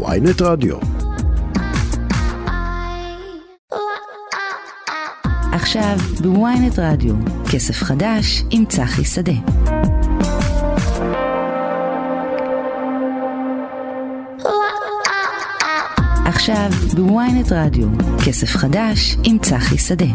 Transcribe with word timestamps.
ויינט 0.00 0.42
רדיו. 0.42 0.76
עכשיו 5.52 5.96
בוויינט 6.22 6.78
רדיו, 6.78 7.14
כסף 7.52 7.82
חדש 7.82 8.42
עם 8.50 8.64
צחי 8.64 9.04
שדה. 9.04 9.32
עכשיו 16.24 16.70
בוויינט 16.94 17.52
רדיו, 17.52 17.88
כסף 18.26 18.56
חדש 18.56 19.16
עם 19.24 19.38
צחי 19.38 19.78
שדה. 19.78 20.06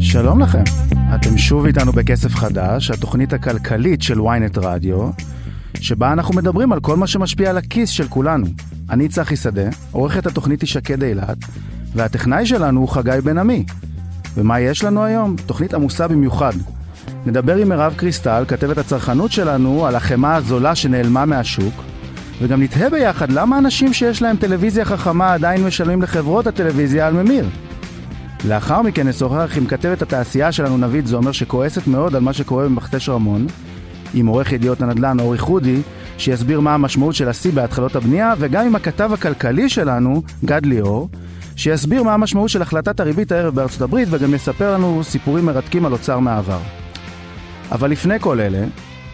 שלום 0.00 0.40
לכם, 0.40 0.64
אתם 1.20 1.38
שוב 1.38 1.66
איתנו 1.66 1.92
בכסף 1.92 2.34
חדש, 2.34 2.90
התוכנית 2.90 3.32
הכלכלית 3.32 4.02
של 4.02 4.18
ynet 4.18 4.58
רדיו, 4.62 5.10
שבה 5.80 6.12
אנחנו 6.12 6.34
מדברים 6.34 6.72
על 6.72 6.80
כל 6.80 6.96
מה 6.96 7.06
שמשפיע 7.06 7.50
על 7.50 7.58
הכיס 7.58 7.90
של 7.90 8.08
כולנו. 8.08 8.46
אני 8.90 9.08
צחי 9.08 9.36
שדה, 9.36 9.68
עורכת 9.92 10.26
התוכנית 10.26 10.60
היא 10.60 10.68
שקד 10.68 11.02
אילת, 11.02 11.36
והטכנאי 11.94 12.46
שלנו 12.46 12.80
הוא 12.80 12.88
חגי 12.88 13.18
בן 13.24 13.38
עמי. 13.38 13.64
ומה 14.36 14.60
יש 14.60 14.84
לנו 14.84 15.04
היום? 15.04 15.36
תוכנית 15.46 15.74
עמוסה 15.74 16.08
במיוחד. 16.08 16.52
נדבר 17.26 17.56
עם 17.56 17.68
מירב 17.68 17.94
קריסטל, 17.96 18.44
כתבת 18.48 18.78
הצרכנות 18.78 19.32
שלנו, 19.32 19.86
על 19.86 19.96
החמאה 19.96 20.34
הזולה 20.34 20.74
שנעלמה 20.74 21.24
מהשוק, 21.24 21.74
וגם 22.42 22.62
נתהה 22.62 22.90
ביחד 22.90 23.32
למה 23.32 23.58
אנשים 23.58 23.92
שיש 23.92 24.22
להם 24.22 24.36
טלוויזיה 24.36 24.84
חכמה 24.84 25.34
עדיין 25.34 25.64
משלמים 25.64 26.02
לחברות 26.02 26.46
הטלוויזיה 26.46 27.06
על 27.06 27.14
ממיר. 27.14 27.46
לאחר 28.44 28.82
מכן 28.82 29.08
נשוחח 29.08 29.56
עם 29.56 29.66
כתבת 29.66 30.02
התעשייה 30.02 30.52
שלנו 30.52 30.78
נבית 30.78 31.06
זומר 31.06 31.32
שכועסת 31.32 31.86
מאוד 31.86 32.16
על 32.16 32.22
מה 32.22 32.32
שקורה 32.32 32.64
במכתש 32.64 33.08
רמון, 33.08 33.46
עם 34.14 34.26
עורך 34.26 34.52
ידיעות 34.52 34.82
הנדל"ן 34.82 35.20
אורי 35.20 35.38
חודי, 35.38 35.80
שיסביר 36.18 36.60
מה 36.60 36.74
המשמעות 36.74 37.14
של 37.14 37.28
השיא 37.28 37.52
בהתחלות 37.52 37.96
הבנייה, 37.96 38.34
וגם 38.38 38.66
עם 38.66 38.74
הכתב 38.74 39.10
הכלכלי 39.12 39.68
שלנו, 39.68 40.22
גד 40.44 40.66
ליאור, 40.66 41.08
שיסביר 41.56 42.02
מה 42.02 42.14
המשמעות 42.14 42.48
של 42.48 42.62
החלטת 42.62 43.00
הריבית 43.00 43.32
הערב 43.32 43.54
בארצות 43.54 43.80
הברית, 43.80 44.08
וגם 44.10 44.34
יספר 44.34 44.74
לנו 44.74 45.04
סיפורים 45.04 45.46
מרתקים 45.46 45.86
על 45.86 45.92
אוצר 45.92 46.18
מהעבר. 46.18 46.60
אבל 47.72 47.90
לפני 47.90 48.20
כל 48.20 48.40
אלה, 48.40 48.64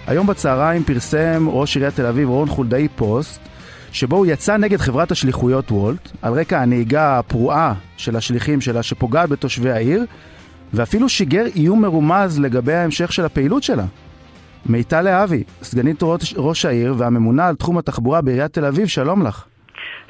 היום 0.06 0.26
בצהריים 0.26 0.84
פרסם 0.84 1.48
ראש 1.48 1.76
עיריית 1.76 1.94
תל 1.94 2.06
אביב 2.06 2.28
רון 2.28 2.48
חולדאי 2.48 2.88
פוסט, 2.96 3.40
שבו 3.92 4.16
הוא 4.16 4.26
יצא 4.26 4.56
נגד 4.56 4.78
חברת 4.78 5.10
השליחויות 5.10 5.70
וולט, 5.70 6.08
על 6.22 6.32
רקע 6.32 6.58
הנהיגה 6.58 7.18
הפרועה 7.18 7.72
של 7.96 8.16
השליחים 8.16 8.60
שלה 8.60 8.82
שפוגעת 8.82 9.28
בתושבי 9.28 9.70
העיר, 9.70 10.04
ואפילו 10.74 11.08
שיגר 11.08 11.44
איום 11.56 11.82
מרומז 11.82 12.40
לגבי 12.40 12.72
ההמשך 12.72 13.12
של 13.12 13.24
הפעילות 13.24 13.62
שלה. 13.62 13.84
מיטל 14.66 15.02
להבי, 15.02 15.44
סגנית 15.62 16.02
ראש, 16.02 16.34
ראש 16.36 16.64
העיר 16.64 16.94
והממונה 16.98 17.48
על 17.48 17.54
תחום 17.54 17.78
התחבורה 17.78 18.20
בעיריית 18.20 18.52
תל 18.52 18.64
אביב, 18.64 18.86
שלום 18.86 19.26
לך. 19.26 19.44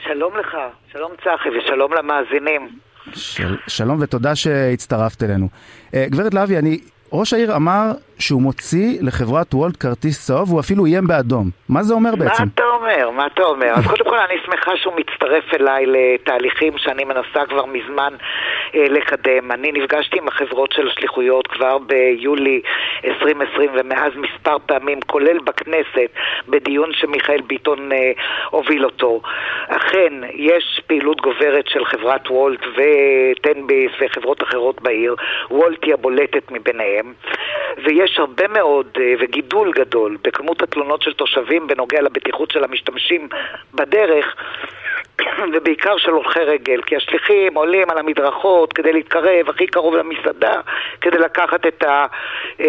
שלום 0.04 0.32
לך, 0.36 0.56
שלום 0.92 1.12
צחי 1.16 1.48
ושלום 1.48 1.92
למאזינים. 1.92 2.68
של, 3.14 3.56
שלום 3.66 3.98
ותודה 4.00 4.34
שהצטרפת 4.34 5.22
אלינו. 5.22 5.48
Uh, 5.90 5.94
גברת 6.08 6.34
להבי, 6.34 6.58
אני 6.58 6.78
ראש 7.12 7.32
העיר 7.32 7.56
אמר 7.56 7.92
שהוא 8.18 8.42
מוציא 8.42 8.98
לחברת 9.00 9.54
וולט 9.54 9.76
כרטיס 9.80 10.26
צהוב, 10.26 10.50
הוא 10.50 10.60
אפילו 10.60 10.86
איים 10.86 11.06
באדום. 11.06 11.50
מה 11.68 11.82
זה 11.82 11.94
אומר 11.94 12.16
בעצם? 12.16 12.42
מה 12.42 12.48
אתה 12.54 12.62
אומר? 12.82 13.10
מה 13.10 13.26
אתה 13.26 13.42
אומר? 13.42 13.72
אז 13.74 13.86
קודם 13.86 14.04
כל 14.04 14.18
אני 14.18 14.34
שמחה 14.44 14.76
שהוא 14.76 14.94
מצטרף 14.96 15.54
אליי 15.54 15.86
לתהליכים 15.86 16.78
שאני 16.78 17.04
מנסה 17.04 17.46
כבר 17.48 17.66
מזמן 17.66 18.14
אה, 18.74 18.84
לקדם. 18.88 19.52
אני 19.52 19.72
נפגשתי 19.72 20.18
עם 20.18 20.28
החברות 20.28 20.72
של 20.72 20.88
השליחויות 20.88 21.46
כבר 21.46 21.78
ביולי 21.78 22.60
2020 23.04 23.70
ומאז 23.74 24.12
מספר 24.16 24.56
פעמים, 24.66 25.00
כולל 25.00 25.38
בכנסת, 25.38 26.10
בדיון 26.48 26.92
שמיכאל 26.92 27.40
ביטון 27.40 27.92
אה, 27.92 28.12
הוביל 28.50 28.84
אותו. 28.84 29.20
אכן, 29.68 30.12
יש 30.34 30.80
פעילות 30.86 31.20
גוברת 31.20 31.68
של 31.68 31.84
חברת 31.84 32.30
וולט 32.30 32.60
וטנביס 32.76 33.92
וחברות 34.00 34.42
אחרות 34.42 34.82
בעיר. 34.82 35.16
וולט 35.50 35.84
היא 35.84 35.94
הבולטת 35.94 36.50
מביניהם. 36.50 37.12
ויש 37.84 38.18
הרבה 38.18 38.48
מאוד 38.48 38.86
אה, 39.00 39.14
וגידול 39.20 39.72
גדול 39.72 40.16
בכמות 40.24 40.62
התלונות 40.62 41.02
של 41.02 41.12
תושבים 41.12 41.66
בנוגע 41.66 42.02
לבטיחות 42.02 42.50
של 42.50 42.64
המשתמשים 42.72 43.28
בדרך 43.74 44.26
ובעיקר 45.54 45.94
של 45.98 46.10
הולכי 46.10 46.40
רגל, 46.40 46.80
כי 46.86 46.96
השליחים 46.96 47.54
עולים 47.54 47.90
על 47.90 47.98
המדרכות 47.98 48.72
כדי 48.72 48.92
להתקרב 48.92 49.48
הכי 49.48 49.66
קרוב 49.66 49.94
למסעדה, 49.94 50.60
כדי 51.00 51.18
לקחת 51.18 51.66
את, 51.66 51.82
ה, 51.82 52.06
אה, 52.60 52.66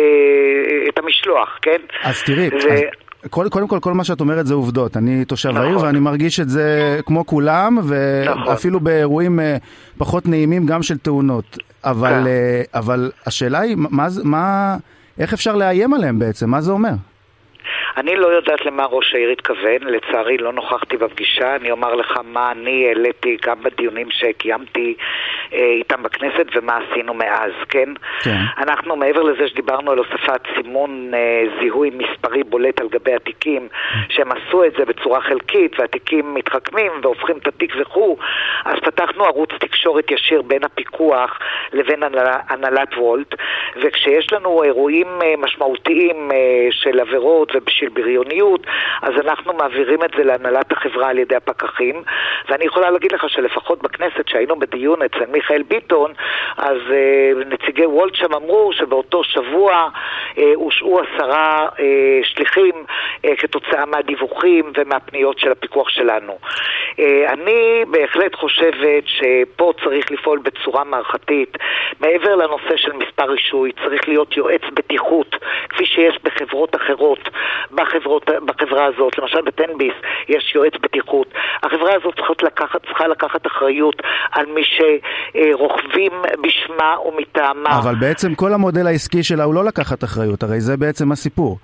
את 0.90 0.98
המשלוח, 1.00 1.60
כן? 1.62 1.82
אז 2.04 2.24
תראי, 2.24 2.50
ו... 2.50 2.74
אז... 2.74 2.82
קודם 3.30 3.50
כל, 3.50 3.66
כל, 3.70 3.80
כל 3.80 3.94
מה 3.94 4.04
שאת 4.04 4.22
אומרת 4.22 4.46
זה 4.46 4.54
עובדות. 4.54 4.98
אני 4.98 5.26
תושב 5.26 5.50
נכון. 5.50 5.62
העיר 5.62 5.80
ואני 5.80 6.00
מרגיש 6.00 6.40
את 6.40 6.50
זה 6.50 7.00
כמו 7.06 7.26
כולם, 7.26 7.78
ואפילו 7.84 8.76
נכון. 8.76 8.84
באירועים 8.84 9.40
אה, 9.40 9.58
פחות 9.98 10.26
נעימים 10.26 10.66
גם 10.66 10.84
של 10.84 10.98
תאונות. 10.98 11.58
אבל, 11.84 12.24
כן. 12.24 12.80
אבל 12.80 13.12
השאלה 13.26 13.60
היא, 13.60 13.76
מה, 13.78 14.08
מה, 14.24 14.76
איך 15.20 15.34
אפשר 15.34 15.56
לאיים 15.56 15.94
עליהם 15.94 16.20
בעצם? 16.20 16.50
מה 16.50 16.62
זה 16.62 16.72
אומר? 16.72 16.94
אני 17.98 18.16
לא 18.16 18.28
יודעת 18.28 18.66
למה 18.66 18.86
ראש 18.86 19.16
העיר 19.16 19.30
התכוון, 19.30 19.82
לצערי 19.82 20.38
לא 20.38 20.54
נוכחתי 20.54 20.98
בפגישה, 20.98 21.56
אני 21.56 21.72
אומר 21.72 21.96
לך 21.96 22.20
מה 22.24 22.52
אני 22.52 22.88
העליתי 22.88 23.38
גם 23.46 23.64
בדיונים 23.64 24.08
שקיימתי 24.12 24.94
אה, 25.54 25.60
איתם 25.60 26.04
בכנסת 26.04 26.46
ומה 26.56 26.78
עשינו 26.78 27.14
מאז, 27.14 27.52
כן? 27.70 27.90
כן. 28.24 28.38
אנחנו 28.58 28.96
מעבר 28.96 29.22
לזה 29.22 29.48
שדיברנו 29.48 29.92
על 29.92 29.98
הוספת 29.98 30.42
סימון 30.56 31.12
אה, 31.14 31.44
זיהוי 31.60 31.92
מספרי 31.94 32.44
בולט 32.44 32.82
על 32.82 32.88
גבי 32.88 33.14
התיקים, 33.14 33.68
שהם 34.10 34.32
עשו 34.32 34.64
את 34.64 34.74
זה 34.78 34.86
בצורה 34.86 35.22
חלקית 35.22 35.80
והתיקים 35.80 36.34
מתחכמים 36.34 36.92
והופכים 37.02 37.38
את 37.38 37.48
התיק 37.48 37.74
וכו', 37.80 38.18
אז 38.66 38.80
פתחנו 38.80 39.24
ערוץ 39.24 39.50
תקשורת 39.60 40.12
ישיר 40.12 40.42
בין 40.42 40.64
הפיקוח 40.64 41.40
לבין 41.74 42.04
הנהלת 42.50 42.98
וולט, 42.98 43.36
וכשיש 43.82 44.34
לנו 44.34 44.64
אירועים 44.64 45.08
אה, 45.22 45.34
משמעותיים 45.38 46.32
אה, 46.32 46.68
של 46.72 47.00
עבירות 47.00 47.53
ובשביל 47.54 47.90
בריוניות, 47.90 48.68
אז 49.02 49.14
אנחנו 49.26 49.54
מעבירים 49.54 50.04
את 50.04 50.10
זה 50.18 50.24
להנהלת 50.24 50.72
החברה 50.72 51.10
על 51.10 51.20
ידי 51.20 51.36
הפקחים, 51.36 52.04
ואני 52.50 52.66
יכולה 52.66 52.92
להגיד 52.92 53.12
לך 53.12 53.30
שלפחות 53.30 53.82
בכנסת, 53.82 54.28
שהיינו 54.28 54.60
בדיון 54.60 55.02
אצל 55.02 55.26
מיכאל 55.32 55.64
ביטון, 55.64 56.14
אז 56.58 56.78
uh, 56.78 57.46
נציגי 57.46 57.86
וולט 57.86 58.16
שם 58.16 58.34
אמרו 58.34 58.74
שבאותו 58.74 59.24
שבוע 59.24 59.88
uh, 60.36 60.40
הושעו 60.56 61.00
עשרה 61.00 61.68
uh, 61.68 61.80
שליחים 62.24 62.74
uh, 62.74 63.30
כתוצאה 63.38 63.86
מהדיווחים 63.86 64.72
ומהפניות 64.78 65.40
של 65.40 65.52
הפיקוח 65.52 65.90
שלנו. 65.90 66.38
Uh, 66.92 67.02
אני 67.28 67.84
בהחלט 67.88 68.36
חושבת 68.36 69.04
שפה 69.06 69.74
צריך 69.84 70.12
לפעול 70.12 70.40
בצורה 70.40 70.84
מערכתית. 70.84 71.58
מעבר 72.00 72.36
לנושא 72.36 72.78
של 72.78 72.94
מספר 72.94 73.24
רישוי, 73.24 73.72
צריך 73.84 74.08
להיות 74.08 74.38
יועץ 74.38 74.62
בטיחות, 74.74 75.36
כפי 75.70 75.86
שיש 75.86 76.18
בחברות 76.24 76.76
אחרות. 76.76 77.30
בחברות, 77.72 78.30
בחברה 78.46 78.86
הזאת, 78.86 79.18
למשל 79.18 79.42
בטנביס 79.42 79.94
יש 80.30 80.56
יועץ 80.56 80.74
בטיחות. 80.82 81.28
החברה 81.64 81.92
הזאת 81.96 82.16
צריכה 82.16 82.34
לקחת, 82.44 82.86
צריכה 82.86 83.08
לקחת 83.08 83.48
אחריות 83.48 84.02
על 84.32 84.46
מי 84.46 84.62
שרוכבים 84.64 86.12
בשמה 86.44 86.96
ומטעמה. 87.06 87.80
אבל 87.80 87.96
בעצם 87.96 88.36
כל 88.36 88.54
המודל 88.54 88.88
העסקי 88.88 89.24
שלה 89.24 89.44
הוא 89.44 89.54
לא 89.54 89.66
לקחת 89.66 90.04
אחריות, 90.04 90.44
הרי 90.44 90.62
זה 90.62 90.78
בעצם 90.78 91.12
הסיפור. 91.12 91.58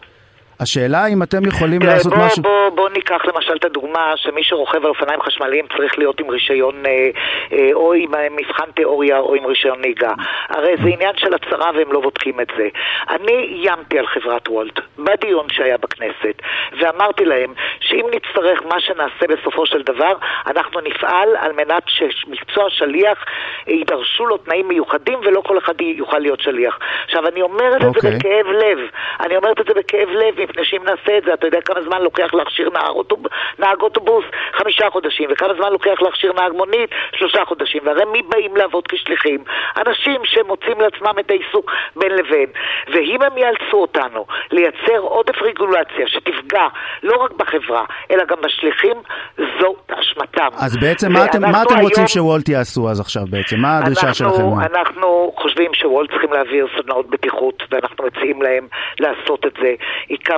השאלה 0.60 1.08
אם 1.08 1.24
אתם 1.24 1.46
יכולים 1.46 1.82
תראה, 1.82 1.94
לעשות 1.94 2.14
בוא, 2.14 2.26
משהו... 2.26 2.44
בוא, 2.44 2.70
בוא 2.70 2.90
ניקח 2.90 3.22
למשל 3.26 3.56
את 3.56 3.66
הדוגמה 3.66 4.14
שמי 4.16 4.44
שרוכב 4.44 4.86
על 4.86 4.90
אופניים 4.90 5.22
חשמליים 5.22 5.66
צריך 5.78 5.98
להיות 5.98 6.20
עם 6.20 6.30
רישיון 6.30 6.86
אה, 6.86 7.10
אה, 7.52 7.70
או 7.74 7.94
עם 7.94 8.16
אה, 8.16 8.28
מבחן 8.32 8.72
תיאוריה 8.76 9.20
או 9.20 9.36
עם 9.36 9.46
רישיון 9.46 9.82
נהיגה. 9.82 10.14
הרי 10.50 10.76
זה 10.84 10.90
עניין 10.90 11.16
של 11.18 11.34
הצהרה 11.34 11.72
והם 11.76 11.92
לא 11.92 12.02
בודקים 12.02 12.40
את 12.40 12.48
זה. 12.58 12.68
אני 13.10 13.34
איימתי 13.34 14.00
על 14.00 14.08
חברת 14.08 14.50
וולט 14.50 14.80
בדיון 14.98 15.46
שהיה 15.50 15.78
בכנסת 15.78 16.42
ואמרתי 16.80 17.26
להם 17.26 17.54
שאם 17.80 18.06
נצטרך 18.16 18.60
מה 18.66 18.80
שנעשה 18.80 19.26
בסופו 19.30 19.66
של 19.66 19.82
דבר 19.82 20.14
אנחנו 20.48 20.82
נפעל 20.82 21.30
על 21.40 21.52
מנת 21.52 21.84
שמקצוע 21.88 22.70
שליח 22.70 23.26
יידרשו 23.68 24.26
לו 24.26 24.38
תנאים 24.38 24.68
מיוחדים 24.68 25.20
ולא 25.24 25.42
כל 25.42 25.58
אחד 25.58 25.82
יוכל 25.82 26.20
להיות 26.20 26.42
שליח. 26.42 26.80
עכשיו 27.06 27.28
אני 27.28 27.42
אומרת 27.42 27.82
okay. 27.82 27.88
את 27.88 28.02
זה 28.02 28.08
אוקיי. 28.08 28.18
בכאב 28.18 28.46
לב, 28.48 28.80
אני 29.20 29.38
אומרת 29.38 29.62
את 29.62 29.66
זה 29.66 29.74
בכאב 29.74 30.10
לב 30.10 30.49
מפני 30.50 30.66
שאם 30.66 30.84
נעשה 30.84 31.18
את 31.18 31.24
זה, 31.26 31.34
אתה 31.34 31.48
יודע 31.48 31.62
כמה 31.62 31.82
זמן 31.82 32.02
לוקח 32.02 32.34
להכשיר 32.34 32.70
נהג, 32.70 32.90
אוטוב, 32.90 33.20
נהג 33.60 33.82
אוטובוס? 33.82 34.26
חמישה 34.58 34.90
חודשים. 34.90 35.30
וכמה 35.32 35.54
זמן 35.54 35.72
לוקח 35.72 36.02
להכשיר 36.02 36.34
נהג 36.34 36.52
מונית? 36.52 36.90
שלושה 37.16 37.46
חודשים. 37.46 37.82
והרי 37.86 38.06
מי 38.06 38.22
באים 38.22 38.58
לעבוד 38.58 38.88
כשליחים? 38.88 39.44
אנשים 39.78 40.22
שמוצאים 40.24 40.82
לעצמם 40.82 41.20
את 41.20 41.32
העיסוק 41.32 41.72
בין 41.96 42.12
לבין. 42.12 42.50
ואם 42.94 43.22
הם 43.22 43.38
יאלצו 43.38 43.78
אותנו 43.78 44.26
לייצר 44.52 44.98
עודף 44.98 45.42
רגולציה 45.42 46.08
שתפגע 46.08 46.68
לא 47.04 47.18
רק 47.24 47.32
בחברה, 47.32 47.86
אלא 48.12 48.24
גם 48.26 48.38
בשליחים, 48.42 48.98
זו 49.38 49.76
אשמתם. 49.88 50.48
אז 50.54 50.78
בעצם 50.78 51.12
מה 51.12 51.26
אתם, 51.26 51.42
מה 51.42 51.62
אתם 51.64 51.76
היום... 51.76 51.84
רוצים 51.84 52.08
שוולט 52.08 52.50
יעשו 52.50 52.90
אז 52.90 53.00
עכשיו 53.00 53.24
בעצם? 53.30 53.60
מה 53.60 53.78
הדרישה 53.78 54.08
אנחנו, 54.08 54.14
שלכם? 54.14 54.76
אנחנו 54.76 55.34
חושבים 55.38 55.74
שוולט 55.74 56.10
צריכים 56.12 56.34
להעביר 56.34 56.68
סדנאות 56.78 57.10
בטיחות, 57.10 57.64
ואנחנו 57.72 58.06
מציעים 58.06 58.42
להם 58.42 58.68
לעשות 59.00 59.46
את 59.46 59.54
זה. 59.62 59.74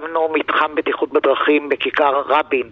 הקמנו 0.03 0.29
מתחם 0.33 0.75
בטיחות 0.75 1.09
בדרכים 1.13 1.69
בכיכר 1.69 2.21
רבין, 2.27 2.69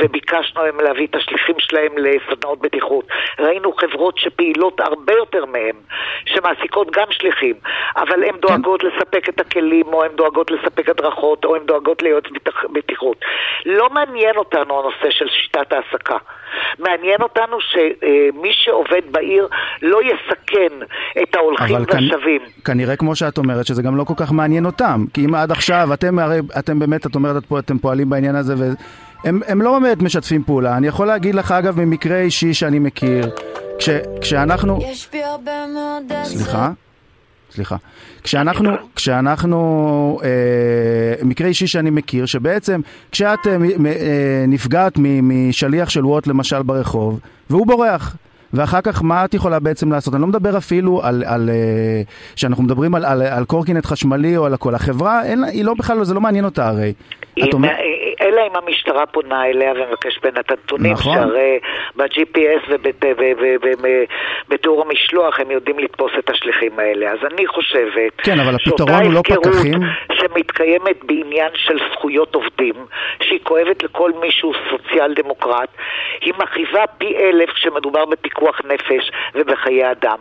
וביקשנו 0.00 0.62
מהם 0.62 0.80
להביא 0.80 1.06
את 1.06 1.14
השליחים 1.14 1.54
שלהם 1.58 1.92
לסדנאות 1.96 2.58
בטיחות. 2.60 3.04
ראינו 3.38 3.72
חברות 3.72 4.18
שפעילות 4.18 4.80
הרבה 4.80 5.12
יותר 5.12 5.44
מהם, 5.46 5.76
שמעסיקות 6.26 6.90
גם 6.90 7.06
שליחים, 7.10 7.54
אבל 7.96 8.24
הן 8.24 8.36
דואגות 8.40 8.80
כן. 8.80 8.86
לספק 8.86 9.28
את 9.28 9.40
הכלים, 9.40 9.86
או 9.86 10.04
הן 10.04 10.10
דואגות 10.16 10.50
לספק 10.50 10.88
הדרכות, 10.88 11.44
או 11.44 11.56
הן 11.56 11.62
דואגות 11.66 12.02
ליועץ 12.02 12.24
בטיחות. 12.72 13.16
לא 13.66 13.90
מעניין 13.90 14.36
אותנו 14.36 14.80
הנושא 14.80 15.10
של 15.10 15.28
שיטת 15.28 15.72
העסקה. 15.72 16.16
מעניין 16.78 17.22
אותנו 17.22 17.56
שמי 17.60 18.52
שעובד 18.52 19.02
בעיר 19.10 19.48
לא 19.82 20.00
יסכן 20.02 20.86
את 21.22 21.34
ההולכים 21.34 21.76
והשבים. 21.76 22.40
כנ... 22.64 22.72
כנראה 22.72 22.96
כמו 22.96 23.16
שאת 23.16 23.38
אומרת, 23.38 23.66
שזה 23.66 23.82
גם 23.82 23.96
לא 23.96 24.04
כל 24.04 24.14
כך 24.16 24.32
מעניין 24.32 24.66
אותם. 24.66 25.04
כי 25.14 25.24
אם 25.24 25.34
עד 25.34 25.50
עכשיו, 25.50 25.88
אתם 25.94 26.18
הרי, 26.18 26.38
אתם 26.58 26.69
באמת, 26.78 27.06
את 27.06 27.14
אומרת, 27.14 27.42
אתם 27.58 27.78
פועלים 27.78 28.10
בעניין 28.10 28.36
הזה, 28.36 28.54
והם 28.58 29.40
הם 29.46 29.62
לא 29.62 29.78
באמת 29.78 30.02
משתפים 30.02 30.44
פעולה. 30.44 30.76
אני 30.76 30.86
יכול 30.86 31.06
להגיד 31.06 31.34
לך, 31.34 31.52
אגב, 31.52 31.80
ממקרה 31.80 32.20
אישי 32.20 32.54
שאני 32.54 32.78
מכיר, 32.78 33.30
כש, 33.78 33.88
כשאנחנו... 34.20 34.78
יש 34.82 35.08
בי 35.12 35.22
הרבה 35.22 35.52
מאוד... 35.74 36.24
סליחה? 36.24 36.70
סליחה. 37.52 37.76
כשאנחנו, 38.22 38.70
כשאנחנו, 38.96 40.20
אה, 40.22 41.24
מקרה 41.24 41.48
אישי 41.48 41.66
שאני 41.66 41.90
מכיר, 41.90 42.26
שבעצם 42.26 42.80
כשאת 43.12 43.46
אה, 43.46 43.52
אה, 43.52 44.44
נפגעת 44.48 44.92
משליח 44.98 45.88
של 45.88 46.06
וואט 46.06 46.26
למשל 46.26 46.62
ברחוב, 46.62 47.20
והוא 47.50 47.66
בורח. 47.66 48.16
ואחר 48.54 48.80
כך 48.80 49.02
מה 49.04 49.24
את 49.24 49.34
יכולה 49.34 49.58
בעצם 49.58 49.92
לעשות? 49.92 50.14
אני 50.14 50.22
לא 50.22 50.28
מדבר 50.28 50.56
אפילו 50.56 51.00
על, 51.02 51.24
על 51.26 51.48
אה, 51.48 52.02
שאנחנו 52.36 52.62
מדברים 52.62 52.94
על, 52.94 53.04
על, 53.04 53.22
על 53.22 53.44
קורקינט 53.44 53.86
חשמלי 53.86 54.36
או 54.36 54.46
על 54.46 54.54
הכל. 54.54 54.74
החברה, 54.74 55.24
אין, 55.24 55.44
היא 55.44 55.64
לא 55.64 55.74
בכלל, 55.78 56.04
זה 56.04 56.14
לא 56.14 56.20
מעניין 56.20 56.44
אותה 56.44 56.68
הרי. 56.68 56.92
אומר... 57.52 57.68
אלא 58.20 58.40
אם 58.46 58.56
המשטרה 58.56 59.06
פונה 59.06 59.46
אליה 59.46 59.72
ומבקש 59.72 60.18
בין 60.22 60.32
את 60.40 60.50
הנתונים, 60.50 60.92
נכון. 60.92 61.14
שהרי 61.14 61.58
ב-GPS 61.96 62.72
ובתיאור 64.48 64.82
המשלוח 64.82 65.40
הם 65.40 65.50
יודעים 65.50 65.78
לתפוס 65.78 66.12
את 66.18 66.30
השליחים 66.30 66.78
האלה. 66.78 67.10
אז 67.12 67.18
אני 67.32 67.46
חושבת... 67.46 68.12
כן, 68.16 68.40
אבל 68.40 68.54
הפתרון 68.54 69.04
הוא 69.04 69.12
לא 69.12 69.22
פקחים. 69.22 69.80
שמתקיימת 70.12 71.04
בעניין 71.04 71.50
של 71.54 71.78
זכויות 71.92 72.34
עובדים, 72.34 72.74
שהיא 73.22 73.40
כואבת 73.42 73.82
לכל 73.82 74.12
מי 74.20 74.30
שהוא 74.30 74.54
סוציאל 74.70 75.14
דמוקרט, 75.14 75.68
היא 76.20 76.32
מכאיבה 76.38 76.86
פי 76.98 77.16
אלף 77.16 77.50
כשמדובר 77.50 78.04
בפיקוח 78.04 78.39
נפש 78.64 79.10
ובחיי 79.34 79.90
אדם. 79.90 80.18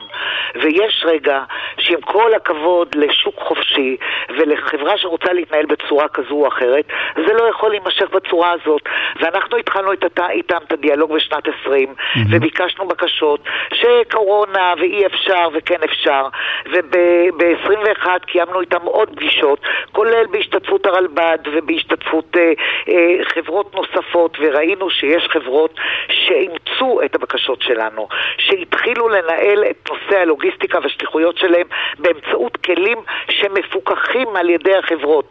ויש 0.55 1.05
רגע 1.07 1.43
שעם 1.89 2.01
כל 2.01 2.33
הכבוד 2.33 2.95
לשוק 2.95 3.35
חופשי 3.39 3.97
ולחברה 4.29 4.97
שרוצה 4.97 5.33
להתנהל 5.33 5.65
בצורה 5.65 6.07
כזו 6.07 6.33
או 6.33 6.47
אחרת, 6.47 6.85
זה 7.15 7.33
לא 7.33 7.49
יכול 7.49 7.69
להימשך 7.69 8.09
בצורה 8.09 8.51
הזאת. 8.51 8.81
ואנחנו 9.19 9.57
התחלנו 9.57 9.93
את, 9.93 10.19
איתם 10.29 10.57
את 10.67 10.71
הדיאלוג 10.71 11.13
בשנת 11.13 11.43
20, 11.61 11.89
mm-hmm. 11.89 12.19
וביקשנו 12.31 12.87
בקשות 12.87 13.43
שקורונה 13.73 14.73
ואי 14.77 15.05
אפשר 15.05 15.47
וכן 15.53 15.83
אפשר, 15.83 16.27
וב-21 16.73 18.07
קיימנו 18.25 18.61
איתם 18.61 18.81
עוד 18.81 19.09
פגישות, 19.15 19.59
כולל 19.91 20.25
בהשתתפות 20.31 20.85
הרלב"ד 20.85 21.37
ובהשתתפות 21.53 22.37
אה, 22.37 22.53
אה, 22.89 23.23
חברות 23.33 23.75
נוספות, 23.75 24.37
וראינו 24.39 24.89
שיש 24.89 25.27
חברות 25.29 25.79
שאימצו 26.09 27.01
את 27.05 27.15
הבקשות 27.15 27.61
שלנו, 27.61 28.07
שהתחילו 28.37 29.09
לנהל 29.09 29.63
את 29.69 29.89
נושא 29.89 30.21
הלוגיסטיקה 30.21 30.79
והשליחויות 30.83 31.37
שלהם 31.37 31.67
באמצעות 31.99 32.57
כלים 32.57 32.97
שמפוקחים 33.29 34.35
על 34.35 34.49
ידי 34.49 34.75
החברות. 34.75 35.29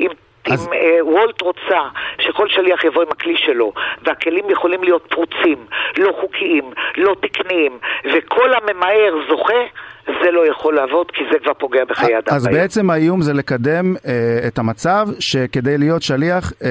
אם 0.00 0.08
אז... 0.52 0.68
אם 0.68 0.72
אה, 0.72 0.98
וולט 1.00 1.40
רוצה 1.40 1.80
שכל 2.18 2.48
שליח 2.48 2.84
יבוא 2.84 3.02
עם 3.02 3.08
הכלי 3.10 3.36
שלו, 3.36 3.72
והכלים 4.02 4.50
יכולים 4.50 4.84
להיות 4.84 5.06
פרוצים, 5.10 5.66
לא 5.98 6.12
חוקיים, 6.20 6.70
לא 6.96 7.14
תקניים, 7.20 7.78
וכל 8.14 8.50
הממהר 8.54 9.14
זוכה, 9.28 9.62
זה 10.22 10.30
לא 10.30 10.46
יכול 10.46 10.74
לעבוד 10.74 11.10
כי 11.10 11.24
זה 11.32 11.38
כבר 11.38 11.54
פוגע 11.54 11.84
בחיי 11.84 12.18
אדם. 12.18 12.36
אז 12.36 12.46
ביום. 12.46 12.60
בעצם 12.60 12.90
האיום 12.90 13.22
זה 13.22 13.32
לקדם 13.32 13.94
אה, 14.06 14.48
את 14.48 14.58
המצב 14.58 15.06
שכדי 15.18 15.78
להיות 15.78 16.02
שליח 16.02 16.52
אה, 16.64 16.68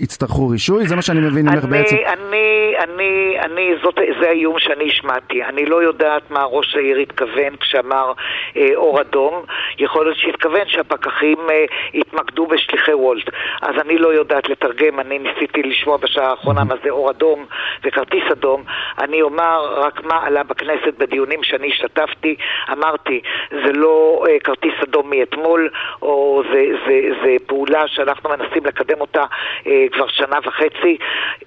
יצטרכו 0.00 0.48
רישוי, 0.48 0.86
זה 0.86 0.96
מה 0.96 1.02
שאני 1.02 1.20
מבין 1.20 1.46
ממך 1.46 1.64
בעצם. 1.64 1.96
אני, 1.96 2.74
אני, 2.78 3.36
אני, 3.40 3.74
זאת, 3.82 3.94
זה 4.20 4.28
האיום 4.28 4.58
שאני 4.58 4.88
השמעתי. 4.88 5.44
אני 5.44 5.66
לא 5.66 5.82
יודעת 5.82 6.30
מה 6.30 6.44
ראש 6.44 6.76
העיר 6.76 6.96
התכוון 6.98 7.56
כשאמר 7.60 8.12
אה, 8.56 8.68
אור 8.74 9.00
אדום. 9.00 9.34
יכול 9.78 10.04
להיות 10.04 10.18
שהתכוון 10.18 10.68
שהפקחים 10.68 11.38
אה, 11.50 11.64
יתמקדו 11.94 12.46
בשליחי 12.46 12.94
וולט. 12.94 13.28
אז 13.62 13.74
אני 13.80 13.98
לא 13.98 14.08
יודעת 14.08 14.48
לתרגם, 14.48 15.00
אני 15.00 15.18
ניסיתי 15.18 15.62
לשמוע 15.62 15.96
בשעה 15.96 16.30
האחרונה 16.30 16.64
מה 16.64 16.74
זה 16.84 16.90
אור 16.90 17.10
אדום 17.10 17.46
וכרטיס 17.84 18.24
אדום. 18.32 18.62
אני 18.98 19.22
אומר 19.22 19.74
רק 19.76 20.04
מה 20.04 20.26
עלה 20.26 20.42
בכנסת 20.42 20.94
בדיונים 20.98 21.42
שאני 21.42 21.68
השתתפתי. 21.68 22.36
אמרתי, 22.72 23.20
זה 23.50 23.72
לא 23.72 24.24
אה, 24.28 24.38
כרטיס 24.44 24.74
אדום 24.82 25.10
מאתמול, 25.10 25.68
או 26.02 26.42
זה, 26.52 26.64
זה, 26.86 27.00
זה 27.24 27.36
פעולה 27.46 27.82
שאנחנו 27.86 28.30
מנסים 28.30 28.66
לקדם 28.66 29.00
אותה 29.00 29.24
אה, 29.66 29.84
כבר 29.92 30.08
שנה 30.08 30.38
וחצי. 30.46 30.96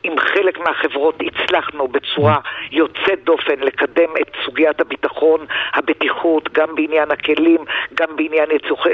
עם 0.04 0.19
חלק 0.19 0.60
מהחברות 0.60 1.16
הצלחנו 1.22 1.88
בצורה 1.88 2.38
יוצאת 2.72 3.24
דופן 3.24 3.60
לקדם 3.60 4.10
את 4.22 4.31
סוגיית 4.45 4.81
הביטחון, 4.81 5.39
הבטיחות, 5.74 6.54
גם 6.54 6.75
בעניין 6.75 7.12
הכלים, 7.12 7.60
גם 7.94 8.07
בעניין 8.16 8.50
יצוח, 8.51 8.86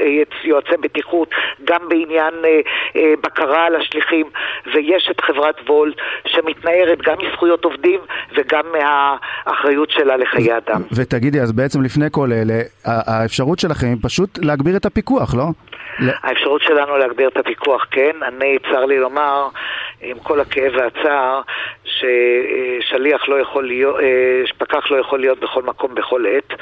יועצי 0.44 0.76
בטיחות, 0.82 1.28
גם 1.64 1.88
בעניין 1.88 2.34
אה, 2.44 2.60
אה, 2.96 3.14
בקרה 3.22 3.66
על 3.66 3.76
השליחים, 3.76 4.26
ויש 4.74 5.08
את 5.10 5.20
חברת 5.20 5.60
וולט 5.68 5.96
שמתנערת 6.26 7.02
גם 7.02 7.16
מזכויות 7.18 7.64
עובדים 7.64 8.00
וגם 8.36 8.64
מהאחריות 8.72 9.90
שלה 9.90 10.16
לחיי 10.16 10.56
אדם. 10.56 10.82
ותגידי, 10.96 11.40
אז 11.40 11.52
בעצם 11.52 11.82
לפני 11.82 12.06
כל 12.10 12.21
כל 12.22 12.32
אלה, 12.32 12.60
האפשרות 12.84 13.58
שלכם 13.58 13.86
היא 13.86 13.96
פשוט 14.02 14.38
להגביר 14.42 14.76
את 14.76 14.86
הפיקוח, 14.86 15.34
לא? 15.34 15.44
האפשרות 16.22 16.62
שלנו 16.62 16.96
להגביר 16.96 17.28
את 17.28 17.36
הפיקוח, 17.36 17.86
כן. 17.90 18.16
אני, 18.22 18.56
צר 18.72 18.84
לי 18.84 18.98
לומר, 18.98 19.48
עם 20.02 20.18
כל 20.18 20.40
הכאב 20.40 20.72
והצער, 20.76 21.40
ששליח 21.84 23.28
לא 23.28 23.40
יכול 23.40 23.66
להיות, 23.66 24.00
אה, 24.00 24.42
פקח 24.58 24.90
לא 24.90 24.96
יכול 24.96 25.20
להיות 25.20 25.40
בכל 25.40 25.62
מקום 25.62 25.94
בכל 25.94 26.24
עת, 26.26 26.52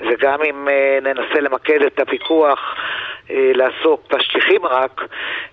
וגם 0.00 0.42
אם 0.42 0.68
אה, 0.68 0.98
ננסה 1.02 1.40
למקד 1.40 1.82
את 1.82 2.00
הפיקוח 2.00 2.74
אה, 3.30 3.52
לעסוק 3.54 4.14
בשליחים 4.14 4.66
רק, 4.66 5.04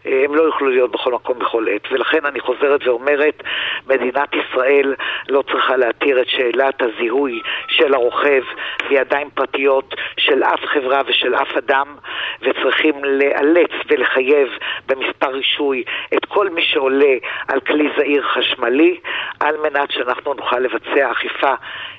הם 0.05 0.35
לא 0.35 0.41
יוכלו 0.43 0.69
להיות 0.69 0.91
בכל 0.91 1.13
מקום 1.13 1.39
בכל 1.39 1.65
עת. 1.69 1.81
ולכן 1.91 2.25
אני 2.25 2.39
חוזרת 2.39 2.87
ואומרת, 2.87 3.43
מדינת 3.87 4.29
ישראל 4.33 4.95
לא 5.29 5.41
צריכה 5.51 5.77
להתיר 5.77 6.21
את 6.21 6.27
שאלת 6.27 6.81
הזיהוי 6.81 7.41
של 7.67 7.93
הרוכב 7.93 8.43
בידיים 8.89 9.29
פרטיות 9.29 9.95
של 10.17 10.43
אף 10.43 10.59
חברה 10.65 11.01
ושל 11.07 11.35
אף 11.35 11.57
אדם, 11.57 11.95
וצריכים 12.41 13.05
לאלץ 13.05 13.71
ולחייב 13.87 14.47
במספר 14.87 15.31
רישוי 15.31 15.83
את 16.13 16.25
כל 16.25 16.49
מי 16.49 16.61
שעולה 16.61 17.15
על 17.47 17.59
כלי 17.59 17.89
זעיר 17.97 18.23
חשמלי, 18.23 18.99
על 19.39 19.55
מנת 19.57 19.91
שאנחנו 19.91 20.33
נוכל 20.33 20.59
לבצע 20.59 21.11
אכיפה 21.11 21.53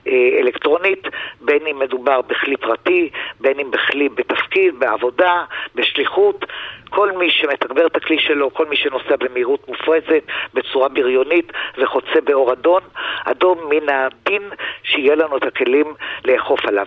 אה, 0.06 0.38
אלקטרונית, 0.40 1.02
בין 1.40 1.66
אם 1.66 1.78
מדובר 1.78 2.21
בכלי 2.23 2.56
פרטי, 2.56 3.11
בין 3.40 3.61
אם 3.61 3.71
בכלי 3.71 4.09
בתפקיד, 4.09 4.78
בעבודה, 4.78 5.45
בשליחות. 5.75 6.45
כל 6.90 7.12
מי 7.12 7.30
שמתגבר 7.30 7.87
את 7.87 7.97
הכלי 7.97 8.18
שלו, 8.18 8.54
כל 8.54 8.66
מי 8.66 8.76
שנוסע 8.76 9.16
במהירות 9.16 9.68
מופרזת, 9.68 10.23
בצורה 10.54 10.88
בריונית 10.88 11.52
וחוצה 11.78 12.21
באור 12.25 12.52
אדום, 12.52 12.80
אדום 13.25 13.59
מן 13.71 13.88
הדין 13.88 14.42
שיהיה 14.83 15.14
לנו 15.14 15.37
את 15.37 15.42
הכלים 15.42 15.95
לאכוף 16.25 16.66
עליו. 16.66 16.87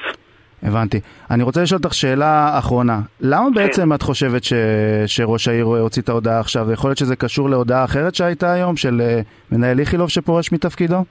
הבנתי. 0.64 1.00
אני 1.32 1.44
רוצה 1.44 1.62
לשאול 1.62 1.80
אותך 1.84 1.94
שאלה 1.94 2.60
אחרונה. 2.60 3.00
למה 3.22 3.46
כן. 3.46 3.54
בעצם 3.54 3.94
את 3.94 4.02
חושבת 4.02 4.44
ש... 4.44 4.54
שראש 5.06 5.48
העיר 5.48 5.66
הוציא 5.66 6.02
את 6.02 6.10
ההודעה 6.10 6.40
עכשיו? 6.40 6.72
יכול 6.72 6.90
להיות 6.90 6.98
שזה 6.98 7.16
קשור 7.16 7.50
להודעה 7.50 7.86
אחרת 7.86 8.16
שהייתה 8.16 8.54
היום, 8.54 8.78
של 8.78 9.02
אה, 9.02 9.22
מנהל 9.52 9.80
איכילוב 9.80 10.10
שפורש 10.10 10.52
מתפקידו? 10.52 11.04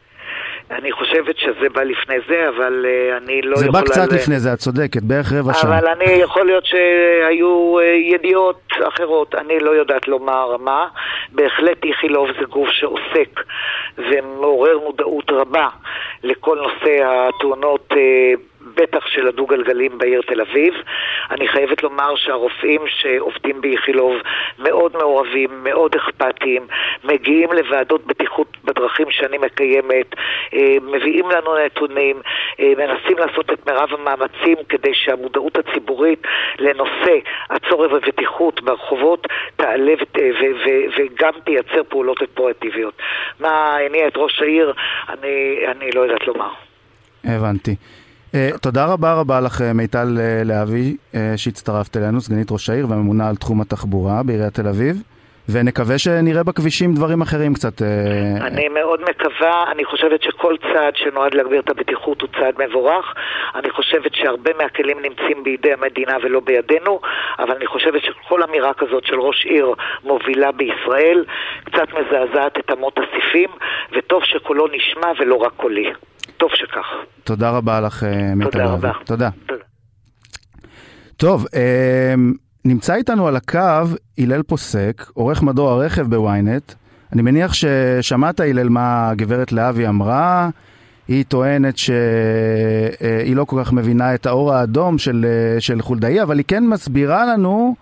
אני 0.70 0.92
חושבת 0.92 1.38
שזה 1.38 1.68
בא 1.72 1.82
לפני 1.82 2.14
זה, 2.28 2.48
אבל 2.48 2.86
uh, 2.86 3.16
אני 3.16 3.42
לא 3.42 3.56
זה 3.56 3.66
יכולה... 3.66 3.80
זה 3.80 3.84
בא 3.84 3.92
קצת 3.92 4.12
ל... 4.12 4.14
לפני 4.14 4.40
זה, 4.40 4.52
את 4.52 4.58
צודקת, 4.58 5.02
בערך 5.02 5.32
רבע 5.32 5.54
שעה. 5.54 5.78
אבל 5.78 5.88
אני 5.88 6.04
יכול 6.04 6.46
להיות 6.46 6.64
שהיו 6.66 7.78
uh, 7.78 7.82
ידיעות 8.14 8.60
אחרות, 8.88 9.34
אני 9.34 9.58
לא 9.60 9.70
יודעת 9.70 10.08
לומר 10.08 10.56
מה. 10.56 10.86
בהחלט 11.32 11.84
איכילוב 11.84 12.28
זה 12.40 12.44
גוף 12.44 12.68
שעוסק 12.70 13.40
ומעורר 13.98 14.78
מודעות 14.78 15.30
רבה 15.30 15.68
לכל 16.22 16.58
נושא 16.62 17.04
התאונות 17.04 17.88
uh, 17.92 17.96
בטח 18.60 19.06
של 19.06 19.28
הדו-גלגלים 19.28 19.98
בעיר 19.98 20.22
תל 20.22 20.40
אביב. 20.40 20.74
אני 21.30 21.48
חייבת 21.48 21.82
לומר 21.82 22.16
שהרופאים 22.16 22.80
שעובדים 22.86 23.60
באיכילוב 23.60 24.14
מאוד 24.58 24.96
מעורבים, 24.96 25.50
מאוד 25.64 25.94
אכפתיים, 25.94 26.66
מגיעים 27.04 27.52
לוועדות 27.52 28.06
בטיחות 28.06 28.56
בדרכים 28.64 29.10
שאני 29.10 29.38
מקיימת, 29.38 30.14
אה, 30.54 30.76
מביאים 30.82 31.30
לנו 31.30 31.58
נתונים, 31.66 32.20
אה, 32.60 32.72
מנסים 32.78 33.18
לעשות 33.18 33.52
את 33.52 33.66
מירב 33.66 33.88
המאמצים 33.92 34.56
כדי 34.68 34.94
שהמודעות 34.94 35.58
הציבורית 35.58 36.22
לנושא 36.58 37.18
הצורך 37.50 37.92
בבטיחות 37.92 38.62
ברחובות 38.62 39.26
תעלה 39.56 39.92
וגם 40.98 41.32
תייצר 41.44 41.82
פעולות 41.88 42.22
אופרטיביות. 42.22 42.94
מה 43.40 43.76
הניע 43.76 44.08
את 44.08 44.16
ראש 44.16 44.42
העיר, 44.42 44.72
אני, 45.08 45.58
אני 45.66 45.90
לא 45.90 46.00
יודעת 46.00 46.26
לומר. 46.26 46.50
הבנתי. 47.24 47.76
Uh, 48.34 48.58
תודה 48.58 48.86
רבה 48.86 49.14
רבה 49.14 49.40
לך 49.40 49.60
מיטל 49.74 50.08
uh, 50.16 50.48
להבי 50.48 50.96
uh, 51.12 51.16
שהצטרפת 51.36 51.96
אלינו, 51.96 52.20
סגנית 52.20 52.50
ראש 52.50 52.70
העיר 52.70 52.86
וממונה 52.86 53.28
על 53.28 53.36
תחום 53.36 53.60
התחבורה 53.60 54.22
בעיריית 54.22 54.54
תל 54.54 54.68
אביב. 54.68 55.02
ונקווה 55.52 55.98
שנראה 55.98 56.42
בכבישים 56.42 56.94
דברים 56.94 57.22
אחרים 57.22 57.54
קצת. 57.54 57.82
אני 58.40 58.68
מאוד 58.68 59.00
מקווה, 59.10 59.64
אני 59.72 59.84
חושבת 59.84 60.22
שכל 60.22 60.54
צעד 60.72 60.96
שנועד 60.96 61.34
להגביר 61.34 61.60
את 61.60 61.70
הבטיחות 61.70 62.20
הוא 62.20 62.28
צעד 62.40 62.54
מבורך. 62.58 63.14
אני 63.54 63.70
חושבת 63.70 64.14
שהרבה 64.14 64.50
מהכלים 64.58 64.96
נמצאים 65.02 65.44
בידי 65.44 65.72
המדינה 65.72 66.16
ולא 66.22 66.40
בידינו, 66.40 67.00
אבל 67.38 67.54
אני 67.56 67.66
חושבת 67.66 68.02
שכל 68.02 68.42
אמירה 68.42 68.74
כזאת 68.74 69.06
של 69.06 69.20
ראש 69.20 69.44
עיר 69.44 69.74
מובילה 70.04 70.52
בישראל 70.52 71.24
קצת 71.64 71.88
מזעזעת 71.88 72.58
את 72.58 72.70
אמות 72.70 72.98
הסיפים, 72.98 73.50
וטוב 73.92 74.24
שקולו 74.24 74.66
נשמע 74.66 75.12
ולא 75.18 75.34
רק 75.34 75.52
קולי. 75.56 75.92
טוב 76.36 76.50
שכך. 76.54 76.86
תודה 77.24 77.50
רבה 77.50 77.80
לך, 77.80 78.06
מיטל. 78.36 78.50
תודה 78.50 78.64
רבה. 78.64 78.92
תודה. 79.04 79.30
טוב, 81.16 81.46
נמצא 82.64 82.94
איתנו 82.94 83.28
על 83.28 83.36
הקו 83.36 83.84
הלל 84.18 84.42
פוסק, 84.42 85.10
עורך 85.14 85.42
מדור 85.42 85.70
הרכב 85.70 86.02
בוויינט. 86.02 86.72
אני 87.12 87.22
מניח 87.22 87.52
ששמעת, 87.54 88.40
הלל, 88.40 88.68
מה 88.68 89.10
הגברת 89.10 89.52
להבי 89.52 89.88
אמרה. 89.88 90.48
היא 91.08 91.24
טוענת 91.28 91.78
שהיא 91.78 93.36
לא 93.36 93.44
כל 93.44 93.64
כך 93.64 93.72
מבינה 93.72 94.14
את 94.14 94.26
האור 94.26 94.54
האדום 94.54 94.98
של, 94.98 95.26
של 95.58 95.82
חולדאי, 95.82 96.22
אבל 96.22 96.38
היא 96.38 96.44
כן 96.48 96.66
מסבירה 96.66 97.26
לנו 97.26 97.74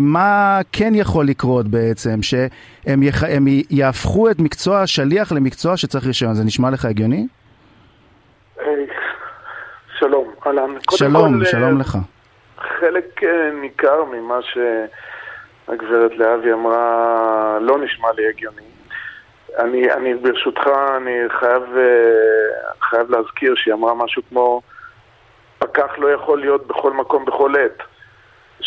מה 0.00 0.60
כן 0.72 0.92
יכול 0.94 1.26
לקרות 1.26 1.68
בעצם, 1.68 2.22
שהם 2.22 3.02
יח... 3.02 3.22
יהפכו 3.70 4.30
את 4.30 4.38
מקצוע 4.38 4.80
השליח 4.80 5.32
למקצוע 5.32 5.76
שצריך 5.76 6.06
רישיון. 6.06 6.34
זה 6.34 6.44
נשמע 6.44 6.70
לך 6.70 6.84
הגיוני? 6.84 7.26
שלום, 10.00 10.34
אהלן. 10.46 10.70
שלום, 10.90 11.38
כל, 11.38 11.44
שלום 11.44 11.80
לך. 11.80 11.98
חלק 12.58 13.24
אה, 13.24 13.50
ניכר 13.60 14.04
ממה 14.04 14.38
שהגברת 14.42 16.12
להבי 16.16 16.52
אמרה 16.52 17.58
לא 17.60 17.78
נשמע 17.78 18.08
לי 18.16 18.28
הגיוני. 18.28 18.62
אני, 19.58 19.92
אני 19.92 20.14
ברשותך, 20.14 20.66
אני 20.96 21.18
חייב, 21.40 21.62
אה, 21.76 22.72
חייב 22.80 23.10
להזכיר 23.10 23.54
שהיא 23.56 23.74
אמרה 23.74 23.94
משהו 23.94 24.22
כמו 24.28 24.60
פקח 25.58 25.98
לא 25.98 26.08
יכול 26.08 26.40
להיות 26.40 26.66
בכל 26.66 26.92
מקום 26.92 27.24
בכל 27.24 27.54
עת, 27.56 27.82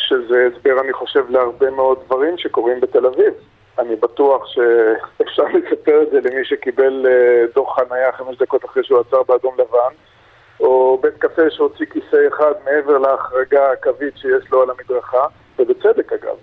שזה 0.04 0.48
הסבר, 0.52 0.82
אני 0.82 0.94
חושב, 0.94 1.30
להרבה 1.30 1.70
מאוד 1.70 2.00
דברים 2.06 2.38
שקורים 2.38 2.82
בתל 2.82 3.06
אביב. 3.06 3.34
אני 3.80 3.96
בטוח 3.96 4.46
שאפשר 4.48 5.44
לספר 5.44 6.04
את 6.04 6.12
זה 6.12 6.30
למי 6.30 6.46
שקיבל 6.46 7.06
אה, 7.08 7.46
דוח 7.56 7.80
חנייה 7.80 8.12
חמש 8.12 8.38
דקות 8.38 8.66
אחרי 8.66 8.84
שהוא 8.84 9.00
עצר 9.00 9.24
באדום 9.24 9.54
לבן. 9.54 9.94
או 10.60 11.00
בית 11.02 11.14
קפה 11.18 11.42
שהוציא 11.50 11.86
כיסא 11.86 12.18
אחד 12.28 12.52
מעבר 12.66 12.98
להחרגה 12.98 13.72
הקווית 13.72 14.18
שיש 14.18 14.52
לו 14.52 14.62
על 14.62 14.70
המדרכה, 14.70 15.26
ובצדק 15.60 16.14
אגב. 16.14 16.36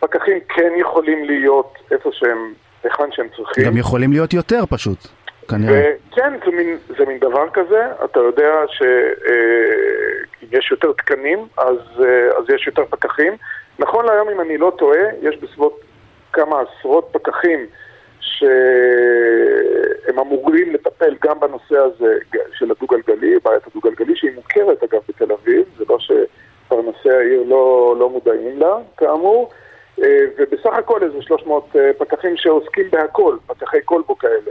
פקחים 0.00 0.38
כן 0.48 0.72
יכולים 0.76 1.24
להיות 1.24 1.74
איפה 1.90 2.10
שהם, 2.12 2.54
היכן 2.84 3.12
שהם 3.12 3.26
צריכים. 3.36 3.64
גם 3.64 3.76
יכולים 3.76 4.12
להיות 4.12 4.34
יותר 4.34 4.66
פשוט, 4.70 4.98
כנראה. 5.48 5.92
כן, 6.10 6.32
זה 6.44 6.50
מין, 6.50 6.78
זה 6.98 7.04
מין 7.06 7.18
דבר 7.18 7.48
כזה, 7.52 7.86
אתה 8.04 8.20
יודע 8.20 8.52
שאם 8.68 10.48
אה, 10.52 10.58
יותר 10.70 10.92
תקנים, 10.92 11.46
אז, 11.56 11.78
אה, 12.04 12.38
אז 12.38 12.44
יש 12.54 12.66
יותר 12.66 12.84
פקחים. 12.90 13.36
נכון 13.78 14.06
להיום, 14.06 14.28
אם 14.28 14.40
אני 14.40 14.58
לא 14.58 14.72
טועה, 14.78 15.00
יש 15.22 15.36
בסביבות 15.36 15.80
כמה 16.32 16.60
עשרות 16.60 17.08
פקחים 17.12 17.66
שהם 18.20 18.48
אמורים 20.18 20.74
לטפל 20.74 21.14
גם 21.24 21.40
בנושא 21.40 21.76
הזה 21.78 22.18
של 22.52 22.70
הדו-גלגלי, 22.70 23.34
בעיית 23.44 23.66
הדו-גלגלי, 23.66 24.16
שהיא 24.16 24.34
מוכרת 24.34 24.82
אגב 24.82 25.00
בתל 25.08 25.32
אביב, 25.32 25.64
זה 25.78 25.84
לא 25.88 25.98
שפרנסי 25.98 27.10
העיר 27.10 27.42
לא, 27.46 27.94
לא 27.98 28.10
מודעים 28.10 28.58
לה, 28.58 28.76
כאמור, 28.96 29.50
אה, 30.02 30.24
ובסך 30.38 30.72
הכל 30.72 31.02
איזה 31.02 31.22
300 31.22 31.76
אה, 31.76 31.90
פקחים 31.98 32.36
שעוסקים 32.36 32.90
בהכל, 32.90 33.36
פקחי 33.46 33.78
כלבו 33.84 34.18
כאלה. 34.18 34.50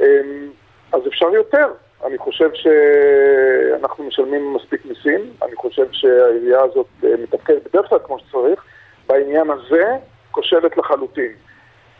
אה, 0.00 0.06
אז 0.92 1.06
אפשר 1.06 1.34
יותר. 1.34 1.66
אני 2.06 2.18
חושב 2.18 2.50
שאנחנו 2.54 4.04
משלמים 4.04 4.54
מספיק 4.54 4.84
מיסים, 4.84 5.20
אני 5.42 5.56
חושב 5.56 5.86
שהעירייה 5.92 6.60
הזאת 6.62 6.86
מתפקדת 7.02 7.68
בדרך 7.68 7.88
כלל 7.88 7.98
כמו 8.06 8.18
שצריך, 8.18 8.64
בעניין 9.06 9.50
הזה 9.50 9.84
כושלת 10.30 10.76
לחלוטין. 10.76 11.32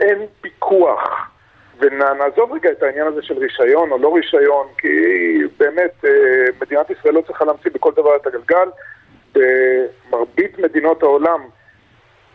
אין 0.00 0.26
פיקוח. 0.40 1.30
ונעזוב 1.78 2.52
רגע 2.52 2.70
את 2.70 2.82
העניין 2.82 3.06
הזה 3.06 3.22
של 3.22 3.38
רישיון 3.38 3.92
או 3.92 3.98
לא 3.98 4.14
רישיון, 4.14 4.66
כי 4.78 4.88
באמת 5.58 6.04
אה, 6.04 6.10
מדינת 6.60 6.90
ישראל 6.90 7.14
לא 7.14 7.20
צריכה 7.26 7.44
להמציא 7.44 7.70
בכל 7.74 7.92
דבר 7.92 8.16
את 8.16 8.26
הגלגל. 8.26 8.68
במרבית 9.34 10.58
מדינות 10.58 11.02
העולם 11.02 11.40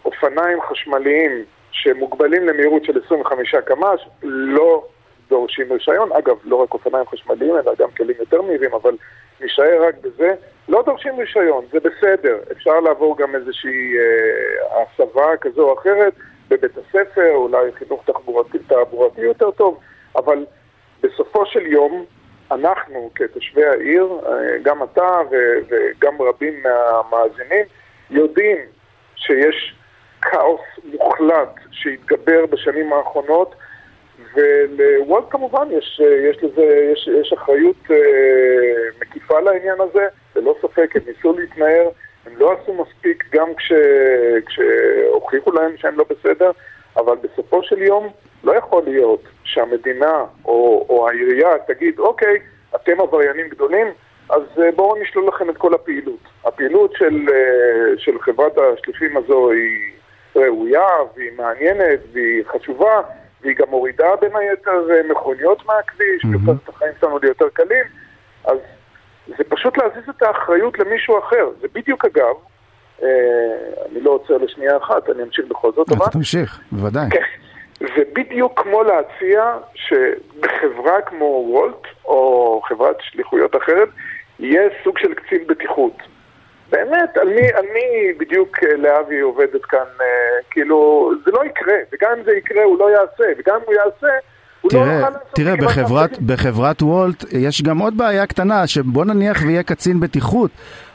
אופניים 0.06 0.62
חשמליים 0.62 1.44
שמוגבלים 1.72 2.48
למהירות 2.48 2.86
של 2.86 3.02
25 3.06 3.56
קמ"ש 3.56 4.08
לא 4.24 4.88
דורשים 5.30 5.74
רישיון. 5.74 6.12
אגב, 6.12 6.36
לא 6.44 6.56
רק 6.56 6.74
אופניים 6.74 7.06
חשמליים, 7.06 7.56
אלא 7.56 7.72
גם 7.80 7.90
כלים 7.98 8.16
יותר 8.20 8.42
מהירים, 8.42 8.74
אבל 8.74 8.96
נשאר 9.42 9.84
רק 9.88 9.96
בזה. 10.02 10.34
לא 10.70 10.84
דורשים 10.86 11.20
רישיון, 11.20 11.66
זה 11.72 11.80
בסדר. 11.80 12.38
אפשר 12.52 12.80
לעבור 12.80 13.18
גם 13.18 13.36
איזושהי 13.36 13.98
אה, 13.98 14.82
הסבה 14.82 15.38
כזו 15.42 15.70
או 15.70 15.80
אחרת. 15.80 16.14
בבית 16.50 16.78
הספר, 16.78 17.32
אולי 17.36 17.72
חינוך 17.74 18.04
תחבורתי, 18.06 18.60
תעבורתי 18.60 19.22
יותר 19.22 19.52
טוב, 19.52 19.80
אבל 20.16 20.46
בסופו 21.02 21.46
של 21.46 21.66
יום, 21.66 22.06
אנחנו 22.52 23.10
כתושבי 23.16 23.66
העיר, 23.66 24.08
אה, 24.26 24.58
גם 24.62 24.84
אתה 24.84 25.22
וגם 25.30 26.22
רבים 26.22 26.64
מהמאזינים, 26.64 27.66
יודעים 28.10 28.58
שיש 29.16 29.76
כאוס 30.22 30.62
מוחלט 30.84 31.56
שהתגבר 31.72 32.46
בשנים 32.46 32.94
האחרונות, 32.94 33.56
ולוולט 34.36 35.24
כמובן 35.30 35.68
יש, 35.72 36.02
יש 36.30 36.44
לזה, 36.44 36.92
יש, 36.94 37.10
יש 37.22 37.34
אחריות 37.34 37.92
אה, 37.92 37.96
מקיפה 39.02 39.40
לעניין 39.40 39.82
הזה, 39.82 40.08
ללא 40.36 40.56
ספק, 40.62 40.96
הם 40.96 41.02
ניסו 41.08 41.34
להתנער. 41.34 41.90
הם 42.26 42.34
לא 42.38 42.52
עשו 42.54 42.74
מספיק 42.74 43.24
גם 43.32 43.56
כש... 43.56 43.72
כשהוכיחו 44.46 45.52
להם 45.52 45.78
שהם 45.78 45.98
לא 45.98 46.06
בסדר, 46.10 46.52
אבל 46.98 47.16
בסופו 47.22 47.64
של 47.64 47.82
יום 47.82 48.08
לא 48.44 48.52
יכול 48.52 48.84
להיות 48.86 49.22
שהמדינה 49.44 50.26
או, 50.46 50.86
או 50.90 51.10
העירייה 51.10 51.50
תגיד, 51.68 52.00
אוקיי, 52.00 52.40
אתם 52.76 53.02
עבריינים 53.02 53.50
גדולים, 53.50 53.88
אז 54.30 54.42
אה, 54.58 54.72
בואו 54.72 55.02
נשלול 55.02 55.28
לכם 55.28 55.50
את 55.50 55.58
כל 55.58 55.74
הפעילות. 55.74 56.20
הפעילות 56.46 56.94
של, 56.94 57.26
אה, 57.34 57.98
של 57.98 58.20
חברת 58.20 58.58
השליחים 58.58 59.18
הזו 59.18 59.52
היא 59.52 59.92
ראויה 60.36 60.88
והיא 61.16 61.32
מעניינת 61.38 62.00
והיא 62.14 62.44
חשובה 62.46 63.02
והיא 63.46 63.56
גם 63.56 63.70
מורידה 63.70 64.16
בין 64.22 64.36
היתר 64.36 64.92
אה, 64.92 65.02
מכוניות 65.10 65.66
מהכביש, 65.66 66.24
mm-hmm. 66.24 66.48
והופכת 66.48 66.64
את 66.64 66.70
החיים 66.70 66.92
שלנו 67.00 67.20
ליותר 67.20 67.50
קלים, 67.54 67.86
אז 68.46 68.58
זה 69.28 69.44
פשוט 69.50 69.78
להזיז 69.78 70.10
את 70.10 70.22
האחריות 70.22 70.80
למישהו 70.80 71.20
אחר. 71.20 71.50
זה 71.62 71.68
בדיוק 71.74 72.06
אגב, 72.06 72.36
אה, 73.04 73.08
אני 73.92 74.02
לא 74.02 74.12
עוצר 74.12 74.38
לשנייה 74.38 74.78
אחת, 74.78 75.10
אני 75.10 75.24
אמשיך 75.24 75.46
בכל 75.50 75.72
זאת, 75.72 75.92
אבל... 75.92 76.06
תמשיך, 76.12 76.60
בוודאי. 76.72 77.10
כן. 77.12 77.22
זה 77.80 78.04
בדיוק 78.14 78.62
כמו 78.62 78.84
להציע 78.84 79.58
שבחברה 79.76 81.02
כמו 81.02 81.46
וולט, 81.50 81.84
או 82.06 82.62
חברת 82.68 82.96
שליחויות 83.02 83.56
אחרת, 83.56 83.90
יהיה 84.40 84.70
סוג 84.84 84.98
של 84.98 85.14
קצין 85.14 85.48
בטיחות. 85.48 85.98
באמת, 86.72 87.18
על 87.22 87.28
מי, 87.28 87.48
על 87.54 87.66
מי 87.74 88.14
בדיוק 88.20 88.58
אה, 88.64 88.76
להבי 88.78 89.20
עובדת 89.20 89.66
כאן, 89.66 89.80
אה, 90.02 90.06
כאילו, 90.52 91.12
זה 91.26 91.32
לא 91.32 91.46
יקרה, 91.46 91.76
וגם 91.94 92.12
אם 92.18 92.24
זה 92.26 92.32
יקרה 92.32 92.64
הוא 92.64 92.80
לא 92.80 92.90
יעשה, 92.90 93.40
וגם 93.40 93.56
אם 93.56 93.62
הוא 93.66 93.74
יעשה, 93.74 94.14
לא 94.64 94.70
תראה, 94.70 95.10
תראה 95.34 95.56
בחברת, 95.56 96.22
בחברת 96.22 96.82
וולט 96.82 97.24
יש 97.32 97.62
גם 97.62 97.78
עוד 97.78 97.98
בעיה 97.98 98.28
קטנה, 98.28 98.68
שבוא 98.68 99.06
נניח 99.06 99.42
ויהיה 99.46 99.64
קצין 99.64 100.00
בטיחות. 100.00 100.52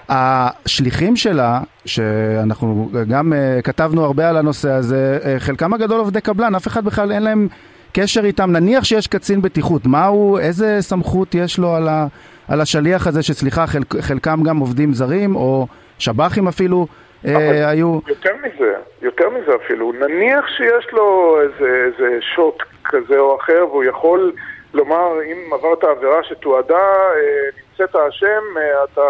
השליחים 0.09 1.17
שלה, 1.17 1.61
שאנחנו 1.85 2.91
גם 3.09 3.33
uh, 3.33 3.63
כתבנו 3.63 4.05
הרבה 4.05 4.29
על 4.29 4.37
הנושא 4.37 4.71
הזה, 4.71 5.19
uh, 5.23 5.27
חלקם 5.39 5.75
הגדול 5.75 5.99
עובדי 5.99 6.21
קבלן, 6.21 6.55
אף 6.55 6.67
אחד 6.67 6.85
בכלל 6.85 7.13
אין 7.13 7.23
להם 7.23 7.49
קשר 7.93 8.25
איתם. 8.25 8.51
נניח 8.53 8.85
שיש 8.85 9.07
קצין 9.07 9.43
בטיחות, 9.43 9.87
מהו, 9.87 10.39
איזה 10.39 10.77
סמכות 10.81 11.35
יש 11.35 11.59
לו 11.59 11.75
על, 11.75 11.89
ה, 11.89 12.07
על 12.51 12.61
השליח 12.61 13.07
הזה, 13.07 13.23
שסליחה, 13.23 13.67
חלק, 13.67 14.01
חלקם 14.01 14.43
גם 14.43 14.57
עובדים 14.59 14.93
זרים, 14.93 15.37
או 15.37 15.67
שב"חים 15.99 16.49
אפילו 16.49 16.87
אה, 17.27 17.69
היו... 17.69 17.99
יותר 18.09 18.35
מזה, 18.43 18.75
יותר 19.03 19.29
מזה 19.31 19.53
אפילו. 19.65 19.93
נניח 19.93 20.45
שיש 20.57 20.93
לו 20.93 21.39
איזה, 21.41 21.85
איזה 21.87 22.19
שוט 22.35 22.63
כזה 22.85 23.19
או 23.19 23.37
אחר, 23.41 23.67
והוא 23.71 23.85
יכול 23.85 24.33
לומר, 24.75 25.23
אם 25.23 25.53
עברת 25.53 25.85
עבירה 25.85 26.25
שתועדה, 26.25 26.77
אה, 26.77 27.49
נמצאת 27.71 27.95
האשם, 27.95 28.43
אה, 28.57 28.85
אתה 28.85 29.03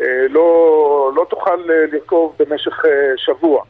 אה, 0.00 0.26
לא, 0.30 1.10
לא 1.14 1.26
תוכל 1.30 1.70
אה, 1.70 1.84
לרכוב 1.92 2.34
במשך 2.38 2.84
אה, 2.84 3.12
שבוע. 3.16 3.64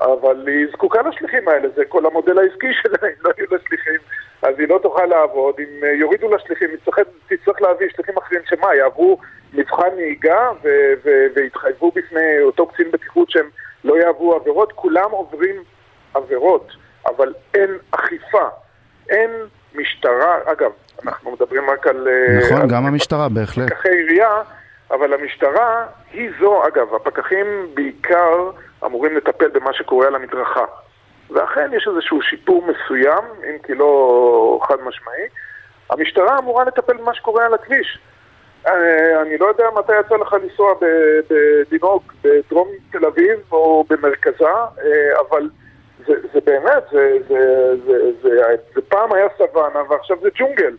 אבל 0.00 0.48
היא 0.48 0.66
זקוקה 0.72 1.02
לשליחים 1.02 1.48
האלה, 1.48 1.68
זה 1.76 1.84
כל 1.84 2.06
המודל 2.06 2.38
העסקי 2.38 2.72
שלה, 2.82 3.08
אם 3.08 3.14
לא 3.24 3.30
יהיו 3.38 3.46
לה 3.50 3.58
שליחים, 3.68 4.00
אז 4.42 4.54
היא 4.58 4.68
לא 4.68 4.78
תוכל 4.82 5.06
לעבוד. 5.06 5.54
אם 5.58 5.84
אה, 5.84 5.92
יורידו 5.92 6.30
לה 6.30 6.38
שליחים, 6.38 6.68
היא 6.70 6.78
תצטרך, 6.78 6.98
תצטרך 7.28 7.62
להביא 7.62 7.88
שליחים 7.96 8.16
אחרים 8.18 8.40
שמה, 8.44 8.74
יעברו 8.74 9.18
מבחן 9.54 9.88
נהיגה 9.96 10.50
ו- 10.62 10.92
ו- 11.04 11.26
והתחייבו 11.34 11.90
בפני 11.90 12.40
אותו 12.42 12.66
קצין 12.66 12.90
בטיחות 12.90 13.30
שהם 13.30 13.48
לא 13.84 13.94
יעברו 13.98 14.34
עבירות, 14.34 14.72
כולם 14.72 15.10
עוברים 15.10 15.56
עבירות, 16.14 16.72
אבל 17.06 17.34
אין 17.54 17.70
אכיפה, 17.90 18.48
אין 19.08 19.30
משטרה, 19.74 20.38
אגב, 20.44 20.70
אנחנו 21.06 21.30
מדברים 21.30 21.70
רק 21.70 21.86
על... 21.86 22.08
אה, 22.08 22.38
נכון, 22.38 22.60
על 22.60 22.68
גם 22.68 22.86
המשטרה, 22.86 23.28
בהחלט. 23.28 23.68
פקחי 23.72 23.88
עירייה, 23.88 24.42
אבל 24.90 25.12
המשטרה 25.12 25.86
היא 26.12 26.30
זו, 26.40 26.66
אגב, 26.66 26.94
הפקחים 26.94 27.46
בעיקר 27.74 28.50
אמורים 28.84 29.16
לטפל 29.16 29.48
במה 29.48 29.72
שקורה 29.72 30.06
על 30.06 30.14
המדרכה. 30.14 30.64
ואכן 31.30 31.70
יש 31.72 31.88
איזשהו 31.88 32.22
שיפור 32.22 32.62
מסוים, 32.66 33.24
אם 33.50 33.58
כי 33.62 33.74
לא 33.74 34.60
חד 34.62 34.76
משמעי. 34.84 35.22
המשטרה 35.90 36.38
אמורה 36.38 36.64
לטפל 36.64 36.96
במה 36.96 37.14
שקורה 37.14 37.46
על 37.46 37.54
הכביש. 37.54 37.98
אה, 38.66 39.22
אני 39.22 39.38
לא 39.38 39.46
יודע 39.46 39.64
מתי 39.76 39.92
יצא 40.00 40.16
לך 40.16 40.32
לנסוע 40.32 40.74
בלנהוג 41.30 42.02
בדרום 42.24 42.68
תל 42.92 43.06
אביב 43.06 43.38
או 43.52 43.84
במרכזה, 43.90 44.44
אה, 44.44 45.20
אבל 45.20 45.48
זה, 46.06 46.14
זה 46.32 46.40
באמת, 46.44 46.82
זה, 46.92 47.16
זה, 47.28 47.72
זה, 47.86 48.12
זה, 48.22 48.56
זה 48.74 48.80
פעם 48.88 49.12
היה 49.12 49.26
סוואנה 49.38 49.82
ועכשיו 49.88 50.16
זה 50.22 50.28
ג'ונגל. 50.34 50.76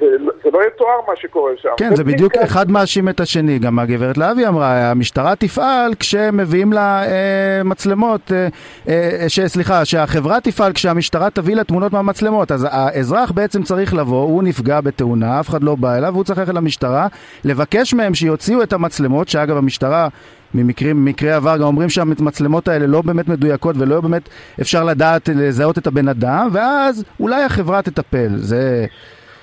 זה, 0.00 0.06
זה 0.44 0.50
לא 0.52 0.60
יתואר 0.66 1.00
מה 1.08 1.16
שקורה 1.16 1.52
שם. 1.62 1.68
כן, 1.76 1.96
זה 1.96 2.04
בדיוק 2.04 2.36
אחד 2.36 2.70
מאשים 2.70 3.08
את 3.08 3.20
השני, 3.20 3.58
גם 3.58 3.78
הגברת 3.78 4.18
להבי 4.18 4.46
אמרה, 4.46 4.90
המשטרה 4.90 5.36
תפעל 5.36 5.94
כשמביאים 5.94 6.72
לה 6.72 7.04
אה, 7.04 7.62
מצלמות, 7.64 8.32
אה, 8.32 8.48
אה, 8.88 9.28
ש, 9.28 9.40
סליחה, 9.40 9.84
שהחברה 9.84 10.40
תפעל 10.40 10.72
כשהמשטרה 10.72 11.30
תביא 11.30 11.56
לה 11.56 11.64
תמונות 11.64 11.92
מהמצלמות, 11.92 12.52
אז 12.52 12.66
האזרח 12.70 13.30
בעצם 13.30 13.62
צריך 13.62 13.94
לבוא, 13.94 14.22
הוא 14.22 14.42
נפגע 14.42 14.80
בתאונה, 14.80 15.40
אף 15.40 15.48
אחד 15.48 15.62
לא 15.62 15.74
בא 15.74 15.96
אליו, 15.96 16.10
והוא 16.12 16.24
צריך 16.24 16.38
ללכת 16.38 16.54
למשטרה, 16.54 17.06
לבקש 17.44 17.94
מהם 17.94 18.14
שיוציאו 18.14 18.62
את 18.62 18.72
המצלמות, 18.72 19.28
שאגב 19.28 19.56
המשטרה 19.56 20.08
ממקרים, 20.54 21.04
ממקרי 21.04 21.32
עבר 21.32 21.56
גם 21.56 21.62
אומרים 21.62 21.88
שהמצלמות 21.88 22.68
האלה 22.68 22.86
לא 22.86 23.02
באמת 23.02 23.28
מדויקות 23.28 23.76
ולא 23.78 24.00
באמת 24.00 24.28
אפשר 24.60 24.84
לדעת 24.84 25.28
לזהות 25.28 25.78
את 25.78 25.86
הבן 25.86 26.08
אדם, 26.08 26.48
ואז 26.52 27.04
אולי 27.20 27.42
החברה 27.42 27.82
תטפל, 27.82 28.28
זה... 28.36 28.86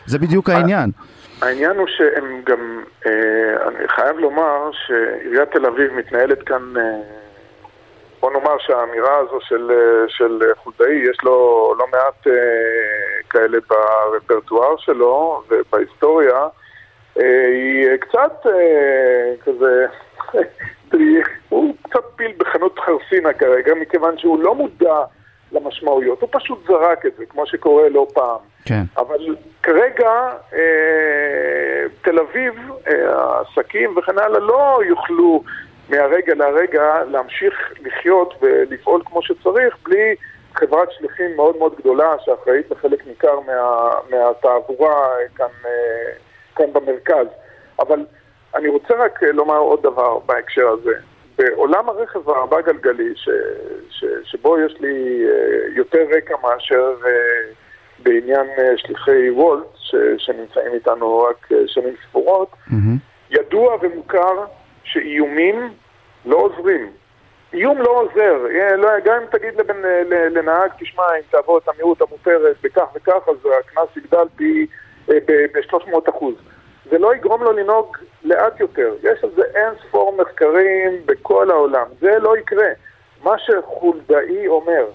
זה 0.09 0.19
בדיוק 0.19 0.49
העניין. 0.49 0.91
העניין 1.41 1.77
הוא 1.77 1.87
שהם 1.87 2.41
גם, 2.45 2.83
אה, 3.05 3.67
אני 3.67 3.87
חייב 3.87 4.17
לומר 4.17 4.69
שעיריית 4.71 5.51
תל 5.51 5.65
אביב 5.65 5.93
מתנהלת 5.93 6.43
כאן, 6.43 6.77
אה, 6.77 6.83
בוא 8.19 8.31
נאמר 8.31 8.57
שהאמירה 8.59 9.17
הזו 9.17 9.39
של, 9.41 9.71
אה, 9.71 10.05
של 10.07 10.39
חולדאי, 10.63 10.95
יש 11.11 11.17
לו 11.23 11.73
לא 11.77 11.85
מעט 11.91 12.27
אה, 12.27 12.33
כאלה 13.29 13.57
ברפרטואר 13.69 14.77
שלו 14.77 15.43
ובהיסטוריה, 15.49 16.47
אה, 17.19 17.47
היא 17.47 17.97
קצת 17.99 18.45
אה, 18.45 19.33
כזה, 19.45 19.85
הוא 21.49 21.75
קצת 21.81 22.03
פיל 22.15 22.31
בחנות 22.37 22.79
חרסינה 22.79 23.33
כרגע, 23.33 23.73
מכיוון 23.75 24.17
שהוא 24.17 24.43
לא 24.43 24.55
מודע 24.55 25.03
למשמעויות, 25.51 26.21
הוא 26.21 26.29
פשוט 26.31 26.67
זרק 26.67 27.05
את 27.05 27.11
זה, 27.17 27.25
כמו 27.25 27.45
שקורה 27.45 27.89
לא 27.89 28.07
פעם. 28.13 28.39
כן. 28.65 28.83
אבל 28.97 29.35
כרגע 29.63 30.11
אה, 30.53 31.83
תל 32.01 32.19
אביב, 32.19 32.53
אה, 32.87 32.93
העסקים 33.15 33.97
וכן 33.97 34.17
הלאה 34.17 34.39
לא 34.39 34.79
יוכלו 34.85 35.43
מהרגע 35.89 36.33
להרגע 36.35 37.03
להמשיך 37.11 37.73
לחיות 37.79 38.33
ולפעול 38.41 39.01
כמו 39.05 39.21
שצריך 39.21 39.77
בלי 39.83 40.15
חברת 40.53 40.91
שליחים 40.91 41.35
מאוד 41.35 41.57
מאוד 41.57 41.75
גדולה 41.79 42.15
שאחראית 42.25 42.71
לחלק 42.71 43.07
ניכר 43.07 43.39
מה, 43.39 43.89
מהתעבורה 44.09 45.07
כאן, 45.35 45.45
אה, 45.65 46.11
כאן 46.55 46.73
במרכז. 46.73 47.27
אבל 47.79 48.05
אני 48.55 48.67
רוצה 48.67 48.93
רק 48.93 49.23
לומר 49.23 49.57
עוד 49.57 49.83
דבר 49.83 50.19
בהקשר 50.19 50.67
הזה. 50.67 50.93
בעולם 51.39 51.89
הרכב 51.89 52.29
הארבע 52.29 52.61
גלגלי, 52.61 53.13
ש, 53.15 53.29
ש, 53.89 54.05
שבו 54.23 54.59
יש 54.59 54.75
לי 54.79 55.25
יותר 55.75 56.05
רקע 56.17 56.35
מאשר 56.43 56.95
בעניין 57.99 58.47
שליחי 58.77 59.29
וולט, 59.29 59.65
ש, 59.75 59.95
שנמצאים 60.17 60.73
איתנו 60.73 61.19
רק 61.19 61.49
שנים 61.67 61.93
ספורות, 62.09 62.51
mm-hmm. 62.51 62.99
ידוע 63.29 63.77
ומוכר 63.81 64.45
שאיומים 64.83 65.73
לא 66.25 66.37
עוזרים. 66.37 66.91
איום 67.53 67.77
לא 67.77 67.89
עוזר, 67.89 68.37
לא, 68.77 68.89
גם 69.03 69.15
אם 69.21 69.27
תגיד 69.31 69.59
לבן, 69.59 69.81
לנהג, 70.09 70.71
תשמע, 70.79 71.03
אם 71.17 71.21
תעבור 71.29 71.57
את 71.57 71.67
המהירות 71.67 72.01
המותרת 72.01 72.55
בכך 72.61 72.85
וכך, 72.95 73.27
אז 73.27 73.35
הקנס 73.59 73.97
יגדל 73.97 74.27
פי 74.35 74.67
ב-300 75.07 76.09
אחוז. 76.09 76.35
זה 76.91 76.97
לא 76.97 77.15
יגרום 77.15 77.43
לו 77.43 77.51
לנהוג 77.51 77.97
לאט 78.23 78.59
יותר. 78.59 78.93
יש 79.03 79.23
על 79.23 79.29
זה 79.35 79.41
אין 79.55 79.73
ספור 79.87 80.17
מחקרים 80.21 81.01
בכל 81.05 81.51
העולם. 81.51 81.85
זה 82.01 82.19
לא 82.19 82.37
יקרה. 82.37 82.67
מה 83.23 83.35
שחולדאי 83.37 84.47
אומר 84.47 84.85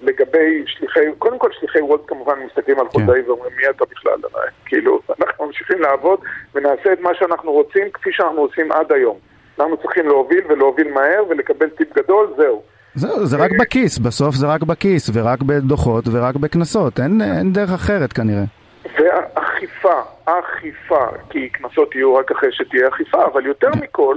לגבי 0.00 0.64
שליחי, 0.66 1.00
קודם 1.18 1.38
כל 1.38 1.48
שליחי 1.60 1.80
וולט 1.80 2.00
כמובן 2.06 2.32
מסתכלים 2.46 2.80
על 2.80 2.88
חולדאי 2.88 3.22
כן. 3.22 3.30
ואומרים 3.30 3.52
מי 3.56 3.62
אתה 3.70 3.84
בכלל, 3.90 4.18
כאילו, 4.64 5.00
אנחנו 5.20 5.46
ממשיכים 5.46 5.80
לעבוד 5.80 6.20
ונעשה 6.54 6.92
את 6.92 7.00
מה 7.00 7.10
שאנחנו 7.18 7.52
רוצים 7.52 7.90
כפי 7.92 8.10
שאנחנו 8.12 8.40
עושים 8.40 8.72
עד 8.72 8.92
היום. 8.92 9.18
אנחנו 9.60 9.76
צריכים 9.76 10.06
להוביל 10.06 10.42
ולהוביל 10.48 10.92
מהר 10.92 11.24
ולקבל 11.28 11.68
טיפ 11.68 11.98
גדול, 11.98 12.34
זהו. 12.36 12.62
זהו, 12.94 13.26
זה 13.26 13.36
רק 13.36 13.50
בכיס, 13.60 13.98
בסוף 13.98 14.34
זה 14.34 14.46
רק 14.46 14.62
בכיס, 14.62 15.10
ורק 15.14 15.42
בדוחות 15.42 16.04
ורק 16.12 16.36
בקנסות, 16.36 17.00
אין, 17.00 17.20
אין 17.20 17.52
דרך 17.52 17.70
אחרת 17.70 18.12
כנראה. 18.12 18.61
ואכיפה, 18.98 20.00
אכיפה, 20.24 21.06
כי 21.30 21.48
קנסות 21.48 21.94
יהיו 21.94 22.14
רק 22.14 22.30
אחרי 22.30 22.52
שתהיה 22.52 22.88
אכיפה, 22.88 23.24
אבל 23.24 23.46
יותר 23.46 23.70
מכל, 23.80 24.16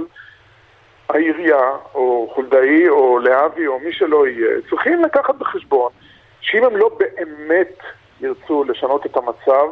העירייה, 1.08 1.70
או 1.94 2.30
חולדאי, 2.34 2.88
או 2.88 3.18
להבי, 3.18 3.66
או 3.66 3.78
מי 3.78 3.92
שלא 3.92 4.26
יהיה, 4.26 4.50
צריכים 4.70 5.02
לקחת 5.02 5.34
בחשבון 5.34 5.92
שאם 6.40 6.64
הם 6.64 6.76
לא 6.76 6.90
באמת 6.98 7.78
ירצו 8.20 8.64
לשנות 8.64 9.06
את 9.06 9.16
המצב, 9.16 9.66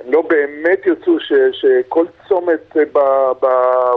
הם 0.00 0.12
לא 0.12 0.22
באמת 0.22 0.86
ירצו 0.86 1.20
ש, 1.20 1.32
שכל 1.52 2.06
צומת 2.28 2.76
ב, 2.92 2.98
ב, 3.42 3.46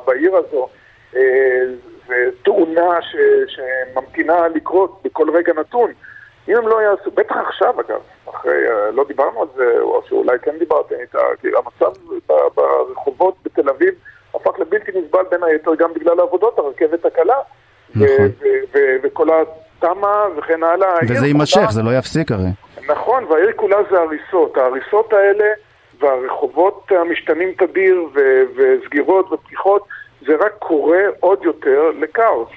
בעיר 0.06 0.36
הזו 0.36 0.68
אה, 1.16 1.62
זה 2.08 2.30
תאונה 2.44 3.00
שממתינה 3.48 4.48
לקרות 4.48 5.02
בכל 5.04 5.30
רגע 5.30 5.54
נתון. 5.54 5.92
אם 6.50 6.58
הם 6.58 6.68
לא 6.68 6.82
יעשו, 6.82 7.12
בטח 7.12 7.36
עכשיו 7.36 7.82
אגב, 7.82 8.00
אחרי, 8.30 8.64
לא 8.94 9.06
דיברנו 9.08 9.42
על 9.42 9.48
זה, 9.56 9.78
או 9.82 10.02
שאולי 10.10 10.40
כן 10.42 10.58
דיברתם 10.60 10.96
איתה, 11.02 11.20
כי 11.42 11.48
המצב 11.48 12.00
ברחובות 12.56 13.36
בתל 13.44 13.70
אביב 13.70 13.94
הפך 14.36 14.60
לבלתי 14.60 14.92
נסבל 14.96 15.24
בין 15.32 15.44
היתר 15.44 15.76
גם 15.76 15.94
בגלל 15.94 16.20
העבודות, 16.20 16.60
הרכבת 16.60 17.06
הקלה. 17.06 17.38
נכון. 17.96 18.08
וכל 19.04 19.28
התמ"א 19.30 20.28
וכן 20.38 20.64
הלאה. 20.64 20.96
וזה 21.10 21.28
יימשך, 21.28 21.66
זה 21.70 21.82
לא 21.82 21.98
יפסיק 21.98 22.32
הרי. 22.32 22.50
נכון, 22.88 23.24
והעיר 23.24 23.52
כולה 23.56 23.78
זה 23.92 24.00
הריסות. 24.00 24.58
ההריסות 24.58 25.14
האלה 25.14 25.46
והרחובות 26.00 26.92
המשתנים 26.92 27.52
תדיר 27.58 28.04
וסגירות 28.56 29.32
ופתיחות, 29.32 29.88
זה 30.28 30.36
רק 30.40 30.54
קורה 30.60 31.02
עוד 31.20 31.44
יותר 31.44 31.92
לכאוס. 32.00 32.50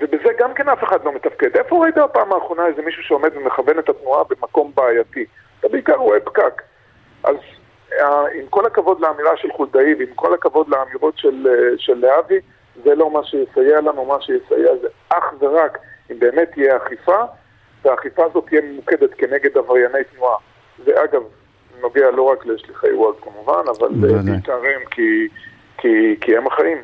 ובזה 0.00 0.28
גם 0.38 0.54
כן 0.54 0.68
אף 0.68 0.84
אחד 0.84 1.04
לא 1.04 1.12
מתפקד. 1.12 1.56
איפה 1.56 1.82
ראית 1.84 1.94
בפעם 1.94 2.32
האחרונה 2.32 2.66
איזה 2.66 2.82
מישהו 2.82 3.02
שעומד 3.02 3.36
ומכוון 3.36 3.78
את 3.78 3.88
התנועה 3.88 4.24
במקום 4.24 4.72
בעייתי? 4.74 5.24
אתה 5.60 5.68
בעיקר 5.68 5.94
רואה 5.94 6.20
פקק. 6.20 6.62
אז 7.24 7.36
אה, 7.92 8.28
עם 8.34 8.46
כל 8.50 8.66
הכבוד 8.66 9.00
לאמירה 9.00 9.36
של 9.36 9.52
חולדאי 9.52 9.94
ועם 9.94 10.14
כל 10.14 10.34
הכבוד 10.34 10.68
לאמירות 10.68 11.18
של, 11.18 11.46
אה, 11.50 11.78
של 11.78 11.94
להבי, 11.94 12.40
זה 12.84 12.94
לא 12.94 13.10
מה 13.10 13.24
שיסייע 13.24 13.80
לנו, 13.80 14.04
מה 14.04 14.20
שיסייע 14.20 14.76
זה 14.82 14.88
אך 15.08 15.32
ורק 15.40 15.78
אם 16.10 16.18
באמת 16.18 16.50
תהיה 16.52 16.76
אכיפה, 16.76 17.24
והאכיפה 17.84 18.24
הזאת 18.24 18.46
תהיה 18.46 18.60
ממוקדת 18.60 19.14
כנגד 19.14 19.58
עברייני 19.58 20.04
תנועה. 20.14 20.36
ואגב, 20.84 21.22
נוגע 21.80 22.10
לא 22.10 22.22
רק 22.22 22.46
לשליחי 22.46 22.92
וולט 22.92 23.16
כמובן, 23.22 23.62
אבל 23.78 23.88
בעיקר 24.00 24.56
הם 24.56 24.84
כי, 24.90 25.28
כי, 25.78 26.16
כי 26.20 26.36
הם 26.36 26.46
החיים. 26.46 26.78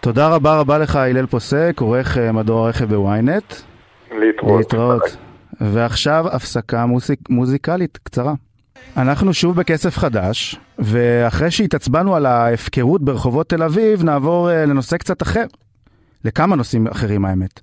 תודה 0.00 0.28
רבה 0.28 0.60
רבה 0.60 0.78
לך, 0.78 0.96
הלל 0.96 1.26
פוסק, 1.26 1.76
עורך 1.80 2.18
אה, 2.18 2.32
מדור 2.32 2.66
הרכב 2.66 2.94
בוויינט. 2.94 3.54
להתראות. 4.10 4.58
להתראות. 4.58 5.16
ועכשיו 5.60 6.24
הפסקה 6.32 6.86
מוזיק, 6.86 7.18
מוזיקלית 7.28 7.98
קצרה. 8.02 8.34
אנחנו 8.96 9.34
שוב 9.34 9.56
בכסף 9.56 9.98
חדש, 9.98 10.56
ואחרי 10.78 11.50
שהתעצבנו 11.50 12.16
על 12.16 12.26
ההפקרות 12.26 13.02
ברחובות 13.02 13.48
תל 13.48 13.62
אביב, 13.62 14.04
נעבור 14.04 14.50
אה, 14.50 14.66
לנושא 14.66 14.96
קצת 14.96 15.22
אחר. 15.22 15.44
לכמה 16.24 16.56
נושאים 16.56 16.86
אחרים 16.86 17.24
האמת. 17.24 17.60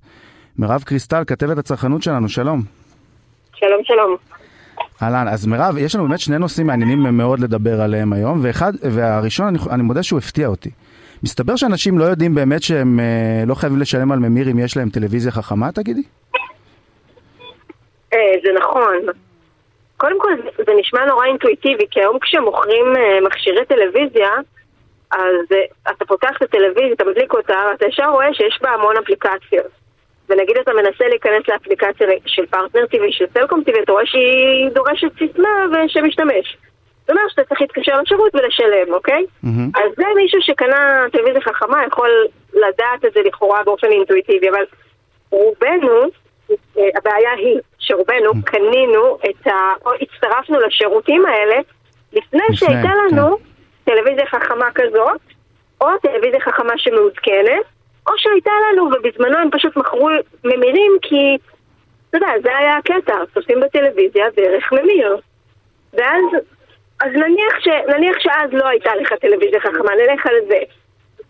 מירב 0.58 0.84
קריסטל, 0.86 1.24
כתבת 1.28 1.58
הצרכנות 1.58 2.04
שלנו, 2.04 2.30
שלום. 2.30 2.62
שלום, 3.56 3.84
שלום. 3.84 4.16
אהלן, 5.04 5.28
אז 5.28 5.46
מירב, 5.46 5.78
יש 5.78 5.96
לנו 5.96 6.08
באמת 6.08 6.20
שני 6.20 6.38
נושאים 6.38 6.68
מעניינים 6.68 7.18
מאוד 7.18 7.40
לדבר 7.40 7.82
עליהם 7.82 8.14
היום, 8.14 8.40
ואחד, 8.42 8.74
והראשון, 8.82 9.48
אני, 9.48 9.58
אני 9.70 9.84
מודה 9.84 10.04
שהוא 10.04 10.20
הפתיע 10.20 10.48
אותי. 10.48 10.70
מסתבר 11.24 11.56
שאנשים 11.56 12.00
לא 12.00 12.04
יודעים 12.04 12.36
באמת 12.36 12.64
שהם 12.64 13.00
אה, 13.00 13.44
לא 13.48 13.56
חייבים 13.56 13.80
לשלם 13.80 14.12
על 14.12 14.20
ממיר 14.20 14.52
אם 14.52 14.60
יש 14.60 14.78
להם 14.78 14.90
טלוויזיה 14.90 15.32
חכמה, 15.32 15.72
תגידי? 15.72 16.02
אה, 18.14 18.34
זה 18.44 18.50
נכון. 18.60 18.96
קודם 19.98 20.20
כל, 20.22 20.32
זה, 20.66 20.74
נשמע 20.80 21.06
נורא 21.06 21.26
אינטואיטיבי, 21.26 21.86
כי 21.92 22.00
היום 22.00 22.20
כשמוכרים 22.20 22.86
אה, 22.96 23.22
מכשירי 23.22 23.66
טלוויזיה, 23.66 24.30
אז 25.12 25.36
אה, 25.52 25.92
אתה 25.92 26.06
פותח 26.06 26.38
את 26.38 26.42
הטלוויזיה, 26.42 26.94
אתה 26.94 27.06
מדליק 27.06 27.34
אותה, 27.34 27.58
ואתה 27.72 27.86
ישר 27.88 28.10
רואה 28.10 28.34
שיש 28.34 28.60
בה 28.62 28.70
המון 28.70 28.98
אפליקציות. 28.98 29.72
ונגיד 30.30 30.58
אתה 30.58 30.72
מנסה 30.74 31.08
להיכנס 31.08 31.48
לאפליקציה 31.48 32.08
של 32.26 32.46
פרטנר 32.46 32.84
TV, 32.92 33.02
של 33.12 33.26
סלקום 33.34 33.64
TV, 33.70 33.84
אתה 33.84 33.92
רואה 33.92 34.06
שהיא 34.06 34.70
דורשת 34.74 35.12
סיסמה 35.18 35.66
ושם 35.72 36.06
משתמש. 36.06 36.58
זאת 37.04 37.10
אומרת 37.10 37.30
שאתה 37.30 37.44
צריך 37.44 37.62
להתקשר 37.62 38.02
לשירות 38.02 38.36
ולשלם, 38.36 38.94
אוקיי? 38.94 39.26
Mm-hmm. 39.46 39.80
אז 39.80 39.92
זה 39.98 40.06
מישהו 40.16 40.42
שקנה 40.42 41.06
טלוויזיה 41.12 41.42
חכמה 41.42 41.84
יכול 41.88 42.10
לדעת 42.54 43.06
את 43.06 43.14
זה 43.14 43.20
לכאורה 43.26 43.64
באופן 43.64 43.88
אינטואיטיבי, 43.92 44.50
אבל 44.50 44.64
רובנו, 45.30 46.02
אה, 46.52 46.90
הבעיה 46.96 47.32
היא 47.38 47.60
שרובנו 47.80 48.32
Mm. 48.32 48.46
קנינו 48.46 49.18
את 49.30 49.48
ה... 49.48 49.74
או 49.86 49.92
הצטרפנו 50.02 50.60
לשירותים 50.60 51.26
האלה 51.26 51.56
לפני 52.14 52.44
שהייתה 52.54 52.88
כן. 52.88 53.18
לנו 53.18 53.38
טלוויזיה 53.84 54.26
חכמה 54.26 54.72
כזאת, 54.76 55.22
או 55.82 55.88
טלוויזיה 56.02 56.40
חכמה 56.40 56.74
שמעודכנת, 56.78 57.66
או 58.08 58.14
שהייתה 58.18 58.52
לנו 58.72 58.84
ובזמנו 58.84 59.38
הם 59.38 59.50
פשוט 59.52 59.78
מכרו 59.78 60.10
ממירים 60.44 60.92
כי, 61.02 61.38
אתה 62.10 62.18
יודע, 62.18 62.28
זה 62.44 62.58
היה 62.58 62.78
הקטע, 62.78 63.14
צופים 63.34 63.60
בטלוויזיה 63.60 64.26
דרך 64.36 64.72
ממיר. 64.72 65.18
ואז, 65.94 66.24
אז 67.02 67.12
נניח, 67.14 67.60
ש, 67.60 67.68
נניח 67.68 68.20
שאז 68.20 68.54
לא 68.54 68.68
הייתה 68.68 68.96
לך 68.96 69.14
טלוויזיה 69.14 69.60
חכמה, 69.60 69.92
נלך 69.96 70.26
על 70.28 70.36
זה. 70.48 70.60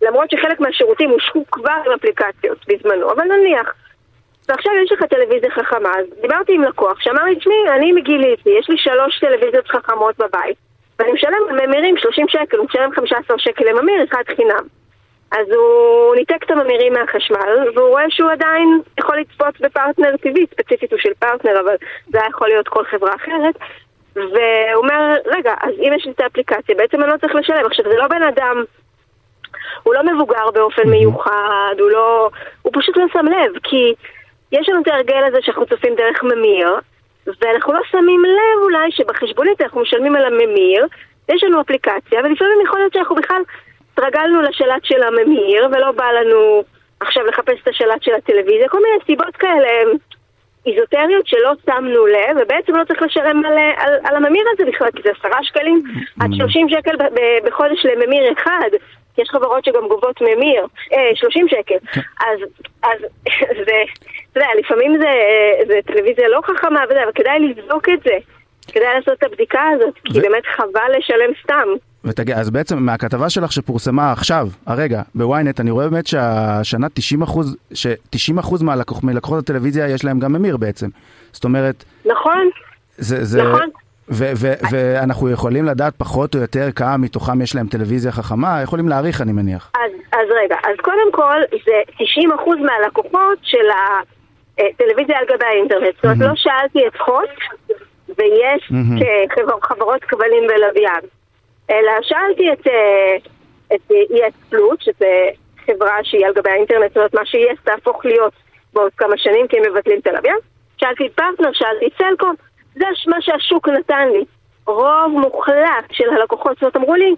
למרות 0.01 0.31
שחלק 0.31 0.59
מהשירותים 0.59 1.09
הושקו 1.09 1.43
כבר 1.51 1.77
עם 1.85 1.91
אפליקציות 1.91 2.57
בזמנו, 2.67 3.11
אבל 3.11 3.23
נניח. 3.23 3.73
ועכשיו 4.49 4.71
יש 4.83 4.91
לך 4.91 5.03
טלוויזיה 5.03 5.51
חכמה, 5.51 5.89
אז 5.89 6.05
דיברתי 6.21 6.53
עם 6.53 6.63
לקוח 6.63 6.99
שאמר 6.99 7.23
לי, 7.23 7.35
תשמעי, 7.35 7.69
אני 7.75 7.91
מגיליתי, 7.91 8.49
יש 8.59 8.69
לי 8.69 8.77
שלוש 8.77 9.19
טלוויזיות 9.19 9.67
חכמות 9.67 10.17
בבית, 10.17 10.57
ואני 10.99 11.11
משלם 11.11 11.33
על 11.49 11.67
ממירים 11.67 11.97
30 11.97 12.27
שקל, 12.27 12.57
הוא 12.57 12.65
משלם 12.65 12.91
15 12.91 13.39
שקל 13.39 13.63
לממיר, 13.65 14.03
אחד 14.03 14.23
חינם. 14.35 14.67
אז 15.31 15.47
הוא 15.49 16.15
ניתק 16.15 16.43
את 16.45 16.51
הממירים 16.51 16.93
מהחשמל, 16.93 17.71
והוא 17.75 17.89
רואה 17.89 18.03
שהוא 18.09 18.31
עדיין 18.31 18.81
יכול 18.99 19.19
לצפות 19.19 19.61
בפרטנר 19.61 20.17
טבעי, 20.17 20.45
ספציפית 20.51 20.91
הוא 20.91 20.99
של 20.99 21.13
פרטנר, 21.19 21.59
אבל 21.59 21.75
זה 22.07 22.19
היה 22.19 22.29
יכול 22.29 22.47
להיות 22.47 22.67
כל 22.67 22.85
חברה 22.85 23.15
אחרת. 23.15 23.55
והוא 24.15 24.83
אומר, 24.83 25.15
רגע, 25.25 25.53
אז 25.61 25.73
אם 25.79 25.93
יש 25.95 26.05
לי 26.05 26.11
את 26.11 26.19
האפליקציה, 26.19 26.75
בעצם 26.75 27.03
אני 27.03 27.11
לא 27.11 27.17
צריך 27.17 27.35
לשלם. 27.35 27.65
עכשיו, 27.65 27.85
זה 27.85 27.97
לא 27.97 28.07
בן 28.07 28.23
אדם, 28.23 28.63
הוא 29.83 29.93
לא 29.93 30.03
מבוגר 30.03 30.51
באופן 30.53 30.89
מיוחד, 30.89 31.75
הוא 31.79 31.89
לא... 31.89 32.29
הוא 32.61 32.71
פשוט 32.75 32.97
לא 32.97 33.05
שם 33.13 33.25
לב, 33.25 33.51
כי 33.63 33.93
יש 34.51 34.69
לנו 34.69 34.81
את 34.81 34.87
ההרגל 34.87 35.23
הזה 35.27 35.37
שאנחנו 35.41 35.65
צופים 35.65 35.95
דרך 35.95 36.23
ממיר, 36.23 36.75
ואנחנו 37.41 37.73
לא 37.73 37.79
שמים 37.91 38.23
לב 38.25 38.63
אולי 38.63 38.91
שבחשבונית 38.91 39.61
אנחנו 39.61 39.81
משלמים 39.81 40.15
על 40.15 40.25
הממיר, 40.25 40.87
יש 41.29 41.43
לנו 41.43 41.61
אפליקציה, 41.61 42.19
ולפעמים 42.19 42.61
יכול 42.65 42.79
להיות 42.79 42.93
שאנחנו 42.93 43.15
בכלל 43.15 43.41
התרגלנו 43.93 44.41
לשלט 44.41 44.83
של 44.83 45.03
הממיר, 45.03 45.67
ולא 45.71 45.91
בא 45.91 46.11
לנו 46.11 46.63
עכשיו 46.99 47.25
לחפש 47.25 47.61
את 47.63 47.67
השלט 47.67 48.03
של 48.03 48.13
הטלוויזיה, 48.13 48.69
כל 48.69 48.77
מיני 48.77 49.05
סיבות 49.05 49.35
כאלה 49.35 49.69
איזוטריות 50.65 51.27
שלא 51.27 51.51
שמנו 51.65 52.05
לב, 52.05 52.37
ובעצם 52.41 52.75
לא 52.75 52.83
צריך 52.83 53.01
לשלם 53.01 53.45
על, 53.45 53.57
על, 53.77 53.93
על 54.03 54.15
הממיר 54.15 54.43
הזה 54.53 54.71
בכלל, 54.71 54.91
כי 54.95 55.01
זה 55.03 55.09
עשרה 55.19 55.43
שקלים 55.43 55.83
עד 56.19 56.29
שלושים 56.37 56.69
שקל 56.69 56.95
ב- 56.95 57.13
ב- 57.19 57.47
בחודש 57.47 57.85
לממיר 57.85 58.33
אחד. 58.33 58.69
יש 59.17 59.29
חברות 59.29 59.65
שגם 59.65 59.87
גובות 59.87 60.21
ממיר, 60.21 60.65
אה, 60.93 61.15
30 61.15 61.47
שקל. 61.47 61.75
אז, 62.21 62.39
אז 62.83 62.99
זה, 63.67 63.77
אתה 64.31 64.39
יודע, 64.39 64.47
לפעמים 64.59 64.97
זה, 64.97 65.11
זה 65.67 65.79
טלוויזיה 65.85 66.27
לא 66.27 66.39
חכמה 66.43 66.83
וזה, 66.89 67.03
אבל 67.03 67.11
כדאי 67.15 67.39
לבדוק 67.39 67.89
את 67.89 68.03
זה. 68.03 68.17
כדאי 68.67 68.93
לעשות 68.95 69.13
את 69.17 69.23
הבדיקה 69.23 69.61
הזאת, 69.75 69.93
כי 70.05 70.19
באמת 70.19 70.45
חבל 70.45 70.91
לשלם 70.97 71.31
סתם. 71.43 71.67
ותגיד, 72.05 72.35
אז 72.35 72.49
בעצם 72.49 72.77
מהכתבה 72.77 73.29
שלך 73.29 73.51
שפורסמה 73.51 74.11
עכשיו, 74.11 74.47
הרגע, 74.65 75.01
בוויינט, 75.15 75.59
אני 75.59 75.71
רואה 75.71 75.89
באמת 75.89 76.07
שהשנה 76.07 76.87
90 76.93 77.21
אחוז, 77.21 77.57
ש-90 77.73 78.39
אחוז 78.39 78.61
מהלקוח, 78.61 79.03
מלקוחות 79.03 79.39
הטלוויזיה 79.43 79.89
יש 79.89 80.05
להם 80.05 80.19
גם 80.19 80.33
ממיר 80.33 80.57
בעצם. 80.57 80.87
זאת 81.31 81.43
אומרת, 81.43 81.83
נכון? 82.05 82.49
זה, 82.97 83.23
זה, 83.23 83.43
נכון. 83.43 83.69
ו- 84.09 84.31
ו- 84.37 84.53
ואנחנו 84.71 85.29
יכולים 85.29 85.65
לדעת 85.65 85.93
פחות 85.97 86.35
או 86.35 86.39
יותר 86.41 86.71
כמה 86.71 86.97
מתוכם 86.97 87.41
יש 87.41 87.55
להם 87.55 87.67
טלוויזיה 87.67 88.11
חכמה, 88.11 88.59
יכולים 88.63 88.89
להעריך 88.89 89.21
אני 89.21 89.31
מניח. 89.31 89.71
אז, 89.75 89.91
אז 90.11 90.27
רגע, 90.43 90.55
אז 90.55 90.75
קודם 90.81 91.11
כל 91.11 91.39
זה 91.65 91.71
90% 91.97 92.01
מהלקוחות 92.65 93.37
של 93.41 93.65
הטלוויזיה 94.57 95.17
על 95.19 95.25
גבי 95.25 95.45
האינטרנט. 95.45 95.95
זאת 95.95 96.03
אומרת, 96.05 96.17
לא 96.19 96.35
שאלתי 96.35 96.87
את 96.87 96.97
חוט, 97.05 97.29
ויש. 98.17 98.71
כחבר- 99.29 99.59
חברות 99.61 100.03
כבלים 100.03 100.43
ולוויין. 100.43 101.01
אלא 101.69 101.91
שאלתי 102.01 102.53
את, 102.53 102.67
אה, 102.67 103.15
את 103.75 103.91
ES 103.91 104.49
פלוס, 104.49 104.77
שזה 104.79 105.29
חברה 105.65 105.97
שהיא 106.03 106.25
על 106.25 106.33
גבי 106.33 106.49
האינטרנט, 106.49 106.87
זאת 106.87 106.97
אומרת, 106.97 107.13
מה 107.13 107.25
ש-ES 107.25 107.57
תהפוך 107.63 108.05
להיות 108.05 108.33
בעוד 108.73 108.91
כמה 108.97 109.17
שנים, 109.17 109.47
כי 109.47 109.57
הם 109.57 109.63
מבטלים 109.71 109.99
את 109.99 110.07
הלוויין. 110.07 110.37
שאלתי 110.77 111.09
פרטנר, 111.09 111.49
שאלתי 111.53 111.85
סלקום, 111.97 112.35
זה 112.75 112.85
מה 113.07 113.21
שהשוק 113.21 113.69
נתן 113.69 114.09
לי. 114.13 114.25
רוב 114.67 115.11
מוחלט 115.11 115.85
של 115.91 116.09
הלקוחות, 116.09 116.53
זאת 116.53 116.61
אומרת, 116.61 116.75
אמרו 116.75 116.95
לי, 116.95 117.15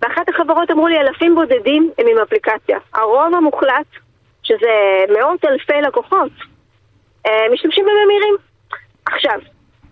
באחת 0.00 0.28
החברות 0.28 0.70
אמרו 0.70 0.88
לי 0.88 0.98
אלפים 1.00 1.34
בודדים 1.34 1.90
הם 1.98 2.06
עם 2.08 2.18
אפליקציה. 2.18 2.78
הרוב 2.94 3.34
המוחלט, 3.34 3.86
שזה 4.42 5.04
מאות 5.18 5.44
אלפי 5.44 5.80
לקוחות, 5.86 6.30
אה, 7.26 7.46
משתמשים 7.52 7.84
בממירים. 7.84 8.34
עכשיו, 9.06 9.38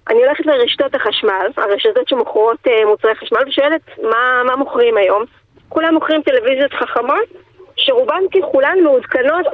אני 0.08 0.24
הולכת 0.24 0.46
לרשתות 0.46 0.94
החשמל, 0.94 1.46
הרשתות 1.56 2.08
שמוכרות 2.08 2.58
אה, 2.66 2.86
מוצרי 2.86 3.14
חשמל, 3.14 3.42
ושואלת 3.48 3.80
מה, 4.02 4.42
מה 4.46 4.56
מוכרים 4.56 4.96
היום. 4.96 5.24
כולם 5.68 5.94
מוכרים 5.94 6.22
טלוויזיות 6.22 6.72
חכמות, 6.72 7.28
שרובן 7.76 8.22
ככולן 8.34 8.78
מעודכנות 8.82 9.46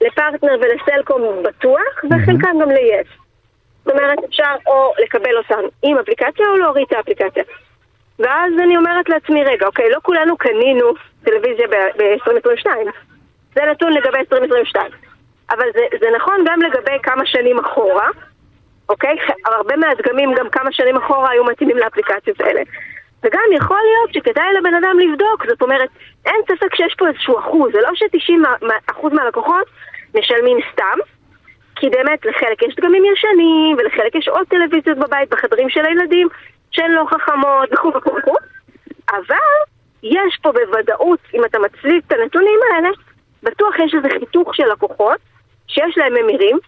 לפרטנר 0.00 0.56
ולסלקום 0.60 1.42
בטוח, 1.42 2.04
וחלקן 2.04 2.58
גם 2.60 2.70
ל-yes. 2.70 3.08
זאת 3.84 3.94
אומרת, 3.94 4.18
אפשר 4.28 4.54
או 4.66 4.92
לקבל 5.02 5.36
אותן 5.36 5.60
עם 5.82 5.98
אפליקציה 5.98 6.48
או 6.48 6.56
להוריד 6.56 6.84
את 6.88 6.92
האפליקציה. 6.92 7.42
ואז 8.18 8.52
אני 8.64 8.76
אומרת 8.76 9.08
לעצמי, 9.08 9.44
רגע, 9.44 9.66
אוקיי, 9.66 9.90
לא 9.90 9.98
כולנו 10.02 10.36
קנינו 10.36 10.92
טלוויזיה 11.24 11.66
ב-2022. 11.68 12.66
זה 13.54 13.60
נתון 13.70 13.92
לגבי 13.92 14.18
2022. 14.18 14.90
אבל 15.50 15.66
זה, 15.74 15.80
זה 16.00 16.06
נכון 16.16 16.44
גם 16.46 16.62
לגבי 16.62 16.98
כמה 17.02 17.26
שנים 17.26 17.58
אחורה, 17.58 18.08
אוקיי? 18.88 19.16
הרבה 19.44 19.76
מהדגמים 19.76 20.34
גם 20.34 20.48
כמה 20.50 20.72
שנים 20.72 20.96
אחורה 20.96 21.30
היו 21.30 21.44
מתאימים 21.44 21.76
לאפליקציות 21.76 22.40
האלה. 22.40 22.62
וגם 23.22 23.42
יכול 23.56 23.78
להיות 23.84 24.14
שכדאי 24.14 24.52
לבן 24.58 24.74
אדם 24.74 24.98
לבדוק, 24.98 25.46
זאת 25.48 25.62
אומרת, 25.62 25.88
אין 26.26 26.40
ספק 26.44 26.74
שיש 26.74 26.94
פה 26.98 27.08
איזשהו 27.08 27.38
אחוז, 27.38 27.72
זה 27.72 27.78
לא 27.80 27.90
ש-90% 27.94 29.14
מהלקוחות 29.14 29.66
משלמים 30.14 30.58
סתם, 30.72 30.98
כי 31.76 31.88
באמת 31.88 32.26
לחלק 32.26 32.62
יש 32.62 32.74
דגמים 32.76 33.02
ישנים, 33.04 33.76
ולחלק 33.78 34.14
יש 34.14 34.28
עוד 34.28 34.46
טלוויזיות 34.48 34.98
בבית, 34.98 35.28
בחדרים 35.30 35.70
של 35.70 35.86
הילדים, 35.86 36.28
שהן 36.70 36.90
לא 36.90 37.04
חכמות 37.10 37.72
וכו' 37.72 37.92
וכו' 37.96 38.16
וכו', 38.16 38.36
אבל 39.10 39.36
יש 40.02 40.38
פה 40.42 40.52
בוודאות, 40.52 41.18
אם 41.34 41.44
אתה 41.44 41.58
מצליב 41.58 42.02
את 42.06 42.12
הנתונים 42.12 42.58
האלה, 42.72 42.88
בטוח 43.42 43.78
יש 43.78 43.94
איזה 43.94 44.08
חיתוך 44.18 44.54
של 44.54 44.72
לקוחות 44.72 45.18
שיש 45.68 45.98
להם 45.98 46.14
ממירים, 46.14 46.58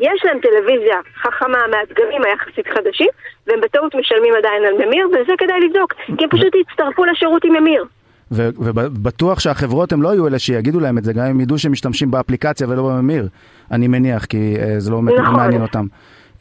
יש 0.00 0.24
להם 0.24 0.38
טלוויזיה 0.40 0.96
חכמה 1.22 1.58
מהדגמים 1.70 2.22
היחסית 2.24 2.66
חדשים, 2.66 3.08
והם 3.46 3.60
בטעות 3.60 3.94
משלמים 3.94 4.34
עדיין 4.38 4.64
על 4.64 4.86
ממיר, 4.86 5.08
וזה 5.08 5.32
כדאי 5.38 5.60
לבדוק, 5.60 5.94
כי 5.94 6.24
הם 6.24 6.30
פשוט 6.30 6.54
יצטרפו 6.54 7.04
לשירות 7.04 7.44
עם 7.44 7.52
ממיר. 7.52 7.84
ו- 8.32 8.48
ובטוח 8.58 9.40
שהחברות 9.40 9.92
הם 9.92 10.02
לא 10.02 10.08
יהיו 10.08 10.26
אלה 10.26 10.38
שיגידו 10.38 10.80
להם 10.80 10.98
את 10.98 11.04
זה, 11.04 11.12
גם 11.12 11.24
אם 11.24 11.40
ידעו 11.40 11.58
שהם 11.58 11.72
משתמשים 11.72 12.10
באפליקציה 12.10 12.66
ולא 12.70 12.82
בממיר, 12.82 13.28
אני 13.72 13.88
מניח, 13.88 14.24
כי 14.24 14.56
אה, 14.60 14.80
זה 14.80 14.90
לא 14.90 15.02
נכון. 15.02 15.36
מעניין 15.36 15.62
אותם. 15.62 15.84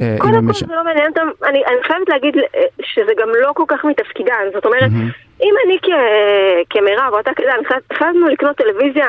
אה, 0.01 0.15
קודם 0.19 0.47
כל 0.47 0.53
זה 0.53 0.75
לא 0.75 0.83
מעניין 0.83 1.07
אותם, 1.07 1.27
אני, 1.49 1.65
אני 1.65 1.83
חייבת 1.83 2.09
להגיד 2.09 2.35
אה, 2.37 2.61
שזה 2.81 3.11
גם 3.21 3.29
לא 3.41 3.51
כל 3.55 3.63
כך 3.67 3.85
מתפקידן, 3.85 4.45
זאת 4.53 4.65
אומרת, 4.65 4.91
מהמם. 4.91 5.09
אם 5.41 5.53
אני 5.65 5.77
כמירב 6.69 7.13
או 7.13 7.19
אתה 7.19 7.31
כזה, 7.35 7.49
החלטנו 7.91 8.27
לקנות 8.27 8.55
טלוויזיה 8.55 9.07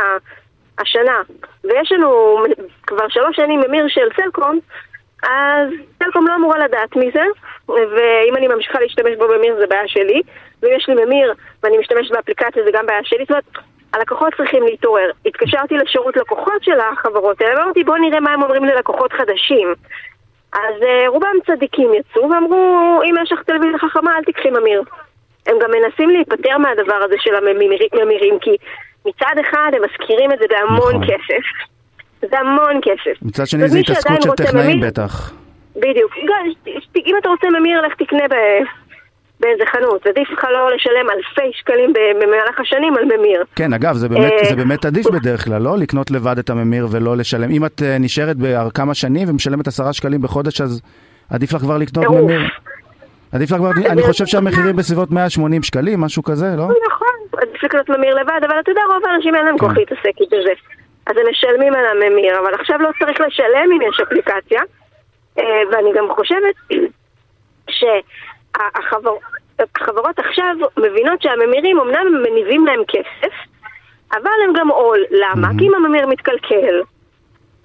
השנה, 0.79 1.21
ויש 1.65 1.93
לנו 1.93 2.37
כבר 2.87 3.09
שלוש 3.09 3.37
שנים 3.37 3.61
ממיר 3.61 3.85
של 3.89 4.09
סלקום, 4.17 4.59
אז 5.23 5.69
סלקום 5.99 6.27
לא 6.29 6.35
אמורה 6.35 6.59
לדעת 6.59 6.97
מזה, 6.97 7.25
ואם 7.69 8.37
אני 8.37 8.49
ממשיכה 8.49 8.81
להשתמש 8.81 9.17
בו 9.19 9.29
ממיר 9.29 9.57
זה 9.61 9.67
בעיה 9.67 9.89
שלי, 9.89 10.23
ואם 10.63 10.71
יש 10.77 10.89
לי 10.89 11.05
ממיר 11.05 11.35
ואני 11.63 11.79
משתמשת 11.79 12.11
באפליקציה 12.11 12.65
זה 12.65 12.71
גם 12.73 12.87
בעיה 12.87 13.05
שלי, 13.05 13.25
זאת 13.25 13.31
אומרת, 13.31 13.45
הלקוחות 13.95 14.35
צריכים 14.37 14.63
להתעורר. 14.63 15.11
התקשרתי 15.27 15.75
לשירות 15.77 16.17
לקוחות 16.17 16.65
של 16.65 16.81
החברות 16.81 17.41
האלה, 17.41 17.61
ואמרתי 17.61 17.85
בואו 17.85 17.97
נראה 17.97 18.21
מה 18.21 18.33
הם 18.33 18.43
אומרים 18.43 18.65
ללקוחות 18.65 19.13
חדשים. 19.13 19.75
אז 20.53 20.83
uh, 20.83 21.09
רובם 21.09 21.37
צדיקים 21.47 21.95
יצאו 21.95 22.31
ואמרו, 22.31 23.01
אם 23.05 23.15
יש 23.23 23.33
לך 23.33 23.43
טלוויזיה 23.43 23.79
חכמה 23.79 24.17
אל 24.17 24.25
תקחי 24.25 24.51
ממיר. 24.51 24.83
הם 25.47 25.57
גם 25.63 25.71
מנסים 25.71 26.11
להיפטר 26.11 26.59
מהדבר 26.59 26.95
הזה 26.95 27.15
של 27.19 27.35
הממירים, 27.35 28.39
כי 28.39 28.57
מצד 29.07 29.35
אחד 29.41 29.71
הם 29.77 29.83
מזכירים 29.83 30.33
את 30.33 30.39
זה 30.39 30.45
בהמון 30.49 30.89
נכון. 30.89 31.05
כסף. 31.05 31.45
זה 32.31 32.39
המון 32.39 32.81
כסף. 32.83 33.23
מצד 33.23 33.47
שני 33.47 33.69
זה 33.69 33.79
התעסקות 33.79 34.23
של 34.23 34.31
טכנאים 34.31 34.81
בטח. 34.81 35.33
בדיוק. 35.77 36.13
אם 37.07 37.15
אתה 37.21 37.29
רוצה 37.29 37.47
ממיר, 37.61 37.81
לך 37.81 37.95
תקנה 37.95 38.29
ב... 38.31 38.35
באיזה 39.41 39.65
חנות. 39.67 40.07
עדיף 40.07 40.31
לך 40.31 40.45
לא 40.45 40.75
לשלם 40.75 41.11
אלפי 41.11 41.51
שקלים 41.53 41.93
במהלך 42.21 42.61
השנים 42.61 42.95
על 42.97 43.05
ממיר. 43.05 43.45
כן, 43.57 43.73
אגב, 43.73 43.95
זה 43.95 44.09
באמת, 44.09 44.33
אה, 44.33 44.49
זה 44.49 44.57
באמת 44.57 44.85
עדיף 44.85 45.07
בדרך 45.07 45.45
כלל, 45.45 45.63
לא? 45.63 45.79
לקנות 45.79 46.11
לבד 46.11 46.39
את 46.39 46.51
הממיר 46.51 46.87
ולא 46.91 47.17
לשלם. 47.17 47.51
אם 47.51 47.67
את 47.67 47.83
אה, 47.83 47.99
נשארת 47.99 48.37
בכמה 48.39 48.95
שנים 48.95 49.31
ומשלמת 49.31 49.67
עשרה 49.67 49.93
שקלים 49.93 50.23
בחודש, 50.23 50.61
אז 50.61 50.83
עדיף 51.31 51.53
לך 51.53 51.61
כבר 51.61 51.79
לקנות 51.79 52.07
ממיר. 52.07 52.41
עדיף 53.33 53.51
לך 53.51 53.57
כבר, 53.57 53.71
אני 53.87 54.03
חושב 54.03 54.27
שהמחירים 54.27 54.77
בסביבות 54.77 55.11
180 55.11 55.63
שקלים, 55.63 56.01
משהו 56.01 56.23
כזה, 56.23 56.47
לא? 56.57 56.65
נכון, 56.65 57.16
עדיף 57.39 57.65
לקנות 57.65 57.89
ממיר 57.89 58.15
לבד, 58.15 58.41
אבל 58.47 58.61
אתה 58.61 58.71
יודע, 58.71 58.83
רוב 58.89 59.07
האנשים 59.07 59.35
אין 59.35 59.45
להם 59.45 59.59
כן. 59.59 59.67
כוח 59.67 59.77
להתעסק 59.77 60.21
בזה. 60.33 60.53
אז 61.07 61.17
הם 61.17 61.25
משלמים 61.31 61.75
על 61.75 61.87
הממיר, 61.87 62.39
אבל 62.39 62.55
עכשיו 62.55 62.79
לא 62.79 62.91
צריך 62.99 63.21
לשלם 63.21 63.73
אם 63.73 63.83
יש 63.83 64.01
אפליקציה. 64.01 64.61
אה, 65.39 65.63
ואני 65.73 65.93
גם 65.95 66.09
חושבת 66.11 66.55
שהחברות 69.37 70.19
עכשיו 70.19 70.57
מבינות 70.77 71.23
שהממירים 71.23 71.81
אמנם 71.81 72.23
מניבים 72.23 72.67
להם 72.67 72.83
כסף, 72.89 73.35
אבל 74.13 74.31
הם 74.45 74.53
גם 74.57 74.69
עול. 74.69 74.99
למה? 75.11 75.49
כי 75.59 75.69
אם 75.69 75.75
הממיר 75.75 76.07
מתקלקל, 76.07 76.81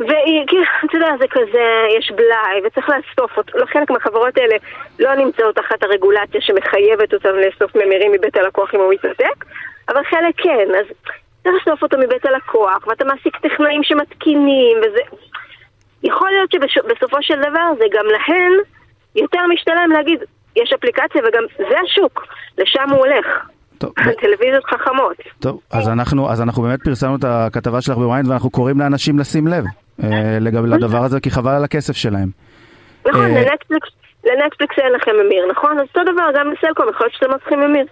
ואתה 0.02 0.98
יודע, 0.98 1.12
זה 1.20 1.26
כזה, 1.32 1.66
יש 1.98 2.12
בלאי, 2.12 2.62
וצריך 2.66 2.90
לאסוף 2.90 3.38
אותו. 3.38 3.58
לא, 3.58 3.66
חלק 3.66 3.90
מהחברות 3.92 4.38
האלה 4.38 4.56
לא 5.00 5.16
נמצאות 5.16 5.56
תחת 5.56 5.84
הרגולציה 5.84 6.42
שמחייבת 6.42 7.14
אותם 7.14 7.30
לאסוף 7.30 7.76
ממירים 7.76 8.12
מבית 8.12 8.38
הלקוח 8.38 8.76
אם 8.76 8.80
הוא 8.80 8.94
מתנתק, 8.94 9.46
אבל 9.90 10.04
חלק 10.04 10.34
כן, 10.38 10.68
אז 10.80 10.86
צריך 11.44 11.68
לאסוף 11.68 11.84
אותו 11.84 11.98
מבית 11.98 12.26
הלקוח, 12.26 12.88
ואתה 12.88 13.06
מעסיק 13.06 13.38
טכנאים 13.38 13.84
שמתקינים, 13.84 14.78
וזה... 14.78 15.02
יכול 16.04 16.30
להיות 16.32 16.52
שבסופו 16.68 17.18
של 17.22 17.40
דבר 17.40 17.68
זה 17.78 17.86
גם 17.92 18.06
להן 18.06 18.52
יותר 19.16 19.40
משתלם 19.54 19.90
להגיד, 19.92 20.20
יש 20.56 20.74
אפליקציה 20.74 21.22
וגם 21.28 21.44
זה 21.58 21.80
השוק, 21.80 22.28
לשם 22.58 22.90
הוא 22.90 22.98
הולך. 22.98 23.26
טוב. 23.78 23.94
טלוויזיות 24.22 24.66
חכמות. 24.66 25.18
טוב, 25.40 25.62
אז 25.72 25.90
אנחנו, 25.90 26.30
אז 26.32 26.42
אנחנו 26.42 26.64
באמת 26.64 26.80
פרסמנו 26.84 27.16
את 27.16 27.24
הכתבה 27.24 27.82
שלך 27.82 27.98
ב 27.98 28.04
ynet 28.04 28.28
ואנחנו 28.28 28.50
קוראים 28.50 28.80
לאנשים 28.80 29.20
לשים 29.20 29.48
לב 29.48 29.64
לגבי 30.40 30.68
לדבר 30.68 31.04
הזה, 31.04 31.20
כי 31.20 31.32
חבל 31.32 31.52
על 31.52 31.64
הכסף 31.64 31.96
שלהם. 31.96 32.30
נכון, 33.08 33.26
אה, 33.26 33.44
לנטפליקס 34.26 34.76
אין 34.78 34.94
לכם 34.94 35.12
ממיר, 35.26 35.52
נכון? 35.52 35.80
אז 35.80 35.86
אותו 35.88 36.12
דבר 36.14 36.40
גם 36.40 36.52
לסלקום, 36.52 36.86
יכול 36.90 37.06
להיות 37.06 37.14
שאתם 37.14 37.32
לא 37.32 37.38
צריכים 37.38 37.60
ממיר. 37.60 37.86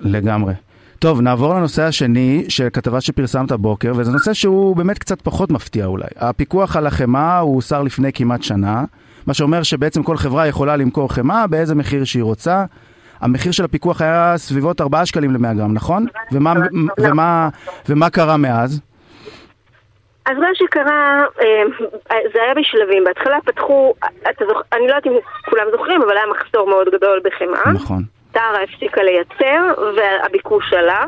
לגמרי. 0.00 0.52
טוב, 0.98 1.20
נעבור 1.20 1.54
לנושא 1.54 1.82
השני 1.82 2.44
של 2.48 2.68
כתבה 2.72 3.00
שפרסמת 3.00 3.50
הבוקר, 3.50 3.92
וזה 3.96 4.12
נושא 4.12 4.32
שהוא 4.32 4.76
באמת 4.76 4.98
קצת 4.98 5.22
פחות 5.22 5.50
מפתיע 5.50 5.86
אולי. 5.86 6.06
הפיקוח 6.16 6.76
על 6.76 6.86
החמאה 6.86 7.38
הוא 7.38 7.54
הוסר 7.54 7.82
לפני 7.82 8.12
כמעט 8.12 8.42
שנה, 8.42 8.84
מה 9.26 9.34
שאומר 9.34 9.62
שבעצם 9.62 10.02
כל 10.02 10.16
חברה 10.16 10.46
יכולה 10.46 10.76
למכור 10.76 11.12
חמאה 11.12 11.46
באיזה 11.46 11.74
מחיר 11.74 12.04
שהיא 12.04 12.22
רוצה. 12.22 12.64
המחיר 13.20 13.52
של 13.52 13.64
הפיקוח 13.64 14.02
היה 14.02 14.34
סביבות 14.36 14.80
4 14.80 15.06
שקלים 15.06 15.30
ל-100 15.30 15.54
גרם, 15.56 15.74
נכון? 15.74 16.06
ומה, 16.32 16.52
ומה, 17.00 17.48
ומה 17.88 18.10
קרה 18.10 18.36
מאז? 18.36 18.80
אז 20.26 20.38
מה 20.38 20.48
שקרה, 20.54 21.24
אה, 21.40 21.62
זה 22.34 22.42
היה 22.42 22.54
בשלבים. 22.54 23.04
בהתחלה 23.04 23.38
פתחו, 23.44 23.94
זוכ... 24.48 24.62
אני 24.72 24.86
לא 24.86 24.94
יודעת 24.94 25.06
אם 25.06 25.18
כולם 25.50 25.66
זוכרים, 25.72 26.02
אבל 26.02 26.16
היה 26.16 26.26
מחסור 26.26 26.68
מאוד 26.68 26.88
גדול 26.88 27.20
בחמאה. 27.24 27.72
נכון. 27.74 28.02
טרה 28.32 28.62
הפסיקה 28.62 29.02
לייצר 29.02 29.74
והביקוש 29.96 30.72
עלה. 30.72 31.04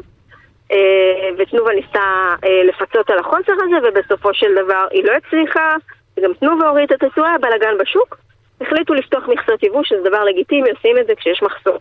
אה, 0.72 1.28
ותנובה 1.38 1.74
ניסתה 1.74 2.34
אה, 2.44 2.62
לפצות 2.64 3.10
על 3.10 3.18
החוסר 3.18 3.52
הזה, 3.52 3.88
ובסופו 3.88 4.34
של 4.34 4.54
דבר 4.64 4.86
היא 4.90 5.04
לא 5.04 5.12
הצליחה, 5.12 5.76
וגם 6.16 6.32
תנובה 6.34 6.68
הוריד 6.68 6.92
את 6.92 7.02
התשואה, 7.02 7.38
בלאגן 7.40 7.78
בשוק. 7.78 8.16
החליטו 8.60 8.94
לפתוח 8.94 9.28
מכסות 9.28 9.62
יבוא, 9.62 9.84
שזה 9.84 10.08
דבר 10.08 10.24
לגיטימי, 10.24 10.70
עושים 10.70 10.98
את 10.98 11.06
זה 11.06 11.12
כשיש 11.14 11.42
מחסור. 11.42 11.78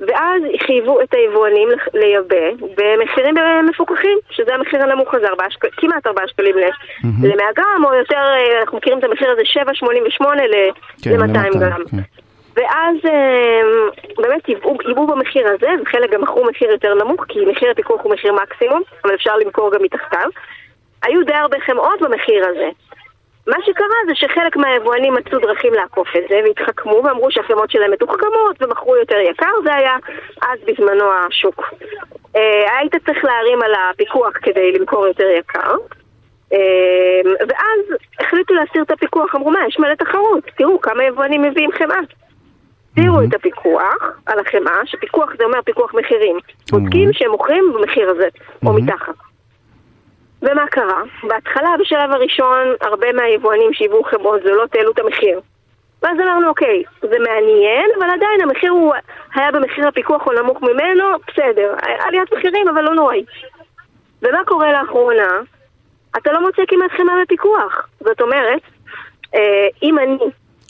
ואז 0.00 0.42
חייבו 0.66 1.00
את 1.00 1.14
היבואנים 1.14 1.68
לייבא 1.94 2.64
במחירים 2.76 3.34
מפוקחים, 3.70 4.18
שזה 4.30 4.54
המחיר 4.54 4.82
הנמוך 4.82 5.14
הזה, 5.14 5.28
4 5.28 5.44
שק... 5.50 5.64
כמעט 5.76 6.06
4 6.06 6.22
שקלים 6.28 6.54
mm-hmm. 6.56 7.26
ל-100 7.26 7.52
גרם, 7.56 7.84
או 7.84 7.94
יותר, 7.94 8.16
אה, 8.16 8.60
אנחנו 8.60 8.78
מכירים 8.78 8.98
את 8.98 9.04
המחיר 9.04 9.30
הזה 9.30 9.42
7.88 10.22 10.24
ל-200 10.24 11.52
כן, 11.52 11.58
גרם. 11.58 11.82
כן. 11.90 11.96
ואז 12.56 12.96
אמ, 13.04 13.90
באמת 14.16 14.48
ייבאו 14.48 15.06
במחיר 15.06 15.48
הזה, 15.48 15.68
וחלק 15.82 16.12
גם 16.12 16.22
מכרו 16.22 16.44
מחיר 16.44 16.70
יותר 16.70 16.94
נמוך, 16.94 17.24
כי 17.28 17.38
מחיר 17.46 17.70
הפיקוח 17.70 18.00
הוא 18.02 18.12
מחיר 18.12 18.32
מקסימום, 18.32 18.82
אבל 19.04 19.14
אפשר 19.14 19.36
למכור 19.36 19.70
גם 19.74 19.82
מתחתיו. 19.82 20.28
היו 21.02 21.24
די 21.24 21.34
הרבה 21.34 21.56
חמאות 21.60 22.00
במחיר 22.00 22.46
הזה. 22.46 22.68
מה 23.46 23.56
שקרה 23.66 23.96
זה 24.06 24.14
שחלק 24.14 24.56
מהיבואנים 24.56 25.14
מצאו 25.14 25.38
דרכים 25.38 25.74
לעקוף 25.74 26.08
את 26.16 26.22
זה, 26.28 26.40
והתחכמו 26.44 27.02
ואמרו 27.04 27.30
שהחמאות 27.30 27.70
שלהם 27.70 27.90
מתוחכמות 27.90 28.62
ומכרו 28.62 28.96
יותר 28.96 29.18
יקר, 29.18 29.52
זה 29.64 29.74
היה 29.74 29.96
אז 30.42 30.58
בזמנו 30.66 31.04
השוק. 31.12 31.74
אה, 32.36 32.78
היית 32.78 32.94
צריך 33.06 33.24
להרים 33.24 33.62
על 33.62 33.72
הפיקוח 33.74 34.32
כדי 34.42 34.72
למכור 34.72 35.06
יותר 35.06 35.28
יקר. 35.38 35.74
אה, 36.52 36.58
ואז 37.48 37.98
החליטו 38.20 38.54
להסיר 38.54 38.82
את 38.82 38.90
הפיקוח, 38.90 39.34
אמרו 39.34 39.50
מה, 39.50 39.58
יש 39.68 39.78
מלא 39.78 39.94
תחרות, 39.94 40.44
תראו 40.56 40.80
כמה 40.80 41.04
יבואנים 41.04 41.42
מביאים 41.42 41.72
חמאה. 41.72 42.00
הסירו 42.92 43.20
את 43.20 43.34
הפיקוח 43.34 43.94
על 44.26 44.38
החמאה, 44.38 44.80
שפיקוח 44.84 45.30
זה 45.38 45.44
אומר 45.44 45.62
פיקוח 45.62 45.94
מחירים. 45.94 46.36
בודקים 46.70 47.12
שהם 47.12 47.30
מוכרים 47.30 47.72
במחיר 47.74 48.10
הזה, 48.10 48.28
או 48.66 48.72
מתחת. 48.72 49.14
ומה 50.42 50.66
קרה? 50.70 51.02
בהתחלה, 51.22 51.68
בשלב 51.80 52.12
הראשון, 52.12 52.66
הרבה 52.80 53.12
מהיבואנים 53.12 53.72
שהיוו 53.72 54.04
חמאות 54.04 54.42
זולות 54.42 54.74
העלו 54.74 54.92
את 54.92 54.98
המחיר. 54.98 55.40
ואז 56.02 56.16
אמרנו, 56.20 56.48
אוקיי, 56.48 56.82
זה 57.02 57.18
מעניין, 57.18 57.90
אבל 57.98 58.10
עדיין 58.10 58.40
המחיר 58.42 58.70
הוא 58.70 58.94
היה 59.34 59.50
במחיר 59.52 59.88
הפיקוח 59.88 60.26
או 60.26 60.32
נמוך 60.32 60.62
ממנו, 60.62 61.04
בסדר. 61.28 61.74
עליית 61.98 62.32
מחירים, 62.32 62.68
אבל 62.68 62.82
לא 62.82 62.94
נוראי. 62.94 63.24
ומה 64.22 64.44
קורה 64.44 64.72
לאחרונה? 64.72 65.28
אתה 66.16 66.32
לא 66.32 66.40
מוצא 66.40 66.62
כמעט 66.68 66.90
חמאה 66.90 67.14
בפיקוח. 67.22 67.88
זאת 68.00 68.20
אומרת, 68.20 68.60
אה, 69.34 69.68
אם 69.82 69.98
אני 69.98 70.18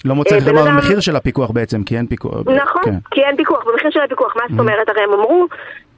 לא 0.05 0.15
מוצא 0.15 0.35
אה, 0.35 0.41
חמאה 0.41 0.65
במחיר 0.65 1.01
של 1.01 1.17
הפיקוח 1.17 1.51
בעצם, 1.51 1.83
כי 1.85 1.97
אין 1.97 2.07
פיקוח. 2.07 2.35
נכון, 2.35 2.83
כן. 2.85 2.95
כי 3.11 3.21
אין 3.21 3.37
פיקוח, 3.37 3.65
במחיר 3.65 3.91
של 3.91 4.01
הפיקוח. 4.01 4.37
מה 4.37 4.43
זאת 4.51 4.59
אומרת? 4.59 4.89
הרי 4.89 5.03
הם 5.03 5.13
אמרו 5.13 5.47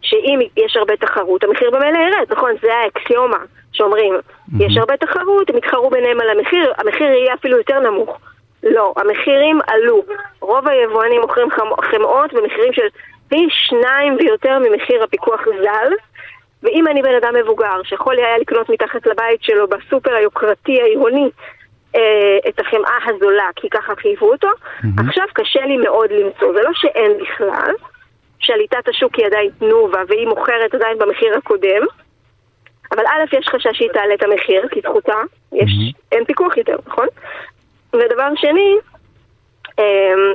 שאם 0.02 0.40
יש 0.56 0.76
הרבה 0.76 0.96
תחרות, 0.96 1.44
המחיר 1.44 1.70
במילא 1.70 1.98
ירד, 1.98 2.26
נכון? 2.30 2.50
זה 2.62 2.74
האקסיומה 2.74 3.38
שאומרים, 3.72 4.14
יש 4.61 4.76
הרבה 4.76 4.96
תחרות, 4.96 5.50
הם 5.50 5.56
יתחרו 5.56 5.90
ביניהם 5.90 6.20
על 6.20 6.30
המחיר, 6.30 6.72
המחיר 6.78 7.06
יהיה 7.06 7.34
אפילו 7.34 7.58
יותר 7.58 7.80
נמוך. 7.80 8.18
לא, 8.62 8.94
המחירים 8.96 9.58
עלו. 9.66 10.02
רוב 10.40 10.68
היבואנים 10.68 11.20
מוכרים 11.20 11.48
חמאות 11.82 12.32
במחירים 12.32 12.72
של 12.72 12.87
פי 13.28 13.46
שניים 13.50 14.16
ויותר 14.18 14.58
ממחיר 14.58 15.02
הפיקוח 15.02 15.40
ז"ל. 15.62 15.92
ואם 16.62 16.87
אני 16.87 17.02
בן 17.02 17.14
אדם 17.14 17.34
מבוגר 17.34 17.82
שיכול 17.84 18.16
היה 18.18 18.38
לקנות 18.38 18.68
מתחת 18.68 19.06
לבית 19.06 19.42
שלו 19.42 19.66
בסופר 19.68 20.14
היוקרתי 20.14 20.80
העירוני 20.82 21.30
אה, 21.94 22.38
את 22.48 22.61
החמאה 22.61 22.98
הזולה, 23.06 23.48
כי 23.56 23.68
ככה 23.70 23.92
חייבו 23.96 24.32
אותו. 24.32 24.48
Mm-hmm. 24.48 25.06
עכשיו 25.06 25.24
קשה 25.32 25.61
לי 25.61 25.76
מאוד 25.76 26.11
למצוא, 26.12 26.52
זה 26.52 26.62
לא 26.62 26.70
שאין 26.74 27.12
בכלל, 27.20 27.72
שליטת 28.48 28.88
השוק 28.88 29.14
היא 29.14 29.26
עדיין 29.26 29.50
תנובה 29.58 30.02
והיא 30.08 30.26
מוכרת 30.26 30.74
עדיין 30.74 30.98
במחיר 30.98 31.34
הקודם, 31.37 31.82
אבל 32.92 33.06
א', 33.06 33.37
יש 33.37 33.48
חשש 33.48 33.78
שהיא 33.78 33.88
תעלה 33.92 34.14
את 34.14 34.22
המחיר, 34.22 34.68
כי 34.68 34.80
זכותה, 34.80 35.16
יש, 35.52 35.62
mm-hmm. 35.62 35.98
אין 36.12 36.24
פיקוח 36.24 36.56
יותר, 36.56 36.76
נכון? 36.87 37.06
ודבר 37.92 38.28
שני, 38.37 38.76
אה, 39.78 39.84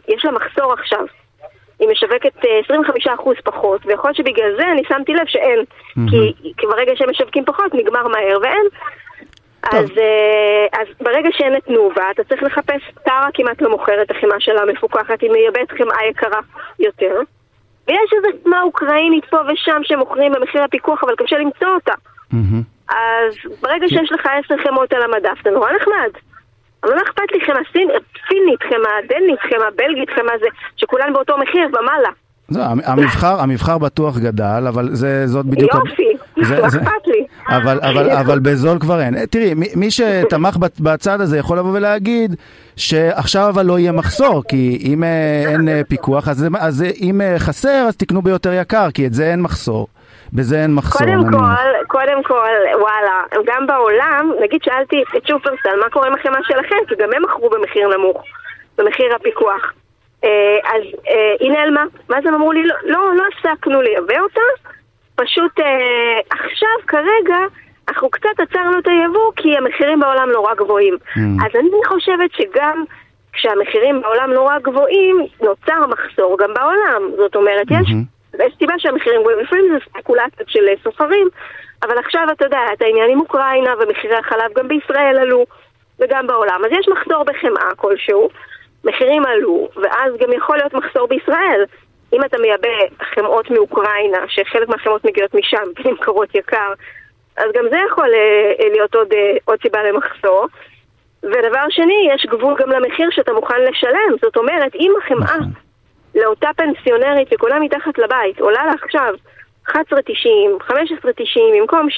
יש 0.08 0.26
לה 0.26 0.32
מחסור 0.32 0.74
עכשיו. 0.74 1.06
היא 1.80 1.90
משווקת 1.90 2.34
25% 2.38 3.08
אה, 3.08 3.42
פחות, 3.44 3.82
ויכול 3.86 4.10
להיות 4.10 4.18
שבגלל 4.18 4.56
זה 4.58 4.72
אני 4.72 4.84
שמתי 4.88 5.14
לב 5.14 5.28
שאין. 5.28 5.60
Mm-hmm. 5.60 6.58
כי 6.58 6.68
ברגע 6.68 6.92
שהם 6.96 7.10
משווקים 7.10 7.46
פחות, 7.46 7.74
נגמר 7.74 8.08
מהר 8.08 8.38
ואין. 8.42 8.68
אז, 9.72 9.90
uh, 9.90 10.80
אז 10.80 10.88
ברגע 11.02 11.30
שאין 11.32 11.58
את 11.58 11.64
תנובה, 11.66 12.12
אתה 12.12 12.24
צריך 12.24 12.44
לחפש, 12.44 12.82
טרה 13.06 13.30
כמעט 13.34 13.62
לא 13.62 13.70
מוכרת 13.70 14.12
החמאה 14.12 14.40
שלה 14.40 14.62
המפוקחת, 14.62 15.22
היא 15.22 15.32
מייבאת 15.32 15.72
חמאה 15.72 16.06
יקרה 16.10 16.40
יותר. 16.80 17.20
ויש 17.88 18.14
איזה 18.14 18.28
חמאה 18.44 18.62
אוקראינית 18.62 19.26
פה 19.26 19.38
ושם 19.54 19.82
שמוכרים 19.84 20.32
במחיר 20.32 20.64
הפיקוח, 20.64 21.04
אבל 21.04 21.16
קשה 21.16 21.38
למצוא 21.38 21.68
אותה. 21.68 21.94
אז 22.90 23.34
ברגע 23.62 23.88
שיש 23.88 24.12
לך 24.12 24.26
עשר 24.26 24.64
חמאות 24.64 24.94
על 24.94 25.02
המדף, 25.02 25.44
זה 25.44 25.52
נורא 25.52 25.72
נחמד. 25.72 26.12
אבל 26.84 26.96
מה 26.96 27.02
אכפת 27.02 27.32
לי 27.32 27.46
חמאה 27.46 27.62
סינית, 28.28 28.64
חמאה 28.64 29.02
דנית, 29.08 29.40
חמאה 29.40 29.72
בלגית, 29.76 30.10
חמאה 30.10 30.38
זה, 30.40 30.48
שכולן 30.78 31.14
באותו 31.14 31.38
מחיר 31.38 31.68
ומעלה. 31.68 32.10
לא, 32.52 32.64
המבחר, 32.86 33.42
המבחר 33.42 33.78
בטוח 33.78 34.18
גדל, 34.18 34.66
אבל 34.68 34.90
זה, 34.92 35.28
זאת 35.28 35.46
בדיוק... 35.46 35.72
יופי, 35.74 36.14
לא 36.38 36.68
אכפת 36.68 37.08
לי. 37.08 37.26
אבל, 37.50 37.80
אבל, 37.82 38.10
אבל 38.10 38.40
בזול 38.40 38.80
כבר 38.80 39.02
אין. 39.02 39.26
תראי, 39.26 39.54
מי 39.76 39.92
שתמך 39.92 40.58
בצד 40.80 41.22
הזה 41.22 41.38
יכול 41.38 41.58
לבוא 41.58 41.72
ולהגיד 41.74 42.36
שעכשיו 42.76 43.50
אבל 43.50 43.66
לא 43.66 43.80
יהיה 43.80 43.92
מחסור, 43.92 44.44
כי 44.48 44.80
אם 44.84 45.04
אה, 45.04 45.44
אין 45.48 45.70
אה, 45.70 45.82
פיקוח, 45.88 46.28
אז, 46.28 46.48
אז 46.60 46.86
אם 47.02 47.22
אה, 47.22 47.36
חסר, 47.40 47.86
אז 47.88 47.98
תקנו 47.98 48.22
ביותר 48.22 48.54
יקר, 48.54 48.92
כי 48.94 49.08
את 49.08 49.14
זה 49.14 49.24
אין 49.24 49.42
מחסור. 49.42 49.88
בזה 50.34 50.62
אין 50.62 50.76
מחסור. 50.76 51.08
קודם 51.08 51.32
כל, 51.32 51.88
קודם 51.88 52.24
כל, 52.24 52.50
וואלה, 52.80 53.44
גם 53.46 53.68
בעולם, 53.68 54.32
נגיד 54.44 54.60
שאלתי 54.64 55.04
את 55.18 55.28
שופרסל, 55.28 55.80
מה 55.84 55.90
קורה 55.90 56.08
עם 56.08 56.14
החמאה 56.14 56.40
שלכם? 56.44 56.76
כי 56.88 56.96
גם 56.96 57.10
הם 57.16 57.24
מכרו 57.24 57.50
במחיר 57.50 57.98
נמוך, 57.98 58.24
במחיר 58.78 59.16
הפיקוח. 59.16 59.74
אה, 60.24 60.58
אז 60.64 60.84
אה, 61.10 61.36
היא 61.40 61.52
נעלמה. 61.52 61.84
ואז 62.10 62.26
הם 62.26 62.34
אמרו 62.34 62.52
לי, 62.52 62.64
לא, 62.64 62.76
לא, 62.84 63.16
לא 63.16 63.24
הפסקנו 63.28 63.82
לייבא 63.82 64.20
אותה, 64.20 64.42
פשוט 65.16 65.60
אה, 65.60 66.20
עכשיו, 66.30 66.70
כרגע, 66.88 67.38
אנחנו 67.88 68.10
קצת 68.10 68.40
עצרנו 68.40 68.80
את 68.80 68.88
היבוא 68.88 69.32
כי 69.36 69.58
המחירים 69.58 70.00
בעולם 70.00 70.30
נורא 70.32 70.54
גבוהים. 70.54 70.94
Mm. 70.94 71.20
אז 71.46 71.52
אני 71.56 71.70
חושבת 71.88 72.32
שגם 72.34 72.84
כשהמחירים 73.34 74.02
בעולם 74.02 74.34
נורא 74.34 74.60
גבוהים, 74.60 75.18
נוצר 75.42 75.88
מחסור 75.88 76.38
גם 76.38 76.54
בעולם. 76.54 77.12
זאת 77.18 77.36
אומרת, 77.36 77.68
mm-hmm. 77.68 77.82
יש, 77.82 78.46
יש 78.46 78.54
סיבה 78.60 78.74
שהמחירים 78.78 79.22
גבוהים, 79.22 79.40
לפעמים 79.40 79.66
זה 79.74 79.86
ספקולציות 79.86 80.50
של 80.50 80.66
סוחרים, 80.84 81.28
אבל 81.84 81.98
עכשיו 81.98 82.28
אתה 82.32 82.46
יודע, 82.46 82.60
את 82.74 82.82
העניין 82.82 83.12
עם 83.12 83.20
אוקראינה 83.20 83.74
ומחירי 83.80 84.16
החלב 84.16 84.54
גם 84.58 84.68
בישראל 84.68 85.18
עלו, 85.18 85.46
וגם 86.00 86.28
בעולם. 86.28 86.62
אז 86.66 86.72
יש 86.72 86.88
מחסור 86.88 87.24
בחמאה 87.24 87.76
כלשהו. 87.76 88.30
מחירים 88.84 89.26
עלו, 89.26 89.70
ואז 89.76 90.14
גם 90.20 90.34
יכול 90.34 90.58
להיות 90.58 90.74
מחסור 90.74 91.08
בישראל. 91.08 91.66
אם 92.14 92.24
אתה 92.24 92.38
מייבא 92.38 92.70
חמאות 93.16 93.50
מאוקראינה, 93.50 94.18
שחלק 94.28 94.70
מהחמאות 94.70 95.06
מגיעות 95.06 95.34
משם 95.34 95.64
ונמכרות 95.86 96.36
יקר, 96.36 96.74
אז 97.38 97.46
גם 97.56 97.66
זה 97.70 97.78
יכול 97.88 98.10
אה, 98.14 98.70
להיות 98.70 98.96
עוד, 98.96 99.14
אה, 99.14 99.34
עוד 99.46 99.60
סיבה 99.62 99.84
למחסור. 99.84 100.48
ודבר 101.24 101.66
שני, 101.70 102.10
יש 102.16 102.26
גבול 102.26 102.56
גם 102.60 102.70
למחיר 102.70 103.10
שאתה 103.12 103.34
מוכן 103.34 103.62
לשלם. 103.62 104.16
זאת 104.22 104.38
אומרת, 104.38 104.76
אם 104.76 104.94
החמאה 105.02 105.38
נכון. 105.38 105.52
לאותה 106.16 106.50
פנסיונרית 106.56 107.28
שכולה 107.30 107.60
מתחת 107.60 107.98
לבית 107.98 108.40
עולה 108.40 108.66
לה 108.66 108.72
עכשיו 108.84 109.14
11.90, 109.68 109.74
15.90 110.70 110.74
במקום 111.60 111.88
7.88, 111.90 111.96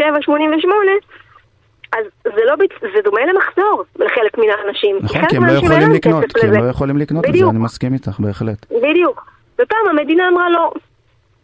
אז 1.93 2.05
זה, 2.23 2.41
לא, 2.45 2.55
זה 2.81 3.01
דומה 3.03 3.21
למחזור 3.25 3.83
לחלק 3.95 4.37
מן 4.37 4.45
האנשים. 4.57 4.97
נכון, 5.01 5.25
כי 5.29 5.37
הם 5.37 5.45
לא 5.45 5.51
יכולים 5.51 5.91
לקנות, 5.91 6.23
כי 6.33 6.47
הם 6.47 6.53
לא 6.53 6.69
יכולים 6.69 6.97
לקנות 6.97 7.25
את 7.25 7.33
זה, 7.33 7.45
אני 7.49 7.59
מסכים 7.59 7.93
איתך 7.93 8.19
בהחלט. 8.19 8.65
בדיוק. 8.71 9.31
ופעם 9.53 9.87
המדינה 9.89 10.29
אמרה 10.29 10.49
לא, 10.49 10.71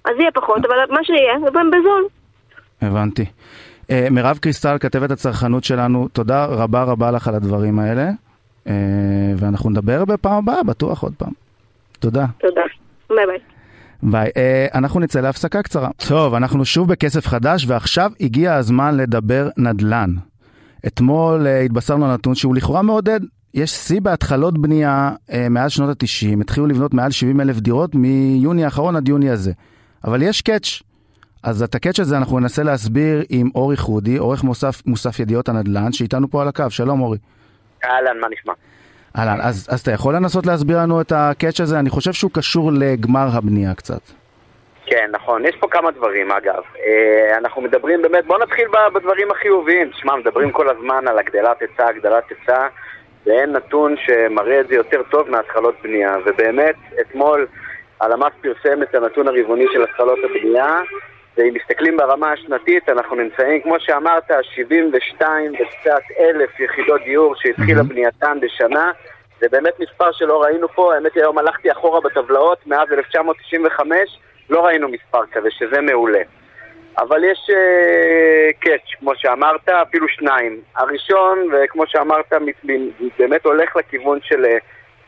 אז 0.06 0.12
יהיה 0.20 0.32
פחות, 0.32 0.66
אבל 0.66 0.76
מה 0.90 1.04
שיהיה, 1.04 1.40
זה 1.40 1.50
בזול. 1.52 2.06
הבנתי. 2.82 3.26
אה, 3.26 3.94
מירב 4.12 4.38
קריסטל, 4.38 4.78
כתבת 4.80 5.12
הצרכנות 5.12 5.64
שלנו, 5.64 6.08
תודה 6.08 6.46
רבה 6.46 6.84
רבה 6.84 7.12
לך 7.12 7.28
על 7.28 7.36
הדברים 7.36 7.80
האלה, 7.80 8.10
אה, 8.66 8.70
ואנחנו 9.38 9.70
נדבר 9.70 10.06
בפעם 10.06 10.34
הבאה, 10.34 10.64
בטוח 10.64 11.04
עוד 11.04 11.14
פעם. 11.18 11.32
תודה. 12.00 12.26
תודה. 12.40 12.62
ביי 13.10 13.26
ביי. 13.26 13.38
ביי. 14.04 14.30
אה, 14.30 14.78
אנחנו 14.78 15.00
נצא 15.00 15.22
להפסקה 15.22 15.64
קצרה. 15.64 15.90
טוב, 16.10 16.34
אנחנו 16.34 16.66
שוב 16.66 16.88
בכסף 16.88 17.28
חדש, 17.28 17.66
ועכשיו 17.68 18.12
הגיע 18.22 18.54
הזמן 18.54 18.98
לדבר 18.98 19.48
נדל"ן. 19.58 20.10
אתמול 20.88 21.48
uh, 21.48 21.66
התבשרנו 21.66 22.14
נתון 22.14 22.36
שהוא 22.36 22.56
לכאורה 22.56 22.82
מעודד. 22.82 23.20
יש 23.54 23.72
שיא 23.72 24.02
בהתחלות 24.02 24.58
בנייה 24.58 25.12
uh, 25.28 25.34
מאז 25.50 25.72
שנות 25.72 25.90
ה-90, 25.90 26.42
התחילו 26.42 26.68
לבנות 26.68 26.94
מעל 26.94 27.12
70 27.12 27.42
אלף 27.42 27.60
דירות 27.60 27.96
מיוני 27.96 28.66
האחרון 28.66 28.96
עד 28.96 29.08
יוני 29.08 29.30
הזה. 29.30 29.52
אבל 30.04 30.22
יש 30.22 30.42
קאץ'. 30.42 30.82
אז 31.44 31.64
את 31.64 31.76
הקאץ' 31.76 32.00
הזה 32.00 32.18
אנחנו 32.18 32.40
ננסה 32.40 32.64
להסביר 32.64 33.24
עם 33.30 33.50
אורי 33.56 33.78
חודי, 33.78 34.18
עורך 34.18 34.44
מוסף, 34.44 34.82
מוסף 34.86 35.20
ידיעות 35.20 35.50
הנדל"ן, 35.50 35.92
שאיתנו 35.92 36.30
פה 36.30 36.42
על 36.42 36.48
הקו. 36.48 36.70
שלום 36.70 37.02
אורי. 37.02 37.18
אהלן, 37.84 38.20
מה 38.22 38.28
נשמע? 38.32 38.54
אהלן, 39.18 39.42
אז, 39.42 39.68
אז 39.70 39.80
אתה 39.80 39.92
יכול 39.92 40.16
לנסות 40.16 40.46
להסביר 40.46 40.78
לנו 40.78 41.02
את 41.02 41.12
הקאץ' 41.12 41.60
הזה? 41.60 41.80
אני 41.80 41.90
חושב 41.90 42.14
שהוא 42.14 42.32
קשור 42.32 42.72
לגמר 42.72 43.28
הבנייה 43.38 43.74
קצת. 43.74 44.02
כן, 44.92 45.10
נכון. 45.12 45.46
יש 45.46 45.56
פה 45.60 45.68
כמה 45.68 45.92
דברים, 45.92 46.32
אגב. 46.32 46.64
אה, 46.86 47.38
אנחנו 47.38 47.62
מדברים 47.62 48.02
באמת, 48.02 48.26
בואו 48.26 48.40
נתחיל 48.40 48.68
בדברים 48.94 49.32
החיוביים. 49.32 49.90
תשמע, 49.90 50.16
מדברים 50.16 50.52
כל 50.52 50.70
הזמן 50.70 51.08
על 51.08 51.20
הגדלת 51.20 51.62
היצע, 51.62 51.88
הגדלת 51.88 52.24
היצע, 52.30 52.68
ואין 53.26 53.52
נתון 53.52 53.96
שמראה 53.98 54.60
את 54.60 54.68
זה 54.68 54.76
יותר 54.76 55.02
טוב 55.12 55.30
מהתחלות 55.30 55.76
בנייה. 55.84 56.16
ובאמת, 56.26 56.76
אתמול 57.02 57.48
הלמ"ס 58.02 58.34
פרסם 58.42 58.84
את 58.84 58.96
הנתון 58.96 59.28
הרבעוני 59.28 59.66
של 59.74 59.84
התחלות 59.84 60.20
הבנייה, 60.24 60.82
ואם 61.38 61.54
מסתכלים 61.54 61.98
ברמה 61.98 62.32
השנתית, 62.32 62.90
אנחנו 62.90 63.16
נמצאים, 63.16 63.62
כמו 63.62 63.76
שאמרת, 63.80 64.32
72 64.42 65.54
וקצת 65.54 66.02
אלף 66.20 66.60
יחידות 66.60 67.02
דיור 67.04 67.36
שהתחילה 67.36 67.84
בנייתן 67.84 68.38
בשנה. 68.42 68.92
זה 69.40 69.48
באמת 69.52 69.80
מספר 69.80 70.12
שלא 70.12 70.44
ראינו 70.44 70.68
פה, 70.68 70.96
האמת 70.96 71.14
היא 71.16 71.24
היום 71.24 71.38
הלכתי 71.38 71.72
אחורה 71.72 72.02
בטבלאות, 72.02 72.68
מאז 72.68 72.92
1995 72.92 74.20
לא 74.50 74.66
ראינו 74.66 74.90
מספר 74.90 75.26
כזה, 75.32 75.52
שזה 75.52 75.82
מעולה. 75.82 76.22
אבל 76.98 77.24
יש 77.24 77.50
קאץ', 78.60 78.90
uh, 78.94 79.00
כמו 79.00 79.12
שאמרת, 79.16 79.70
אפילו 79.70 80.08
שניים. 80.08 80.62
הראשון, 80.76 81.40
וכמו 81.54 81.84
שאמרת, 81.88 82.34
באמת 83.20 83.46
הולך 83.46 83.76
לכיוון 83.76 84.20
של 84.22 84.46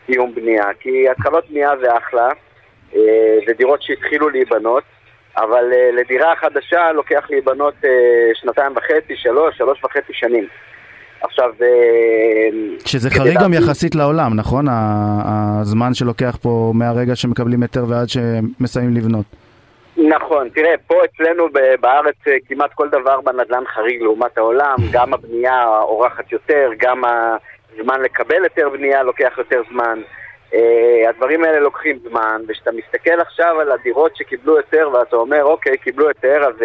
קיום 0.05 0.29
uh, 0.29 0.35
בנייה. 0.35 0.65
כי 0.79 1.09
התחלות 1.09 1.49
בנייה 1.49 1.71
זה 1.81 1.97
אחלה, 1.97 2.29
uh, 2.91 2.95
זה 3.47 3.53
דירות 3.53 3.81
שהתחילו 3.81 4.29
להיבנות, 4.29 4.83
אבל 5.37 5.71
uh, 5.71 5.95
לדירה 5.95 6.35
חדשה 6.35 6.91
לוקח 6.91 7.25
להיבנות 7.29 7.73
uh, 7.83 7.87
שנתיים 8.33 8.71
וחצי, 8.75 9.15
שלוש, 9.15 9.57
שלוש 9.57 9.83
וחצי 9.83 10.13
שנים. 10.13 10.47
עכשיו... 11.23 11.49
שזה 12.85 13.09
חריג 13.09 13.39
גם 13.43 13.53
יחסית 13.53 13.95
לעולם, 13.95 14.35
נכון? 14.35 14.65
הזמן 14.69 15.93
שלוקח 15.93 16.37
פה 16.41 16.71
מהרגע 16.75 17.15
שמקבלים 17.15 17.61
היתר 17.61 17.85
ועד 17.87 18.07
שמסיימים 18.09 18.93
לבנות. 18.93 19.25
נכון, 19.97 20.49
תראה, 20.49 20.73
פה 20.87 20.95
אצלנו 21.05 21.47
בארץ 21.81 22.15
אה, 22.27 22.33
כמעט 22.47 22.73
כל 22.73 22.89
דבר 22.89 23.21
בנדל"ן 23.21 23.63
חריג 23.75 24.01
לעומת 24.01 24.37
העולם, 24.37 24.75
גם 24.91 25.13
הבנייה 25.13 25.67
אורחת 25.67 26.31
יותר, 26.31 26.69
גם 26.77 27.03
הזמן 27.79 28.01
לקבל 28.01 28.43
היתר 28.43 28.69
בנייה 28.69 29.03
לוקח 29.03 29.33
יותר 29.37 29.61
זמן. 29.71 30.01
Uh, 30.51 31.09
הדברים 31.09 31.43
האלה 31.43 31.59
לוקחים 31.59 31.99
זמן, 32.09 32.41
וכשאתה 32.47 32.71
מסתכל 32.71 33.19
עכשיו 33.21 33.59
על 33.61 33.71
הדירות 33.71 34.15
שקיבלו 34.15 34.57
היתר 34.57 34.89
ואתה 34.93 35.15
אומר, 35.15 35.43
אוקיי, 35.43 35.77
קיבלו 35.77 36.07
היתר, 36.07 36.43
אז 36.47 36.55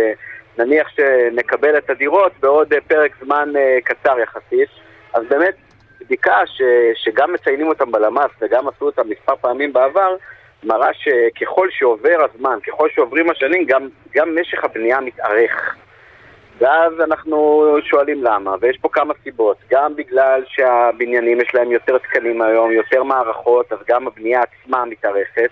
נניח 0.58 0.88
שנקבל 0.88 1.78
את 1.78 1.90
הדירות 1.90 2.32
בעוד 2.40 2.72
uh, 2.72 2.76
פרק 2.88 3.12
זמן 3.24 3.52
uh, 3.54 3.84
קצר 3.84 4.18
יחסית, 4.20 4.68
אז 5.14 5.24
באמת 5.28 5.54
בדיקה 6.00 6.46
ש, 6.46 6.62
שגם 6.94 7.32
מציינים 7.32 7.68
אותם 7.68 7.92
בלמ"ס 7.92 8.30
וגם 8.40 8.68
עשו 8.68 8.86
אותם 8.86 9.02
מספר 9.08 9.36
פעמים 9.36 9.72
בעבר, 9.72 10.16
מראה 10.64 10.90
שככל 10.92 11.68
שעובר 11.70 12.26
הזמן, 12.34 12.58
ככל 12.66 12.88
שעוברים 12.94 13.30
השנים, 13.30 13.64
גם, 13.64 13.88
גם 14.14 14.38
משך 14.40 14.64
הבנייה 14.64 15.00
מתארך. 15.00 15.76
ואז 16.58 16.92
אנחנו 17.00 17.76
שואלים 17.82 18.24
למה, 18.24 18.54
ויש 18.60 18.78
פה 18.78 18.88
כמה 18.92 19.14
סיבות. 19.22 19.56
גם 19.70 19.96
בגלל 19.96 20.42
שהבניינים 20.46 21.40
יש 21.40 21.54
להם 21.54 21.72
יותר 21.72 21.98
תקנים 21.98 22.42
היום, 22.42 22.72
יותר 22.72 23.02
מערכות, 23.02 23.72
אז 23.72 23.78
גם 23.88 24.06
הבנייה 24.06 24.40
עצמה 24.40 24.84
מתארכת. 24.84 25.50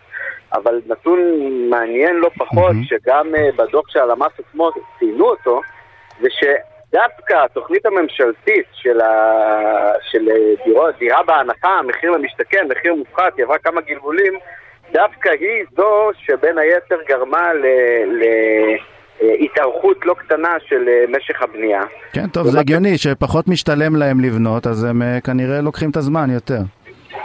אבל 0.53 0.81
נתון 0.87 1.21
מעניין 1.71 2.17
לא 2.17 2.31
פחות, 2.39 2.71
mm-hmm. 2.71 2.89
שגם 2.89 3.35
uh, 3.35 3.57
בדוח 3.57 3.89
של 3.89 3.99
הלמ"ס 3.99 4.33
עצמו 4.39 4.71
ציינו 4.99 5.25
אותו, 5.25 5.61
זה 6.21 6.29
שדווקא 6.31 7.45
התוכנית 7.45 7.87
הממשלתית 7.87 8.67
של, 8.73 9.01
ה... 9.01 9.93
של 10.11 10.29
אה, 10.29 10.65
דירות, 10.65 10.95
דירה 10.99 11.23
בהנחה, 11.23 11.81
מחיר 11.83 12.11
למשתכן, 12.11 12.69
מחיר 12.71 12.95
מופחת, 12.95 13.37
היא 13.37 13.45
עברה 13.45 13.59
כמה 13.59 13.81
גלגולים, 13.81 14.39
דווקא 14.93 15.29
היא 15.29 15.65
זו 15.77 16.11
שבין 16.19 16.59
היתר 16.59 16.99
גרמה 17.09 17.53
ל... 17.53 17.67
ל... 18.07 18.25
התארכות 19.21 20.07
לא 20.07 20.15
קטנה 20.15 20.57
של 20.67 20.89
אה, 20.89 21.05
משך 21.09 21.43
הבנייה. 21.43 21.83
כן, 22.13 22.29
טוב, 22.29 22.47
זה 22.47 22.61
הגיוני, 22.61 22.99
שפחות 22.99 23.49
משתלם 23.49 23.97
להם 23.97 24.21
לבנות, 24.21 24.67
אז 24.67 24.85
הם 24.85 25.03
אה, 25.03 25.21
כנראה 25.21 25.61
לוקחים 25.61 25.91
את 25.91 25.97
הזמן 25.97 26.31
יותר. 26.31 26.59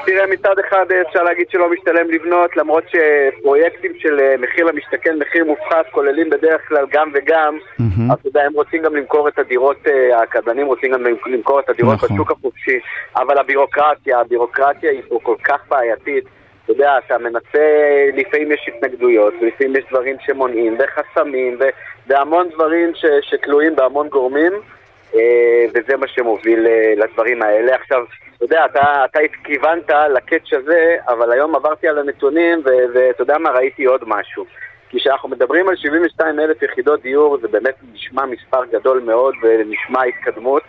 תראה, 0.06 0.28
מצד 0.28 0.56
אחד 0.68 0.86
אפשר 1.08 1.24
להגיד 1.24 1.46
שלא 1.50 1.72
משתלם 1.72 2.12
לבנות, 2.12 2.58
למרות 2.58 2.84
שפרויקטים 2.88 3.92
של 4.00 4.20
אה, 4.20 4.36
מחיר 4.38 4.66
למשתכן, 4.66 5.20
מחיר 5.20 5.46
מופחת, 5.46 5.86
כוללים 5.92 6.30
בדרך 6.30 6.62
כלל 6.68 6.86
גם 6.92 7.12
וגם, 7.14 7.58
אז 8.12 8.18
אתה 8.20 8.28
יודע, 8.28 8.42
הם 8.42 8.54
רוצים 8.54 8.82
גם 8.82 8.96
למכור 8.96 9.28
את 9.28 9.40
הדירות, 9.40 9.78
הקבלנים 10.24 10.68
רוצים 10.68 10.92
גם 10.92 11.04
למכור 11.26 11.60
את 11.60 11.70
הדירות 11.70 11.94
נכון. 11.94 12.10
בשוק 12.16 12.32
החופשי, 12.32 12.80
אבל 13.16 13.38
הבירוקרטיה, 13.38 14.20
הבירוקרטיה 14.20 14.92
היא 14.92 15.02
פה 15.10 15.20
כל 15.24 15.36
כך 15.44 15.60
בעייתית. 15.70 16.41
יודע, 16.72 16.98
אתה 17.06 17.18
מנסה, 17.18 17.66
לפעמים 18.14 18.52
יש 18.52 18.70
התנגדויות, 18.76 19.34
לפעמים 19.42 19.76
יש 19.76 19.86
דברים 19.92 20.16
שמונעים, 20.26 20.78
וחסמים, 20.80 21.58
ו, 21.60 21.64
והמון 22.08 22.50
דברים 22.50 22.92
ש, 22.96 23.06
שתלויים 23.22 23.76
בהמון 23.76 24.08
גורמים, 24.08 24.54
אה, 25.16 25.66
וזה 25.70 25.98
מה 25.98 26.08
שמוביל 26.08 26.68
אה, 26.68 26.94
לדברים 26.98 27.42
האלה. 27.42 27.76
עכשיו, 27.76 28.04
אתה 28.36 28.46
יודע, 28.46 28.66
אתה, 28.66 29.06
אתה 29.06 29.20
כיוונת 29.44 29.90
לקאץ' 30.16 30.54
הזה, 30.54 30.96
אבל 31.08 31.32
היום 31.32 31.56
עברתי 31.56 31.88
על 31.88 32.00
הנתונים, 32.00 32.62
ואתה 32.94 33.22
יודע 33.22 33.38
מה, 33.38 33.50
ראיתי 33.52 33.86
עוד 33.86 34.02
משהו. 34.08 34.46
כי 34.90 35.00
כשאנחנו 35.00 35.30
מדברים 35.30 35.70
על 35.70 35.76
72 35.76 36.40
אלף 36.40 36.62
יחידות 36.62 37.02
דיור, 37.02 37.38
זה 37.42 37.48
באמת 37.48 37.76
נשמע 37.94 38.26
מספר 38.26 38.66
גדול 38.66 39.00
מאוד 39.00 39.36
ונשמע 39.42 40.04
התקדמות, 40.04 40.64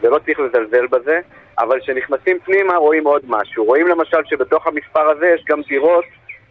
ולא 0.00 0.18
צריך 0.18 0.40
לזלזל 0.40 0.86
בזה, 0.86 1.20
אבל 1.58 1.80
כשנכנסים 1.80 2.38
פנימה 2.44 2.76
רואים 2.76 3.06
עוד 3.06 3.22
משהו. 3.28 3.64
רואים 3.64 3.86
למשל 3.86 4.18
שבתוך 4.24 4.66
המספר 4.66 5.10
הזה 5.10 5.26
יש 5.26 5.44
גם 5.48 5.60
דירות 5.68 6.04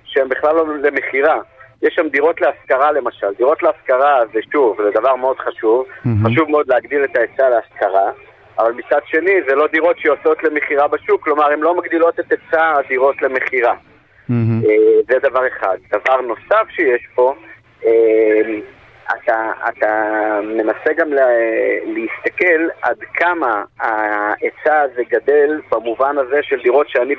שהן 0.04 0.30
בכלל 0.30 0.56
לא 0.56 0.66
למכירה. 0.78 1.40
יש 1.82 1.94
שם 1.96 2.08
דירות 2.10 2.42
להשכרה 2.42 2.92
למשל. 2.92 3.28
דירות 3.38 3.64
להשכרה 3.64 4.20
זה 4.34 4.40
שוב, 4.52 4.78
זה 4.84 4.92
דבר 5.00 5.16
מאוד 5.16 5.38
חשוב. 5.40 5.86
Mm-hmm. 5.86 6.28
חשוב 6.28 6.50
מאוד 6.50 6.68
להגדיל 6.68 7.04
את 7.04 7.16
ההיצע 7.16 7.50
להשכרה. 7.50 8.12
אבל 8.60 8.72
מצד 8.72 9.00
שני, 9.06 9.32
זה 9.48 9.56
לא 9.56 9.68
דירות 9.72 10.00
שיוצאות 10.00 10.44
למכירה 10.44 10.88
בשוק, 10.88 11.24
כלומר, 11.24 11.52
הן 11.52 11.60
לא 11.60 11.78
מגדילות 11.78 12.20
את 12.20 12.32
היצע 12.32 12.74
הדירות 12.74 13.22
למכירה. 13.22 13.74
Mm-hmm. 13.74 14.68
זה 15.10 15.20
דבר 15.20 15.48
אחד. 15.48 15.78
דבר 15.92 16.22
נוסף 16.22 16.70
שיש 16.70 17.08
פה, 17.16 17.34
אה, 17.86 17.92
אתה, 19.12 19.52
אתה 19.70 19.92
מנסה 20.44 20.94
גם 20.98 21.14
לה, 21.14 21.28
להסתכל 21.86 22.68
עד 22.82 22.98
כמה 23.14 23.64
ההיצע 23.80 24.82
הזה 24.82 25.02
גדל 25.10 25.62
במובן 25.72 26.18
הזה 26.18 26.40
של 26.44 26.62
דירות 26.64 26.90
שאני, 26.90 27.16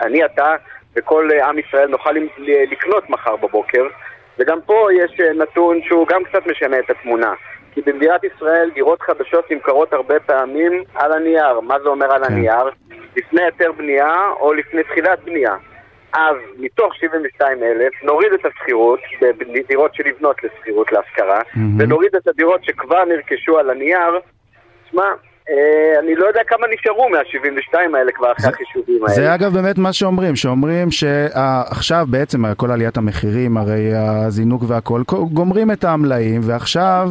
אני, 0.00 0.24
אתה 0.24 0.54
וכל 0.96 1.28
עם 1.42 1.58
ישראל 1.58 1.88
נוכל 1.88 2.14
לקנות 2.70 3.10
מחר 3.10 3.36
בבוקר 3.36 3.86
וגם 4.38 4.60
פה 4.66 4.88
יש 4.92 5.20
אה, 5.20 5.32
נתון 5.32 5.80
שהוא 5.82 6.06
גם 6.06 6.24
קצת 6.24 6.46
משנה 6.46 6.78
את 6.78 6.90
התמונה 6.90 7.32
כי 7.74 7.80
במדינת 7.80 8.24
ישראל 8.24 8.70
דירות 8.74 9.02
חדשות 9.02 9.50
נמכרות 9.50 9.92
הרבה 9.92 10.20
פעמים 10.20 10.84
על 10.94 11.12
הנייר. 11.12 11.60
מה 11.60 11.80
זה 11.82 11.88
אומר 11.88 12.12
על 12.12 12.24
כן. 12.24 12.32
הנייר? 12.32 12.70
לפני 13.16 13.42
היתר 13.44 13.72
בנייה 13.72 14.14
או 14.40 14.52
לפני 14.52 14.82
תחילת 14.82 15.24
בנייה. 15.24 15.54
אז 16.12 16.36
מתוך 16.58 16.94
72 16.94 17.62
אלף 17.62 17.92
נוריד 18.02 18.32
את 18.32 18.40
השכירות 18.46 19.00
בדירות 19.54 19.94
שנבנות 19.94 20.36
לשכירות 20.44 20.92
להשכרה 20.92 21.40
mm-hmm. 21.40 21.58
ונוריד 21.78 22.14
את 22.16 22.28
הדירות 22.28 22.64
שכבר 22.64 23.04
נרכשו 23.04 23.58
על 23.58 23.70
הנייר. 23.70 24.20
שמע, 24.90 25.04
אה, 25.50 25.98
אני 26.00 26.14
לא 26.14 26.26
יודע 26.26 26.40
כמה 26.46 26.66
נשארו 26.74 27.08
מה-72 27.08 27.96
האלה 27.96 28.12
כבר 28.12 28.32
אחרי 28.32 28.50
החישובים 28.50 29.04
האלה. 29.04 29.14
זה 29.14 29.34
אגב 29.34 29.52
באמת 29.52 29.78
מה 29.78 29.92
שאומרים, 29.92 30.36
שאומרים 30.36 30.90
שעכשיו 30.90 32.06
בעצם 32.10 32.54
כל 32.54 32.70
עליית 32.70 32.96
המחירים, 32.96 33.56
הרי 33.56 33.90
הזינוק 33.94 34.62
והכל, 34.68 35.02
גומרים 35.32 35.70
את 35.70 35.84
המלאים 35.84 36.40
ועכשיו... 36.44 37.08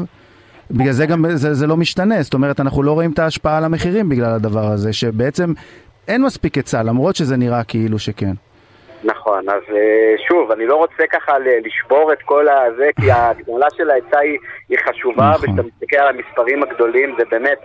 בגלל 0.74 0.91
זה 0.91 1.06
גם 1.06 1.26
זה, 1.34 1.54
זה 1.54 1.68
לא 1.68 1.78
משתנה, 1.78 2.22
זאת 2.22 2.34
אומרת 2.34 2.60
אנחנו 2.60 2.84
לא 2.84 2.91
רואים 2.91 3.12
את 3.12 3.20
ההשפעה 3.20 3.58
על 3.58 3.64
המחירים 3.64 4.10
בגלל 4.10 4.32
הדבר 4.32 4.66
הזה, 4.66 4.93
שבעצם 4.93 5.54
אין 6.08 6.22
מספיק 6.22 6.56
היצע, 6.56 6.84
למרות 6.84 7.16
שזה 7.16 7.38
נראה 7.38 7.64
כאילו 7.64 7.99
שכן. 7.99 8.34
נכון, 9.04 9.49
אז 9.49 9.62
אה, 9.76 10.16
שוב, 10.28 10.52
אני 10.52 10.66
לא 10.66 10.76
רוצה 10.76 11.08
ככה 11.10 11.38
לשבור 11.39 12.14
את 12.14 12.22
כל 12.22 12.47
הזה, 12.49 12.89
כי 13.02 13.12
ההגדלה 13.12 13.68
של 13.78 13.89
ההיצע 13.89 14.20
היא, 14.20 14.38
היא 14.70 14.78
חשובה, 14.78 15.32
נכון. 15.34 15.49
וכשאתה 15.49 15.68
מסתכל 15.68 15.97
על 15.97 16.08
המספרים 16.08 16.64
הגדולים 16.64 17.16
זה 17.18 17.24
באמת 17.32 17.60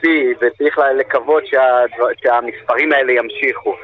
שיא, 0.00 0.34
וצריך 0.40 0.78
לקוות 0.98 1.46
שה, 1.46 1.82
שהמספרים 2.16 2.92
האלה 2.92 3.12
ימשיכו. 3.12 3.74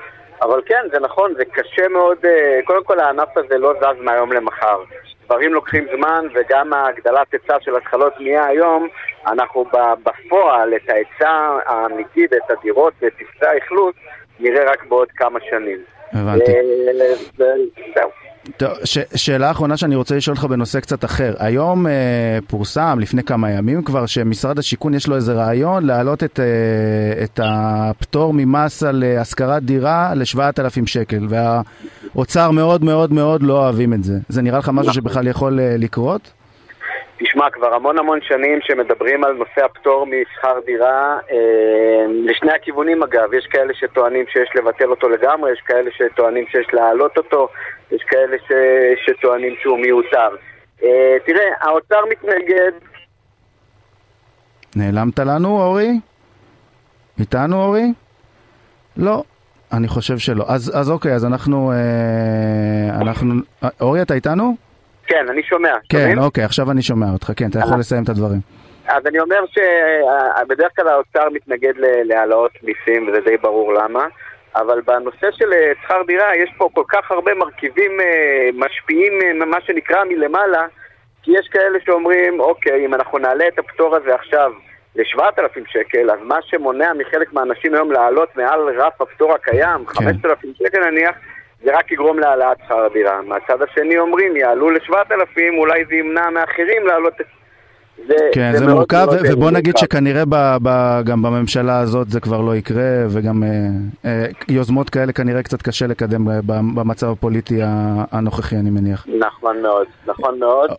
אבל 0.43 0.61
כן, 0.67 0.83
זה 0.93 1.01
נכון, 1.01 1.35
זה 1.35 1.45
קשה 1.45 1.89
מאוד, 1.89 2.19
אה, 2.25 2.61
קודם 2.65 2.85
כל 2.85 3.01
הענף 3.01 3.37
הזה 3.37 3.59
לא 3.59 3.73
זז 3.81 4.01
מהיום 4.01 4.33
למחר. 4.33 4.83
דברים 5.25 5.55
לוקחים 5.55 5.87
זמן, 5.97 6.27
וגם 6.35 6.73
ההגדלת 6.73 7.33
היצע 7.33 7.57
של 7.61 7.77
התחלות 7.77 8.13
בנייה 8.19 8.47
היום, 8.47 8.89
אנחנו 9.27 9.65
בפועל 10.03 10.75
את 10.75 10.89
ההיצע 10.89 11.59
האמיתי 11.67 12.27
ואת 12.31 12.51
הדירות 12.51 12.93
ואת 13.03 13.13
טפסי 13.13 13.47
האכלוס 13.47 13.95
נראה 14.41 14.71
רק 14.71 14.85
בעוד 14.85 15.09
כמה 15.17 15.39
שנים. 15.51 15.79
הבנתי. 16.13 16.53
אה, 16.53 17.07
זהו. 17.39 18.09
טוב, 18.57 18.71
ש- 18.85 18.99
שאלה 19.15 19.51
אחרונה 19.51 19.77
שאני 19.77 19.97
רוצה 19.97 20.17
לשאול 20.17 20.37
אותך 20.37 20.45
בנושא 20.51 20.81
קצת 20.81 21.05
אחר. 21.05 21.35
היום 21.39 21.87
אה, 21.87 21.93
פורסם, 22.47 22.99
לפני 23.01 23.23
כמה 23.23 23.51
ימים 23.51 23.83
כבר, 23.83 24.07
שמשרד 24.07 24.59
השיכון 24.59 24.95
יש 24.95 25.07
לו 25.07 25.17
איזה 25.17 25.33
רעיון 25.33 25.87
להעלות 25.87 26.25
את, 26.25 26.41
אה, 26.41 27.25
את 27.25 27.41
הפטור 27.43 28.33
ממס 28.35 28.83
על 28.83 29.05
אה, 29.05 29.21
השכרת 29.21 29.63
דירה 29.63 30.15
ל-7,000 30.15 30.87
שקל, 30.87 31.27
והאוצר 31.29 32.51
מאוד 32.51 32.85
מאוד 32.85 33.13
מאוד 33.13 33.43
לא 33.43 33.59
אוהבים 33.59 33.93
את 33.95 34.05
זה. 34.05 34.19
זה 34.29 34.43
נראה 34.43 34.59
לך 34.59 34.69
משהו 34.69 34.81
נכון. 34.91 34.93
שבכלל 34.95 35.27
יכול 35.27 35.61
אה, 35.61 35.75
לקרות? 35.79 36.33
תשמע, 37.23 37.51
כבר 37.51 37.75
המון 37.75 37.99
המון 37.99 38.19
שנים 38.23 38.59
שמדברים 38.63 39.25
על 39.25 39.33
נושא 39.33 39.65
הפטור 39.65 40.07
משכר 40.07 40.55
דירה, 40.67 41.19
אה, 41.31 42.07
לשני 42.25 42.53
הכיוונים 42.53 43.03
אגב, 43.03 43.35
יש 43.35 43.47
כאלה 43.47 43.75
שטוענים 43.75 44.25
שיש 44.29 44.49
לבטל 44.55 44.91
אותו 44.91 45.09
לגמרי, 45.09 45.53
יש 45.53 45.61
כאלה 45.67 45.91
שטוענים 45.91 46.45
שיש 46.47 46.67
להעלות 46.73 47.17
אותו, 47.17 47.49
יש 47.93 48.03
כאלה 48.03 48.37
ש, 48.49 48.53
שטוענים 49.07 49.55
שהוא 49.63 49.79
מיותר. 49.79 50.29
אה, 50.83 51.17
תראה, 51.27 51.45
האוצר 51.61 52.01
מתנגד... 52.11 52.73
נעלמת 54.77 55.19
לנו, 55.19 55.63
אורי? 55.63 55.91
איתנו, 57.21 57.65
אורי? 57.65 57.93
לא, 58.97 59.23
אני 59.73 59.89
חושב 59.89 60.19
שלא. 60.19 60.45
אז, 60.49 60.73
אז 60.75 60.91
אוקיי, 60.91 61.15
אז 61.15 61.25
אנחנו... 61.25 61.73
אה, 61.73 63.01
אנחנו... 63.01 63.35
אורי, 63.81 64.03
אתה 64.03 64.15
איתנו? 64.15 64.57
כן, 65.13 65.29
אני 65.29 65.43
שומע. 65.43 65.75
כן, 65.89 65.99
שומעים? 65.99 66.19
אוקיי, 66.19 66.45
עכשיו 66.45 66.71
אני 66.71 66.83
שומע 66.83 67.07
אותך. 67.13 67.33
כן, 67.37 67.51
אתה 67.51 67.59
יכול 67.59 67.79
לסיים 67.79 68.05
את 68.05 68.09
הדברים. 68.09 68.41
אז 68.87 69.07
אני 69.07 69.21
אומר 69.21 69.45
שבדרך 69.47 70.73
כלל 70.77 70.89
האוצר 70.89 71.29
מתנגד 71.33 71.73
להעלאות 72.05 72.51
מיסים, 72.63 73.09
וזה 73.09 73.21
די 73.25 73.37
ברור 73.37 73.75
למה. 73.75 74.05
אבל 74.57 74.81
בנושא 74.81 75.31
של 75.31 75.53
אה, 75.53 75.73
שכר 75.83 76.03
דירה 76.07 76.37
יש 76.37 76.51
פה 76.59 76.69
כל 76.75 76.83
כך 76.89 77.11
הרבה 77.11 77.35
מרכיבים 77.35 78.01
אה, 78.01 78.49
משפיעים, 78.55 79.13
אה, 79.23 79.47
מה 79.47 79.61
שנקרא 79.67 80.05
מלמעלה, 80.05 80.67
כי 81.23 81.31
יש 81.39 81.49
כאלה 81.49 81.79
שאומרים, 81.85 82.41
אוקיי, 82.41 82.87
אם 82.87 82.95
אנחנו 82.95 83.19
נעלה 83.19 83.49
את 83.49 83.59
הפטור 83.59 83.97
הזה 83.97 84.15
עכשיו 84.15 84.53
ל-7,000 84.97 85.61
שקל, 85.67 86.11
אז 86.11 86.19
מה 86.23 86.39
שמונע 86.43 86.93
מחלק 86.93 87.33
מהאנשים 87.33 87.75
היום 87.75 87.93
לעלות 87.93 88.37
מעל 88.37 88.61
רף 88.79 89.01
הפטור 89.01 89.35
הקיים, 89.35 89.85
כן. 89.85 90.05
5,000 90.05 90.53
שקל 90.59 90.91
נניח, 90.91 91.17
זה 91.65 91.79
רק 91.79 91.93
יגרום 91.93 92.19
להעלאת 92.19 92.57
שכר 92.65 92.85
הדירה. 92.85 93.23
מהצד 93.23 93.63
השני 93.63 93.99
אומרים, 93.99 94.37
יעלו 94.37 94.71
ל-7,000, 94.71 95.59
אולי 95.59 95.85
זה 95.89 95.95
ימנע 95.95 96.31
מאחרים 96.31 96.87
לעלות... 96.87 97.15
זה, 98.07 98.15
כן, 98.35 98.53
זה, 98.53 98.59
זה 98.59 98.67
מורכב, 98.67 99.07
ובוא 99.33 99.51
נגיד 99.51 99.77
שכנראה 99.77 100.25
ב, 100.29 100.57
ב, 100.63 101.01
גם 101.05 101.23
בממשלה 101.23 101.79
הזאת 101.79 102.11
זה 102.11 102.21
כבר 102.21 102.41
לא 102.41 102.57
יקרה, 102.57 103.05
וגם 103.09 103.43
אה, 103.43 103.49
אה, 104.05 104.27
יוזמות 104.49 104.91
כאלה 104.91 105.13
כנראה 105.13 105.43
קצת 105.43 105.63
קשה 105.63 105.87
לקדם 105.87 106.25
במצב 106.47 107.11
הפוליטי 107.11 107.59
הנוכחי, 108.13 108.57
אני 108.57 108.71
מניח. 108.71 109.07
נכון 109.19 109.63
מאוד, 109.63 109.87
נכון 110.07 110.39
מאוד. 110.39 110.71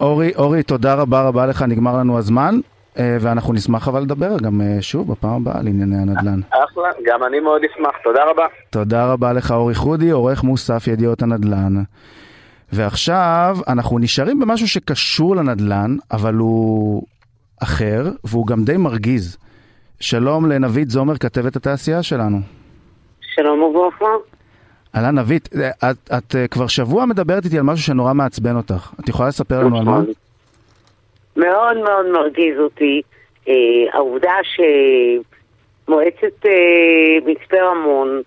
אורי, 0.00 0.32
אורי, 0.36 0.62
תודה 0.62 0.94
רבה 0.94 1.22
רבה 1.22 1.46
לך, 1.46 1.62
נגמר 1.62 1.98
לנו 1.98 2.18
הזמן. 2.18 2.54
אה, 2.98 3.16
ואנחנו 3.20 3.52
נשמח 3.52 3.88
אבל 3.88 4.00
לדבר 4.00 4.36
גם 4.42 4.60
אה, 4.60 4.76
שוב 4.82 5.12
בפעם 5.12 5.32
הבאה 5.32 5.58
על 5.58 5.66
ענייני 5.66 5.96
הנדל"ן. 5.96 6.40
אחלה, 6.50 6.88
גם 7.04 7.24
אני 7.24 7.40
מאוד 7.40 7.62
אשמח, 7.64 7.92
תודה 8.04 8.24
רבה. 8.30 8.46
תודה 8.70 9.12
רבה 9.12 9.32
לך 9.32 9.50
אורי 9.50 9.74
חודי, 9.74 10.10
עורך 10.10 10.42
מוסף 10.42 10.86
ידיעות 10.86 11.22
הנדל"ן. 11.22 11.82
ועכשיו 12.72 13.56
אנחנו 13.68 13.98
נשארים 13.98 14.40
במשהו 14.40 14.68
שקשור 14.68 15.36
לנדל"ן, 15.36 15.96
אבל 16.12 16.34
הוא 16.34 17.02
אחר, 17.62 18.02
והוא 18.24 18.46
גם 18.46 18.64
די 18.64 18.76
מרגיז. 18.76 19.36
שלום 20.00 20.50
לנבית 20.50 20.90
זומר, 20.90 21.16
כתבת 21.16 21.56
התעשייה 21.56 22.02
שלנו. 22.02 22.38
שלום 23.34 23.62
וברכה. 23.62 24.04
אהלן 24.96 25.18
נבית, 25.18 25.48
אה, 25.56 25.90
את, 25.90 26.10
את 26.18 26.36
כבר 26.50 26.66
שבוע 26.66 27.06
מדברת 27.06 27.44
איתי 27.44 27.58
על 27.58 27.64
משהו 27.64 27.84
שנורא 27.84 28.14
מעצבן 28.14 28.56
אותך. 28.56 28.92
את 29.00 29.08
יכולה 29.08 29.28
לספר 29.28 29.60
לנו 29.62 29.78
על 29.78 29.84
מה? 29.84 30.00
מאוד 31.36 31.76
מאוד 31.76 32.06
מרגיז 32.06 32.58
אותי 32.58 33.02
אה, 33.48 33.54
העובדה 33.92 34.36
שמועצת 35.84 36.46
אה, 36.46 37.18
מצפה 37.26 37.62
רמון 37.62 38.22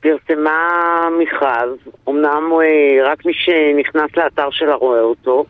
פרסמה 0.00 1.08
מכרז, 1.20 1.76
אמנם 2.08 2.52
אה, 2.62 3.04
רק 3.04 3.24
מי 3.24 3.32
שנכנס 3.34 4.16
לאתר 4.16 4.50
שלה 4.50 4.74
רואה 4.74 5.00
אותו, 5.00 5.44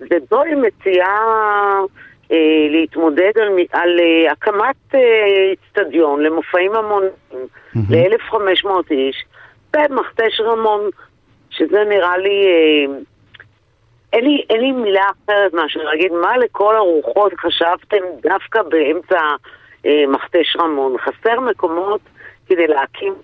ובו 0.00 0.42
היא 0.42 0.56
מציעה 0.56 1.20
אה, 2.32 2.66
להתמודד 2.70 3.32
על, 3.36 3.48
על 3.72 4.00
אה, 4.00 4.32
הקמת 4.32 4.94
איצטדיון 5.50 6.20
אה, 6.20 6.24
למופעים 6.24 6.72
המוניים 6.74 7.12
mm-hmm. 7.32 7.78
ל-1,500 7.90 8.68
איש 8.90 9.24
במכתש 9.72 10.40
רמון, 10.40 10.80
שזה 11.50 11.84
נראה 11.88 12.18
לי... 12.18 12.46
אה, 12.46 12.98
אין 14.12 14.24
לי, 14.24 14.44
אין 14.50 14.60
לי 14.60 14.72
מילה 14.72 15.04
אחרת 15.10 15.54
מאשר 15.54 15.80
להגיד 15.80 16.12
מה 16.12 16.38
לכל 16.38 16.76
הרוחות 16.76 17.32
חשבתם 17.40 18.04
דווקא 18.22 18.62
באמצע 18.62 19.20
אה, 19.86 20.04
מכתש 20.08 20.56
רמון. 20.56 20.96
חסר 20.98 21.40
מקומות 21.40 22.00
כדי 22.46 22.66
להקים 22.66 23.14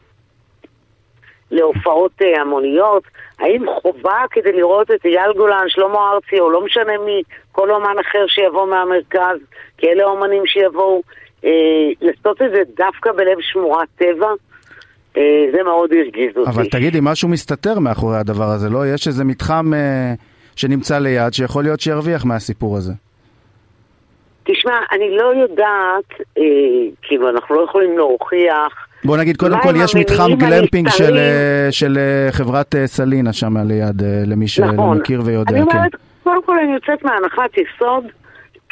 להופעות 1.51 2.13
אה, 2.23 2.41
המוניות? 2.41 3.03
האם 3.39 3.65
חובה 3.83 4.25
כדי 4.31 4.53
לראות 4.53 4.91
את 4.91 5.05
אייל 5.05 5.33
גולן, 5.33 5.65
שלמה 5.69 6.11
ארצי, 6.13 6.41
או 6.41 6.51
לא 6.51 6.65
משנה 6.65 6.93
מי, 7.07 7.23
כל 7.53 7.71
אומן 7.71 7.97
אחר 8.01 8.27
שיבוא 8.29 8.67
מהמרכז, 8.67 9.39
כי 9.79 9.87
אלה 9.89 10.03
האומנים 10.03 10.47
שיבואו, 10.47 11.03
אה, 11.45 11.51
לעשות 12.01 12.43
את 12.43 12.51
זה 12.51 12.63
דווקא 12.77 13.13
בלב 13.13 13.41
שמורת 13.41 13.89
טבע? 13.97 14.29
אה, 15.17 15.45
זה 15.53 15.63
מאוד 15.63 15.91
הרגיז 15.93 16.37
אותי. 16.37 16.51
אבל 16.51 16.67
תגידי, 16.69 16.99
משהו 17.03 17.29
מסתתר 17.29 17.79
מאחורי 17.79 18.17
הדבר 18.17 18.45
הזה, 18.45 18.69
לא? 18.69 18.87
יש 18.87 19.07
איזה 19.07 19.25
מתחם 19.25 19.75
אה, 19.75 20.15
שנמצא 20.57 20.99
ליד 20.99 21.33
שיכול 21.33 21.65
להיות 21.65 21.81
שירוויח 21.81 22.25
מהסיפור 22.25 22.77
הזה. 22.77 22.93
תשמע, 24.45 24.79
אני 24.93 25.17
לא 25.17 25.33
יודעת, 25.35 26.21
אה, 26.39 26.43
כאילו, 27.03 27.29
אנחנו 27.29 27.55
לא 27.55 27.65
יכולים 27.69 27.99
להוכיח. 27.99 28.87
בוא 29.05 29.17
נגיד, 29.17 29.37
קודם 29.37 29.59
כל 29.63 29.75
יש 29.77 29.95
מתחם 29.97 30.35
גלמפינג 30.39 30.89
של? 30.89 31.17
אה, 31.17 31.69
של 31.71 31.99
אה, 31.99 32.33
חברת 32.33 32.75
אה, 32.75 32.87
סלינה 32.87 33.33
שם 33.33 33.57
ליד, 33.57 34.03
למי 34.27 34.49
שלא 34.49 34.73
נכון. 34.73 34.99
מכיר 34.99 35.21
ויודע, 35.25 35.57
אני 35.57 35.67
כן. 35.71 35.79
אומרת, 35.79 35.93
קודם 36.23 36.43
כל 36.43 36.59
אני 36.59 36.75
יוצאת 36.75 37.05
מהנחת 37.05 37.51
יסוד, 37.59 38.05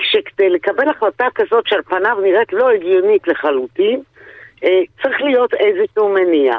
שכדי 0.03 0.51
לקבל 0.51 0.89
החלטה 0.89 1.27
כזאת 1.35 1.67
שעל 1.67 1.83
פניו 1.83 2.17
נראית 2.23 2.53
לא 2.53 2.71
הגיונית 2.71 3.29
לחלוטין, 3.29 4.01
אה, 4.65 4.81
צריך 5.03 5.21
להיות 5.21 5.55
איזשהו 5.55 6.09
מניע. 6.09 6.55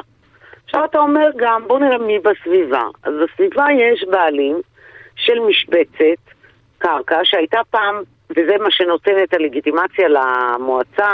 עכשיו 0.65 0.85
אתה 0.85 0.99
אומר 0.99 1.29
גם, 1.37 1.61
בוא 1.67 1.79
נראה 1.79 1.97
מי 1.97 2.19
בסביבה. 2.19 2.83
אז 3.03 3.13
בסביבה 3.23 3.65
יש 3.71 4.05
בעלים 4.11 4.61
של 5.25 5.39
משבצת, 5.39 6.21
קרקע, 6.77 7.19
שהייתה 7.23 7.59
פעם, 7.69 7.95
וזה 8.29 8.57
מה 8.57 8.71
שנותן 8.71 9.23
את 9.23 9.33
הלגיטימציה 9.33 10.07
למועצה 10.07 11.09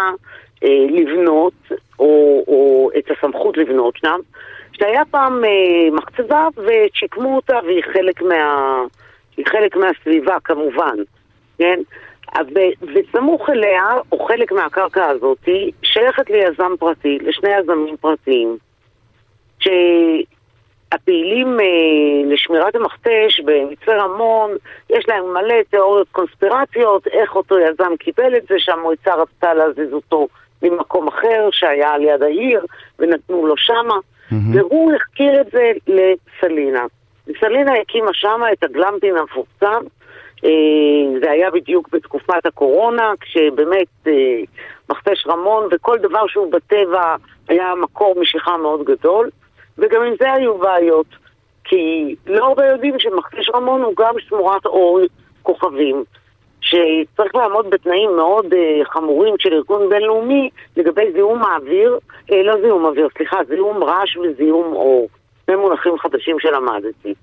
אה, 0.64 0.86
לבנות, 0.90 1.54
או, 2.00 2.44
או 2.48 2.90
את 2.98 3.12
הסמכות 3.12 3.58
לבנות 3.58 3.98
שם, 3.98 4.20
שהיה 4.74 5.06
פעם 5.12 5.46
אה, 5.46 5.92
מחצבה 5.92 6.48
ושיקמו 6.58 7.36
אותה 7.36 7.60
והיא 7.66 7.84
חלק, 7.94 8.22
מה, 8.22 8.82
חלק 9.48 9.76
מהסביבה 9.76 10.38
כמובן, 10.44 10.96
כן? 11.58 11.80
וסמוך 12.82 13.50
אליה, 13.50 13.84
או 14.12 14.26
חלק 14.26 14.52
מהקרקע 14.52 15.06
הזאת, 15.06 15.50
שייכת 15.84 16.30
ליזם 16.30 16.72
פרטי, 16.80 17.18
לשני 17.22 17.50
יזמים 17.60 17.98
פרטיים, 17.98 18.58
שהפעילים 20.92 21.60
אה, 21.60 21.66
לשמירת 22.34 22.76
המכתש 22.76 23.40
במצפה 23.46 23.96
רמון, 23.96 24.52
יש 24.90 25.06
להם 25.10 25.34
מלא 25.34 25.56
תיאוריות 25.70 26.08
קונספירציות, 26.12 27.08
איך 27.08 27.36
אותו 27.36 27.60
יזם 27.60 27.96
קיבל 28.00 28.36
את 28.38 28.44
זה, 28.50 28.56
שהמועצה 28.58 29.16
רצתה 29.16 29.54
להזיז 29.54 29.94
אותו 29.94 30.28
ממקום 30.62 31.08
אחר 31.08 31.50
שהיה 31.52 31.90
על 31.90 32.04
יד 32.04 32.24
העיר, 32.24 32.66
ונתנו 33.00 33.48
לו 33.48 33.58
שמה, 33.58 33.96
והוא 34.54 34.94
החכיר 34.94 35.42
את 35.42 35.48
זה 35.52 35.72
לסלינה. 35.88 36.86
סלינה 37.40 37.74
הקימה 37.74 38.14
שמה 38.14 38.52
את 38.52 38.64
הגלמפין 38.64 39.18
המפורסם, 39.18 39.84
אה, 40.46 41.20
זה 41.22 41.32
היה 41.32 41.52
בדיוק 41.52 41.90
בתקופת 41.92 42.46
הקורונה, 42.46 43.14
כשבאמת 43.20 43.88
אה, 44.08 44.14
מכתש 44.90 45.28
רמון 45.28 45.68
וכל 45.72 45.98
דבר 45.98 46.28
שהוא 46.28 46.52
בטבע 46.52 47.16
היה 47.48 47.74
מקור 47.76 48.16
משיכה 48.20 48.58
מאוד 48.58 48.84
גדול, 48.84 49.30
וגם 49.78 50.02
עם 50.02 50.14
זה 50.20 50.34
היו 50.34 50.58
בעיות, 50.58 51.08
כי 51.64 52.16
לא 52.28 52.46
הרבה 52.46 52.66
יודעים 52.66 53.00
שמכתש 53.00 53.50
רמון 53.54 53.82
הוא 53.82 53.94
גם 53.98 54.14
שמורת 54.20 54.66
אור 54.66 55.00
כוכבים, 55.44 56.04
שצריך 56.62 57.36
לעמוד 57.36 57.70
בתנאים 57.70 58.16
מאוד 58.16 58.46
uh, 58.46 58.86
חמורים 58.86 59.34
של 59.40 59.54
ארגון 59.54 59.90
בינלאומי 59.90 60.50
לגבי 60.78 61.12
זיהום 61.12 61.44
האוויר, 61.44 62.00
אה, 62.32 62.44
לא 62.44 62.62
זיהום 62.62 62.86
אוויר, 62.86 63.08
סליחה, 63.18 63.38
זיהום 63.48 63.84
רעש 63.84 64.18
וזיהום 64.18 64.74
אור. 64.74 65.10
שני 65.46 65.56
מונחים 65.56 65.98
חדשים 65.98 66.40
שלמדתי. 66.40 67.14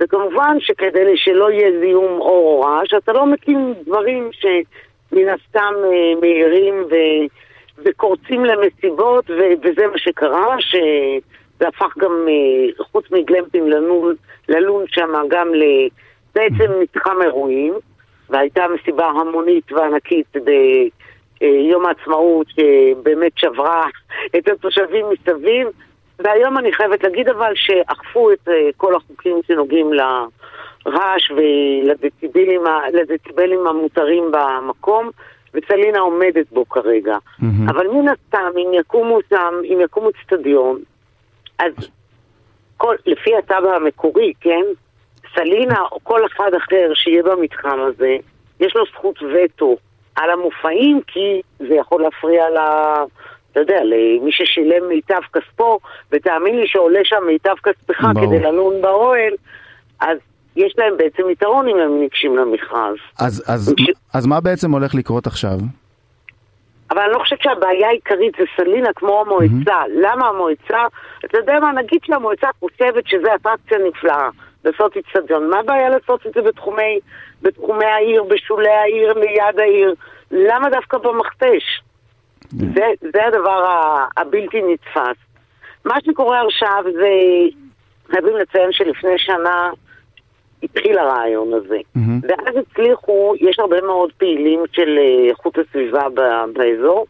וכמובן 0.00 0.56
שכדי 0.60 1.16
שלא 1.16 1.50
יהיה 1.50 1.80
זיהום 1.80 2.20
אור 2.20 2.46
או 2.46 2.60
רעש, 2.60 2.94
אתה 2.94 3.12
לא 3.12 3.26
מקים 3.26 3.74
דברים 3.86 4.30
שמן 4.32 5.28
הסתם 5.28 5.74
אה, 5.84 6.20
מהירים 6.20 6.84
ו... 6.90 6.94
וקורצים 7.84 8.44
למסיבות, 8.44 9.30
ו... 9.30 9.40
וזה 9.62 9.86
מה 9.86 9.98
שקרה, 9.98 10.56
שזה 11.56 11.68
הפך 11.68 11.98
גם, 11.98 12.26
אה, 12.28 12.84
חוץ 12.84 13.04
מגלמפינג 13.10 13.68
ללון, 13.68 14.14
ללון 14.48 14.84
שם 14.88 15.12
גם 15.28 15.54
ל... 15.54 15.64
בעצם 16.34 16.80
מתחם 16.80 17.22
אירועים, 17.22 17.74
והייתה 18.30 18.64
מסיבה 18.74 19.06
המונית 19.06 19.72
וענקית 19.72 20.36
ביום 21.40 21.86
העצמאות 21.86 22.46
שבאמת 22.48 23.32
שברה 23.36 23.84
את 24.36 24.48
התושבים 24.48 25.06
מסביב. 25.10 25.68
והיום 26.18 26.58
אני 26.58 26.72
חייבת 26.72 27.04
להגיד 27.04 27.28
אבל 27.28 27.52
שאכפו 27.54 28.32
את 28.32 28.48
כל 28.76 28.94
החוקים 28.94 29.40
שנוגעים 29.46 29.92
לרעש 29.92 31.30
ולדציבלים 31.30 32.60
המותרים 33.66 34.30
במקום, 34.30 35.10
וסלינה 35.54 35.98
עומדת 35.98 36.46
בו 36.52 36.68
כרגע. 36.68 37.16
מהמם. 37.38 37.68
אבל 37.68 37.88
מן 37.88 38.08
הסתם, 38.08 38.50
אם 38.56 38.70
יקומו 38.74 39.18
שם, 39.30 39.54
אם 39.64 39.80
יקומו 39.80 40.10
אצטדיון, 40.10 40.78
אז 41.58 41.72
כל, 42.76 42.94
לפי 43.06 43.30
התב"ע 43.36 43.76
המקורי, 43.76 44.32
כן? 44.40 44.62
סלינה 45.34 45.80
או 45.92 45.98
כל 46.02 46.26
אחד 46.26 46.50
אחר 46.56 46.90
שיהיה 46.94 47.22
במתחם 47.22 47.78
הזה, 47.88 48.16
יש 48.60 48.76
לו 48.76 48.84
זכות 48.92 49.18
וטו 49.22 49.76
על 50.16 50.30
המופעים, 50.30 51.00
כי 51.06 51.40
זה 51.58 51.74
יכול 51.74 52.02
להפריע 52.02 52.44
ל... 52.50 52.58
אתה 53.52 53.60
יודע, 53.60 53.80
למי 53.84 54.32
ששילם 54.32 54.88
מיטב 54.88 55.20
כספו, 55.32 55.78
ותאמין 56.12 56.56
לי 56.60 56.66
שעולה 56.66 57.00
שם 57.04 57.16
מיטב 57.26 57.54
כספך 57.62 58.00
ברור. 58.14 58.26
כדי 58.26 58.38
ללון 58.38 58.82
באוהל, 58.82 59.32
אז 60.00 60.18
יש 60.56 60.74
להם 60.78 60.96
בעצם 60.96 61.30
יתרון 61.30 61.68
אם 61.68 61.76
הם 61.78 62.00
ניגשים 62.00 62.36
למכרז. 62.36 62.96
אז, 63.18 63.44
אז, 63.46 63.74
ש- 63.80 63.90
אז 64.14 64.26
מה 64.26 64.40
בעצם 64.40 64.72
הולך 64.72 64.94
לקרות 64.94 65.26
עכשיו? 65.26 65.58
אבל 66.90 67.00
אני 67.02 67.12
לא 67.12 67.18
חושבת 67.18 67.42
שהבעיה 67.42 67.88
העיקרית 67.88 68.34
זה 68.38 68.44
סלינה 68.56 68.88
כמו 68.96 69.20
המועצה. 69.20 69.82
למה 69.94 70.28
המועצה? 70.28 70.86
אתה 71.24 71.38
יודע 71.38 71.60
מה, 71.60 71.72
נגיד 71.72 72.00
שהמועצה 72.04 72.48
חושבת 72.60 73.06
שזה 73.06 73.34
אטרקציה 73.34 73.78
נפלאה, 73.88 74.28
לעשות 74.64 74.96
איצטדיון. 74.96 75.50
מה 75.50 75.58
הבעיה 75.58 75.88
לעשות 75.88 76.26
את 76.26 76.34
זה 76.34 76.42
בתחומי, 76.42 76.98
בתחומי 77.42 77.84
העיר, 77.84 78.22
בשולי 78.22 78.70
העיר, 78.70 79.12
ליד 79.12 79.60
העיר? 79.60 79.94
למה 80.30 80.70
דווקא 80.70 80.98
במכתש? 80.98 81.82
זה, 82.50 82.84
זה 83.12 83.26
הדבר 83.26 83.64
הבלתי 84.16 84.62
נתפס. 84.62 85.16
מה 85.84 85.96
שקורה 86.06 86.42
עכשיו 86.46 86.84
זה, 86.92 87.08
חייבים 88.10 88.36
לציין 88.36 88.72
שלפני 88.72 89.18
שנה 89.18 89.70
התחיל 90.62 90.98
הרעיון 90.98 91.52
הזה. 91.54 91.78
מהמם. 91.94 92.20
ואז 92.22 92.56
הצליחו, 92.56 93.34
יש 93.40 93.58
הרבה 93.58 93.80
מאוד 93.80 94.12
פעילים 94.18 94.60
של 94.72 94.98
אה, 94.98 95.28
איכות 95.30 95.58
הסביבה 95.58 96.08
ב- 96.14 96.44
באזור, 96.52 97.06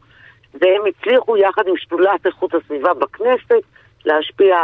והם 0.54 0.82
הצליחו 0.88 1.36
יחד 1.36 1.62
עם 1.68 1.76
שדולת 1.76 2.26
איכות 2.26 2.54
הסביבה 2.54 2.94
בכנסת 2.94 3.62
להשפיע 4.04 4.58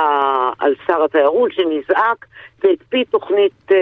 על 0.58 0.74
שר 0.86 1.04
התיירות 1.04 1.52
שנזעק 1.52 2.26
והקפיא 2.64 3.04
תוכנית, 3.10 3.72
אה, 3.72 3.76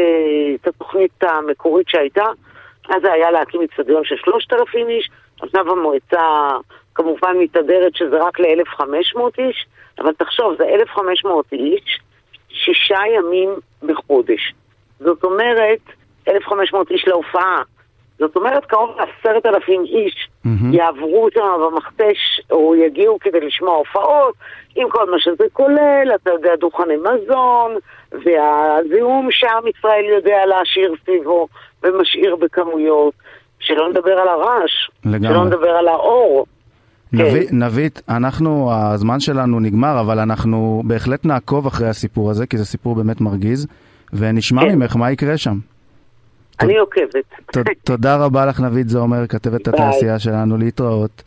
את 0.55 0.67
התוכנית 0.67 1.25
המקורית 1.25 1.89
שהייתה. 1.89 2.27
אז 2.89 3.03
זה 3.03 3.13
היה 3.13 3.31
להקים 3.31 3.61
אצטדיון 3.63 4.05
של 4.05 4.17
3,000 4.17 4.89
איש, 4.89 5.11
עכשיו 5.43 5.73
המועצה 5.73 6.49
כמובן 6.95 7.37
מתהדרת 7.39 7.97
שזה 7.97 8.23
רק 8.23 8.41
ל-1,500 8.41 9.21
איש, 9.39 9.67
אבל 9.99 10.13
תחשוב, 10.13 10.55
זה 10.59 10.65
1,500 10.65 11.53
איש, 11.53 12.01
שישה 12.49 12.99
ימים 13.17 13.51
בחודש. 13.83 14.53
זאת 15.01 15.25
אומרת, 15.25 15.79
1,500 16.29 16.91
איש 16.91 17.05
להופעה. 17.09 17.63
זאת 18.19 18.37
אומרת, 18.37 18.65
קרוב 18.65 18.91
לעשרת 18.91 19.47
אלפים 19.47 19.83
איש 19.85 20.29
מהמם. 20.45 20.75
יעברו 20.75 21.29
שם 21.35 21.43
במכתש, 21.67 22.41
או 22.51 22.75
יגיעו 22.77 23.19
כדי 23.21 23.41
לשמוע 23.41 23.77
הופעות, 23.77 24.35
עם 24.77 24.91
כל 24.91 25.11
מה 25.11 25.17
שזה 25.19 25.45
כולל, 25.53 26.11
אתה 26.15 26.31
יודע, 26.31 26.57
דוכני 26.57 26.95
מזון, 26.97 27.77
והזיהום 28.13 29.29
שעם 29.31 29.63
ישראל 29.67 30.05
יודע 30.05 30.47
להשאיר 30.47 30.95
סביבו, 31.05 31.49
ומשאיר 31.83 32.37
בכמויות. 32.37 33.15
שלא 33.61 33.89
נדבר 33.89 34.13
על 34.13 34.29
הרעש, 34.29 34.91
לגמרי. 35.05 35.29
שלא 35.29 35.45
נדבר 35.45 35.71
על 35.71 35.89
האור. 35.89 36.47
נבית, 37.13 37.53
נבית, 37.53 38.03
אנחנו, 38.09 38.71
הזמן 38.73 39.21
שלנו 39.21 39.61
נגמר, 39.61 40.01
אבל 40.01 40.19
אנחנו 40.19 40.83
בהחלט 40.85 41.25
נעקוב 41.25 41.67
אחרי 41.67 41.89
הסיפור 41.89 42.31
הזה, 42.31 42.47
כי 42.47 42.59
זה 42.59 42.65
סיפור 42.65 42.95
באמת 42.95 43.21
מרגיז, 43.21 43.67
ונשמע 44.13 44.63
כן. 44.63 44.75
ממך 44.79 44.97
מה 44.97 45.11
יקרה 45.11 45.37
שם. 45.37 45.59
אני 46.61 46.77
עוקבת. 46.77 47.15
ת- 47.57 47.85
תודה 47.85 48.17
רבה 48.17 48.47
לך, 48.47 48.61
נבית 48.61 48.89
זומר, 48.89 49.27
כתבת. 49.27 49.69
התעשייה 49.69 50.19
שלנו, 50.19 50.57
להתראות. 50.57 51.23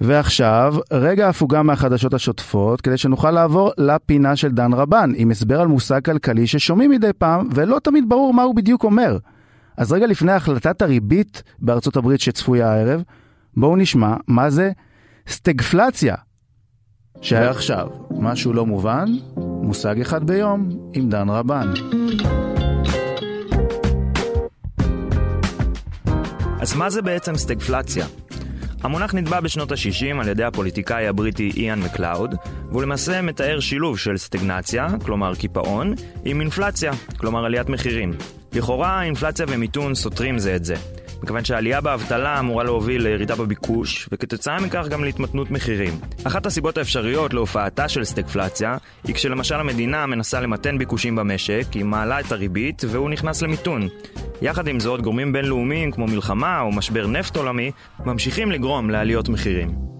ועכשיו, 0.00 0.74
רגע 0.92 1.28
הפוגה 1.28 1.62
מהחדשות 1.62 2.14
השוטפות, 2.14 2.80
כדי 2.80 2.96
שנוכל 2.96 3.30
לעבור 3.30 3.72
לפינה 3.78 4.36
של 4.36 4.48
דן 4.48 4.72
רבן, 4.72 5.12
עם 5.16 5.30
הסבר 5.30 5.60
על 5.60 5.66
מושג 5.68 6.04
כלכלי 6.04 6.46
ששומעים 6.46 6.90
מדי 6.90 7.10
פעם, 7.18 7.48
ולא 7.54 7.78
תמיד 7.78 8.04
ברור 8.08 8.34
מה 8.34 8.42
הוא 8.42 8.54
בדיוק 8.54 8.84
אומר. 8.84 9.18
אז 9.76 9.92
רגע 9.92 10.06
לפני 10.06 10.32
החלטת 10.32 10.82
הריבית 10.82 11.42
בארצות 11.58 11.96
הברית 11.96 12.20
שצפויה 12.20 12.72
הערב, 12.72 13.02
בואו 13.56 13.76
נשמע 13.76 14.14
מה 14.28 14.50
זה 14.50 14.70
סטגפלציה. 15.28 16.14
שעכשיו, 17.22 17.86
משהו 18.10 18.52
לא 18.52 18.66
מובן? 18.66 19.06
מושג 19.36 20.00
אחד 20.00 20.24
ביום 20.26 20.68
עם 20.92 21.08
דן 21.08 21.28
רבן. 21.28 21.72
אז 26.60 26.74
מה 26.76 26.90
זה 26.90 27.02
בעצם 27.02 27.36
סטגפלציה? 27.36 28.06
המונח 28.82 29.14
נטבע 29.14 29.40
בשנות 29.40 29.72
ה-60 29.72 30.20
על 30.20 30.28
ידי 30.28 30.44
הפוליטיקאי 30.44 31.08
הבריטי 31.08 31.50
איאן 31.56 31.80
מקלאוד, 31.80 32.34
והוא 32.70 32.82
למעשה 32.82 33.22
מתאר 33.22 33.60
שילוב 33.60 33.98
של 33.98 34.16
סטגנציה, 34.16 34.86
כלומר 35.04 35.34
קיפאון, 35.34 35.94
עם 36.24 36.40
אינפלציה, 36.40 36.92
כלומר 37.16 37.44
עליית 37.44 37.68
מחירים. 37.68 38.12
לכאורה 38.52 39.02
אינפלציה 39.02 39.46
ומיתון 39.48 39.94
סותרים 39.94 40.38
זה 40.38 40.56
את 40.56 40.64
זה. 40.64 40.74
מכיוון 41.22 41.44
שהעלייה 41.44 41.80
באבטלה 41.80 42.38
אמורה 42.38 42.64
להוביל 42.64 43.02
לירידה 43.02 43.36
בביקוש, 43.36 44.08
וכתוצאה 44.12 44.60
מכך 44.60 44.88
גם 44.88 45.04
להתמתנות 45.04 45.50
מחירים. 45.50 45.92
אחת 46.24 46.46
הסיבות 46.46 46.78
האפשריות 46.78 47.34
להופעתה 47.34 47.88
של 47.88 48.04
סטגפלציה, 48.04 48.76
היא 49.04 49.14
כשלמשל 49.14 49.54
המדינה 49.54 50.06
מנסה 50.06 50.40
למתן 50.40 50.78
ביקושים 50.78 51.16
במשק, 51.16 51.66
היא 51.74 51.84
מעלה 51.84 52.20
את 52.20 52.32
הריבית 52.32 52.82
והוא 52.88 53.10
נכנס 53.10 53.42
למיתון. 53.42 53.88
יחד 54.42 54.68
עם 54.68 54.80
זאת, 54.80 55.00
גורמים 55.00 55.32
בינלאומיים 55.32 55.92
כמו 55.92 56.06
מלחמה 56.06 56.60
או 56.60 56.72
משבר 56.72 57.06
נפט 57.06 57.36
עולמי, 57.36 57.70
ממשיכים 58.04 58.50
לגרום 58.50 58.90
לעליות 58.90 59.28
מחירים. 59.28 59.95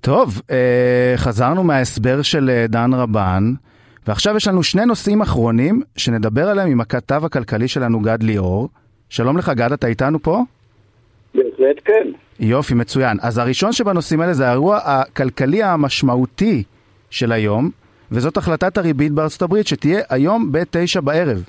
טוב, 0.00 0.42
אה, 0.50 1.12
חזרנו 1.16 1.64
מההסבר 1.64 2.22
של 2.22 2.50
אה, 2.50 2.66
דן 2.68 2.94
רבן, 2.94 3.52
ועכשיו 4.06 4.36
יש 4.36 4.48
לנו 4.48 4.62
שני 4.62 4.86
נושאים 4.86 5.20
אחרונים 5.22 5.82
שנדבר 5.96 6.48
עליהם 6.48 6.68
עם 6.70 6.80
הכתב 6.80 7.24
הכלכלי 7.24 7.68
שלנו 7.68 8.00
גד 8.00 8.22
ליאור. 8.22 8.68
שלום 9.08 9.38
לך 9.38 9.48
גד, 9.48 9.72
אתה 9.72 9.86
איתנו 9.86 10.22
פה? 10.22 10.42
בהחלט 11.34 11.80
כן. 11.84 12.08
יופי, 12.40 12.74
מצוין. 12.74 13.16
אז 13.22 13.38
הראשון 13.38 13.72
שבנושאים 13.72 14.20
האלה 14.20 14.32
זה 14.32 14.48
האירוע 14.48 14.78
הכלכלי 14.84 15.62
המשמעותי 15.62 16.62
של 17.10 17.32
היום, 17.32 17.70
וזאת 18.12 18.36
החלטת 18.36 18.78
הריבית 18.78 19.12
בארצות 19.12 19.42
הברית 19.42 19.66
שתהיה 19.66 20.00
היום 20.08 20.52
בתשע 20.52 21.00
בערב. 21.00 21.44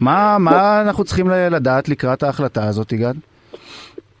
מה, 0.00 0.36
מה 0.38 0.82
אנחנו 0.82 1.04
צריכים 1.04 1.28
לדעת 1.28 1.88
לקראת 1.88 2.22
ההחלטה 2.22 2.68
הזאת, 2.68 2.92
גד? 2.92 3.14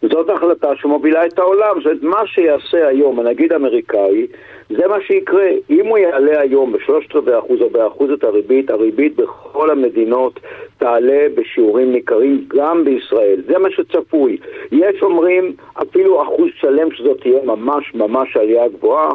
זאת 0.02 0.30
החלטה 0.30 0.68
שמובילה 0.76 1.26
את 1.26 1.38
העולם, 1.38 1.80
זאת 1.84 2.02
מה 2.02 2.26
שיעשה 2.26 2.88
היום 2.88 3.20
הנגיד 3.20 3.52
האמריקאי, 3.52 4.26
זה 4.70 4.88
מה 4.88 5.00
שיקרה. 5.00 5.48
אם 5.70 5.86
הוא 5.86 5.98
יעלה 5.98 6.40
היום 6.40 6.72
בשלושת 6.72 7.14
רבעי 7.14 7.38
אחוז 7.38 7.60
או 7.60 7.70
באחוז 7.70 8.10
את 8.10 8.24
הריבית, 8.24 8.70
הריבית 8.70 9.16
בכל 9.16 9.70
המדינות 9.70 10.40
תעלה 10.78 11.26
בשיעורים 11.34 11.92
ניכרים, 11.92 12.44
גם 12.48 12.84
בישראל. 12.84 13.42
זה 13.46 13.58
מה 13.58 13.70
שצפוי. 13.70 14.36
יש 14.72 15.02
אומרים 15.02 15.52
אפילו 15.82 16.22
אחוז 16.22 16.48
שלם 16.60 16.90
שזאת 16.92 17.20
תהיה 17.20 17.44
ממש 17.44 17.94
ממש 17.94 18.36
עלייה 18.36 18.68
גבוהה. 18.68 19.10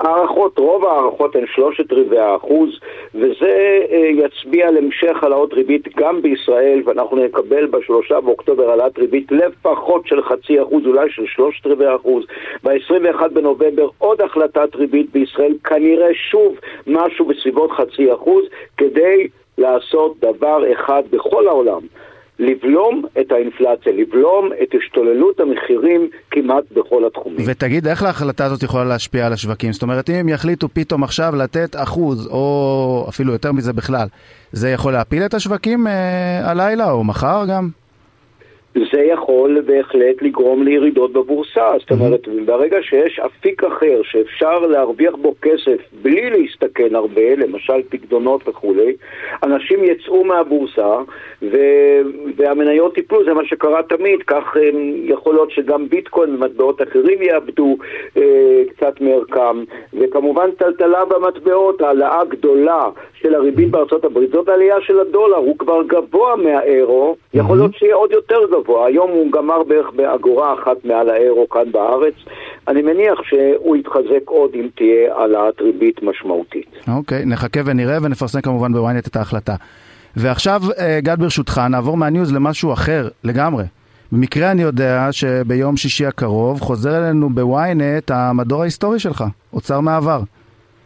הערכות, 0.00 0.58
רוב 0.58 0.84
ההערכות 0.84 1.36
הן 1.36 1.44
שלושת 1.54 1.92
רבעי 1.92 2.18
האחוז, 2.18 2.80
וזה 3.14 3.78
אה, 3.90 4.10
יצביע 4.12 4.68
על 4.68 4.76
המשך 4.76 5.22
העלאות 5.22 5.52
ריבית 5.52 5.96
גם 5.96 6.22
בישראל, 6.22 6.82
ואנחנו 6.84 7.16
נקבל 7.16 7.66
בשלושה 7.66 8.20
באוקטובר 8.20 8.70
העלאת 8.70 8.98
ריבית 8.98 9.32
לפחות 9.32 10.06
של 10.06 10.22
חצי 10.22 10.62
אחוז, 10.62 10.86
אולי 10.86 11.10
של 11.10 11.26
שלושת 11.26 11.66
רבעי 11.66 11.96
אחוז. 11.96 12.24
ב-21 12.64 13.28
בנובמבר 13.32 13.88
עוד 13.98 14.20
החלטת 14.20 14.76
ריבית 14.76 14.81
בישראל, 15.12 15.52
כנראה 15.64 16.08
שוב 16.30 16.54
משהו 16.86 17.26
בסביבות 17.26 17.70
חצי 17.70 18.14
אחוז, 18.14 18.44
כדי 18.76 19.26
לעשות 19.58 20.16
דבר 20.20 20.72
אחד 20.72 21.02
בכל 21.10 21.48
העולם. 21.48 21.80
לבלום 22.38 23.04
את 23.20 23.32
האינפלציה, 23.32 23.92
לבלום 23.92 24.50
את 24.62 24.68
השתוללות 24.74 25.40
המחירים 25.40 26.08
כמעט 26.30 26.64
בכל 26.72 27.06
התחומים. 27.06 27.38
ותגיד, 27.46 27.86
איך 27.86 28.02
ההחלטה 28.02 28.44
הזאת 28.44 28.62
יכולה 28.62 28.84
להשפיע 28.84 29.26
על 29.26 29.32
השווקים? 29.32 29.72
זאת 29.72 29.82
אומרת, 29.82 30.10
אם 30.10 30.14
הם 30.14 30.28
יחליטו 30.28 30.68
פתאום 30.68 31.04
עכשיו 31.04 31.32
לתת 31.36 31.76
אחוז, 31.76 32.26
או 32.26 33.06
אפילו 33.08 33.32
יותר 33.32 33.52
מזה 33.52 33.72
בכלל, 33.72 34.06
זה 34.52 34.70
יכול 34.70 34.92
להפיל 34.92 35.22
את 35.22 35.34
השווקים 35.34 35.86
אה, 35.86 36.50
הלילה 36.50 36.90
או 36.90 37.04
מחר 37.04 37.44
גם? 37.48 37.81
זה 38.74 39.00
יכול 39.00 39.60
בהחלט 39.60 40.22
לגרום 40.22 40.62
לירידות 40.62 41.12
בבורסה. 41.12 41.72
זאת 41.78 41.90
אומרת, 41.90 42.28
ברגע 42.46 42.76
שיש 42.82 43.18
אפיק 43.18 43.64
אחר 43.64 44.00
שאפשר 44.02 44.58
להרוויח 44.58 45.14
בו 45.14 45.34
כסף 45.42 45.80
בלי 46.02 46.30
להסתכן 46.30 46.94
הרבה, 46.94 47.34
למשל 47.36 47.82
פקדונות 47.88 48.48
וכולי, 48.48 48.92
אנשים 49.42 49.84
יצאו 49.84 50.24
מהבורסה 50.24 50.96
ו... 51.42 51.56
והמניות 52.36 52.96
ייפלו, 52.96 53.24
זה 53.24 53.34
מה 53.34 53.44
שקרה 53.44 53.82
תמיד, 53.82 54.22
כך 54.26 54.56
יכול 55.04 55.34
להיות 55.34 55.50
שגם 55.50 55.88
ביטקוין 55.88 56.34
ומטבעות 56.34 56.82
אחרים 56.82 57.22
יאבדו 57.22 57.76
אה, 58.16 58.62
קצת 58.68 59.00
מערכם, 59.00 59.64
וכמובן 59.94 60.50
טלטלה 60.50 61.04
במטבעות, 61.04 61.80
העלאה 61.80 62.24
גדולה 62.24 62.88
של 63.22 63.34
הריבית 63.34 63.70
בארצות 63.70 64.04
הברית, 64.04 64.30
זאת 64.32 64.48
עלייה 64.48 64.76
של 64.86 65.00
הדולר, 65.00 65.36
הוא 65.36 65.58
כבר 65.58 65.82
גבוה 65.86 66.36
מהאירו, 66.36 67.16
יכול 67.34 67.56
להיות 67.56 67.74
שיהיה 67.74 67.94
עוד 67.94 68.10
יותר 68.12 68.38
גבוה, 68.52 68.86
היום 68.86 69.10
הוא 69.10 69.32
גמר 69.32 69.62
בערך 69.62 69.90
באגורה 69.96 70.54
אחת 70.54 70.84
מעל 70.84 71.10
האירו 71.10 71.48
כאן 71.48 71.72
בארץ, 71.72 72.14
אני 72.68 72.82
מניח 72.82 73.22
שהוא 73.22 73.76
יתחזק 73.76 74.26
עוד 74.26 74.50
אם 74.54 74.68
תהיה 74.74 75.14
העלאת 75.14 75.60
ריבית 75.60 76.02
משמעותית. 76.02 76.66
אוקיי, 76.96 77.24
נחכה 77.24 77.60
ונראה 77.64 77.98
ונפרסם 78.02 78.40
כמובן 78.40 78.72
בוויינט 78.72 79.06
את 79.06 79.16
ההחלטה. 79.16 79.54
ועכשיו, 80.16 80.60
אה, 80.78 80.98
גד 81.02 81.16
ברשותך, 81.20 81.60
נעבור 81.70 81.96
מהניוז 81.96 82.34
למשהו 82.34 82.72
אחר 82.72 83.08
לגמרי. 83.24 83.64
במקרה 84.12 84.50
אני 84.50 84.62
יודע 84.62 85.08
שביום 85.10 85.76
שישי 85.76 86.06
הקרוב 86.06 86.60
חוזר 86.60 86.98
אלינו 86.98 87.30
בוויינט 87.30 88.10
המדור 88.10 88.62
ההיסטורי 88.62 88.98
שלך, 88.98 89.24
אוצר 89.52 89.80
מעבר. 89.80 90.20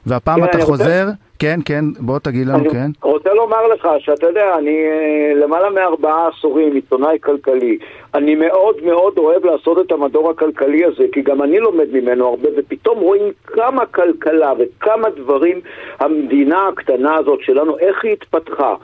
והפעם 0.07 0.41
כן, 0.41 0.45
אתה 0.45 0.59
אני 0.59 0.65
חוזר, 0.65 0.85
רוצה- 0.85 1.13
כן, 1.39 1.61
כן, 1.65 1.85
בוא 2.01 2.19
תגיד 2.19 2.47
לנו, 2.47 2.59
אני 2.59 2.71
כן. 2.71 2.91
רוצה 3.03 3.35
לומר 3.35 3.67
לך 3.67 3.89
שאתה 3.99 4.27
יודע, 4.27 4.55
אני 4.59 4.71
אה, 4.87 5.35
למעלה 5.35 5.71
מארבעה 5.71 6.29
עשורים 6.29 6.75
עיתונאי 6.75 7.19
כלכלי. 7.21 7.79
אני 8.15 8.35
מאוד 8.35 8.77
מאוד 8.85 9.19
אוהב 9.19 9.45
לעשות 9.45 9.79
את 9.87 9.93
המדור 9.93 10.31
הכלכלי 10.31 10.85
הזה, 10.85 11.05
כי 11.13 11.23
גם 11.23 11.43
אני 11.43 11.59
לומד 11.61 11.87
ממנו 11.93 12.29
הרבה, 12.29 12.49
ופתאום 12.57 12.99
רואים 12.99 13.23
כמה 13.47 13.87
כלכלה 13.87 14.53
וכמה 14.59 15.09
דברים 15.11 15.61
המדינה 15.99 16.69
הקטנה 16.69 17.15
הזאת 17.15 17.39
שלנו, 17.43 17.79
איך 17.79 18.05
היא 18.05 18.13
התפתחה. 18.13 18.75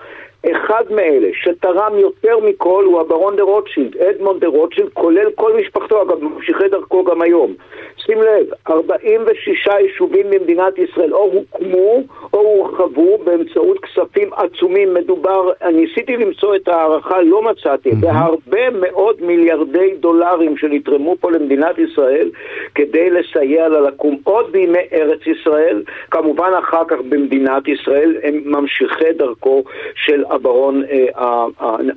אחד 0.51 0.85
מאלה 0.91 1.29
שתרם 1.33 1.99
יותר 1.99 2.39
מכל 2.39 2.85
הוא 2.85 3.01
הברון 3.01 3.37
דה 3.37 3.43
רוטשילד, 3.43 3.97
אדמונד 3.97 4.41
דה 4.41 4.47
רוטשילד, 4.47 4.89
כולל 4.93 5.31
כל 5.35 5.53
משפחתו, 5.61 6.03
אגב, 6.03 6.25
ממשיכי 6.25 6.69
דרכו 6.69 7.05
גם 7.05 7.23
היום. 7.23 7.55
שים 7.97 8.23
לב, 8.23 8.47
46 8.71 9.67
יישובים 9.67 10.31
במדינת 10.31 10.79
ישראל 10.79 11.15
או 11.15 11.31
הוקמו 11.33 12.03
או 12.33 12.39
הורחבו 12.39 13.19
באמצעות 13.25 13.79
כספים 13.79 14.31
עצומים. 14.33 14.95
מדובר, 14.95 15.51
ניסיתי 15.73 16.17
למצוא 16.17 16.57
את 16.57 16.69
ההערכה, 16.69 17.23
לא 17.23 17.43
מצאתי, 17.43 17.91
בהרבה 17.91 18.71
מאוד 18.71 19.17
מיליארדי 19.21 19.95
דולרים 20.01 20.57
שנתרמו 20.57 21.17
פה 21.21 21.31
למדינת 21.31 21.79
ישראל 21.79 22.31
כדי 22.75 23.11
לסייע 23.11 23.69
לה 23.69 23.81
לקום 23.81 24.19
עוד 24.25 24.53
בימי 24.53 24.79
ארץ 24.93 25.21
ישראל, 25.27 25.83
כמובן 26.11 26.51
אחר 26.59 26.85
כך 26.89 26.97
במדינת 27.09 27.69
ישראל, 27.69 28.17
הם 28.23 28.43
ממשיכי 28.45 29.13
דרכו 29.13 29.65
של 29.95 30.25
הברון, 30.33 30.83
אה, 30.91 31.47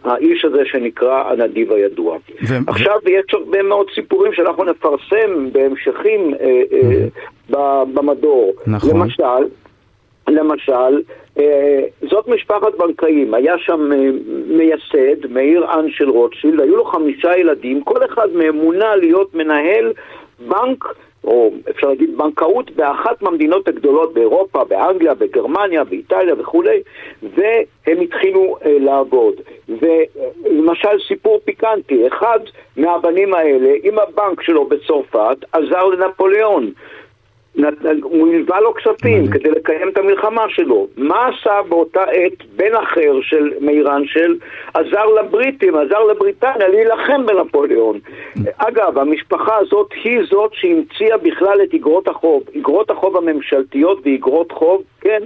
האיש 0.03 0.45
הזה 0.45 0.61
שנקרא 0.65 1.23
הנדיב 1.31 1.71
הידוע. 1.71 2.17
ו- 2.47 2.55
עכשיו 2.67 2.99
יש 3.07 3.33
הרבה 3.33 3.61
מאוד 3.61 3.87
סיפורים 3.95 4.33
שאנחנו 4.33 4.63
נפרסם 4.63 5.49
בהמשכים 5.51 6.33
אה, 6.33 6.61
אה, 6.71 7.05
ב- 7.49 7.83
במדור. 7.93 8.53
נכון. 8.67 8.89
למשל, 8.89 9.47
למשל, 10.27 11.01
זאת 12.09 12.27
משפחת 12.27 12.77
בנקאים, 12.77 13.33
היה 13.33 13.57
שם 13.57 13.89
מייסד, 14.47 15.27
מאיר 15.29 15.65
אנשל 15.79 16.09
רוטשילד, 16.09 16.59
היו 16.59 16.75
לו 16.75 16.85
חמישה 16.85 17.37
ילדים, 17.37 17.83
כל 17.83 18.05
אחד 18.05 18.27
מהם 18.33 18.55
מונה 18.55 18.95
להיות 18.95 19.35
מנהל 19.35 19.93
בנק, 20.47 20.85
או 21.25 21.51
אפשר 21.69 21.87
להגיד 21.87 22.17
בנקאות, 22.17 22.71
באחת 22.71 23.21
מהמדינות 23.21 23.67
הגדולות 23.67 24.13
באירופה, 24.13 24.63
באנגליה, 24.63 25.13
בגרמניה, 25.13 25.83
באיטליה 25.83 26.35
וכולי, 26.37 26.81
והם 27.23 28.01
התחילו 28.01 28.57
אה, 28.65 28.77
לעבוד. 28.79 29.35
ולמשל 29.69 30.99
סיפור 31.07 31.39
פיקנטי, 31.45 32.07
אחד 32.07 32.39
מהבנים 32.77 33.33
האלה, 33.33 33.73
עם 33.83 33.99
הבנק 33.99 34.41
שלו 34.41 34.65
בצרפת, 34.65 35.37
עזר 35.51 35.85
לנפוליאון. 35.85 36.71
הוא 38.03 38.33
הלווה 38.33 38.61
לו 38.61 38.73
כספים 38.73 39.27
כדי 39.27 39.51
לקיים 39.51 39.89
את 39.89 39.97
המלחמה 39.97 40.45
שלו. 40.49 40.87
מה 40.97 41.27
עשה 41.27 41.61
באותה 41.69 42.03
עת 42.03 42.45
בן 42.55 42.75
אחר 42.75 43.13
של 43.21 43.51
מירנשל? 43.61 44.35
עזר 44.73 45.05
לבריטים, 45.05 45.75
עזר 45.75 46.03
לבריטניה 46.03 46.67
להילחם 46.67 47.25
בנפוליאון. 47.25 47.99
אגב, 48.57 48.97
המשפחה 48.97 49.57
הזאת 49.57 49.89
היא 50.03 50.19
זאת 50.29 50.51
שהמציאה 50.53 51.17
בכלל 51.17 51.59
את 51.63 51.73
אגרות 51.73 52.07
החוב. 52.07 52.43
אגרות 52.57 52.89
החוב 52.89 53.17
הממשלתיות 53.17 53.99
ואגרות 54.05 54.51
חוב, 54.51 54.83
כן, 55.01 55.23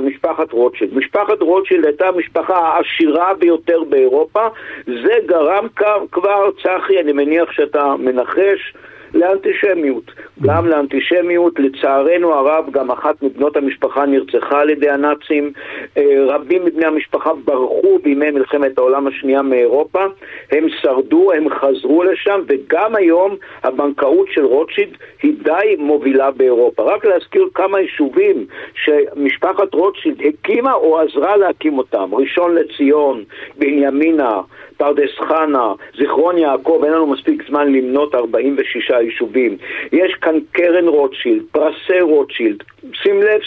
משפחת 0.00 0.52
רוטשילד. 0.52 0.94
משפחת 0.94 1.42
רוטשילד 1.42 1.84
הייתה 1.84 2.08
המשפחה 2.08 2.58
העשירה 2.58 3.34
ביותר 3.34 3.84
באירופה. 3.88 4.48
זה 4.86 5.14
גרם 5.26 5.66
כבר, 6.12 6.50
צחי, 6.62 7.00
אני 7.00 7.12
מניח 7.12 7.52
שאתה 7.52 7.94
מנחש, 7.98 8.74
לאנטישמיות. 9.14 10.10
גם 10.42 10.66
לאנטישמיות, 10.66 11.58
לצערנו 11.58 12.34
הרב, 12.34 12.70
גם 12.70 12.90
אחת 12.90 13.22
מבנות 13.22 13.56
המשפחה 13.56 14.06
נרצחה 14.06 14.60
על 14.60 14.70
ידי 14.70 14.90
הנאצים. 14.90 15.52
אה, 15.96 16.02
רבים 16.26 16.64
מבני 16.64 16.86
המשפחה 16.86 17.30
ברחו 17.44 17.98
בימי 18.02 18.30
מלחמת 18.30 18.78
העולם 18.78 19.06
השנייה 19.06 19.42
מאירופה. 19.42 20.04
הם 20.52 20.66
שרדו, 20.80 21.32
הם 21.32 21.48
חזרו 21.50 22.02
לשם, 22.02 22.40
וגם 22.48 22.96
היום 22.96 23.36
הבנקאות 23.62 24.28
של 24.30 24.44
רוטשילד 24.44 24.96
היא 25.22 25.34
די 25.42 25.76
מובילה 25.78 26.30
באירופה. 26.30 26.82
רק 26.82 27.04
להזכיר 27.04 27.48
כמה 27.54 27.80
יישובים 27.80 28.46
שמשפחת 28.74 29.74
רוטשילד 29.74 30.16
הקימה 30.28 30.72
או 30.72 31.00
עזרה 31.00 31.36
להקים 31.36 31.78
אותם. 31.78 32.14
ראשון 32.14 32.54
לציון, 32.54 33.24
בנימינה, 33.58 34.40
פרדס 34.78 35.18
חנה, 35.18 35.72
זיכרון 35.98 36.38
יעקב, 36.38 36.80
אין 36.84 36.92
לנו 36.92 37.06
מספיק 37.06 37.48
זמן 37.48 37.72
למנות 37.72 38.14
46 38.14 38.90
יישובים. 39.00 39.56
יש 39.92 40.14
כאן 40.20 40.34
קרן 40.52 40.88
רוטשילד, 40.88 41.42
פרסי 41.50 42.00
רוטשילד, 42.00 42.56
שים 42.92 43.22
לב, 43.22 43.40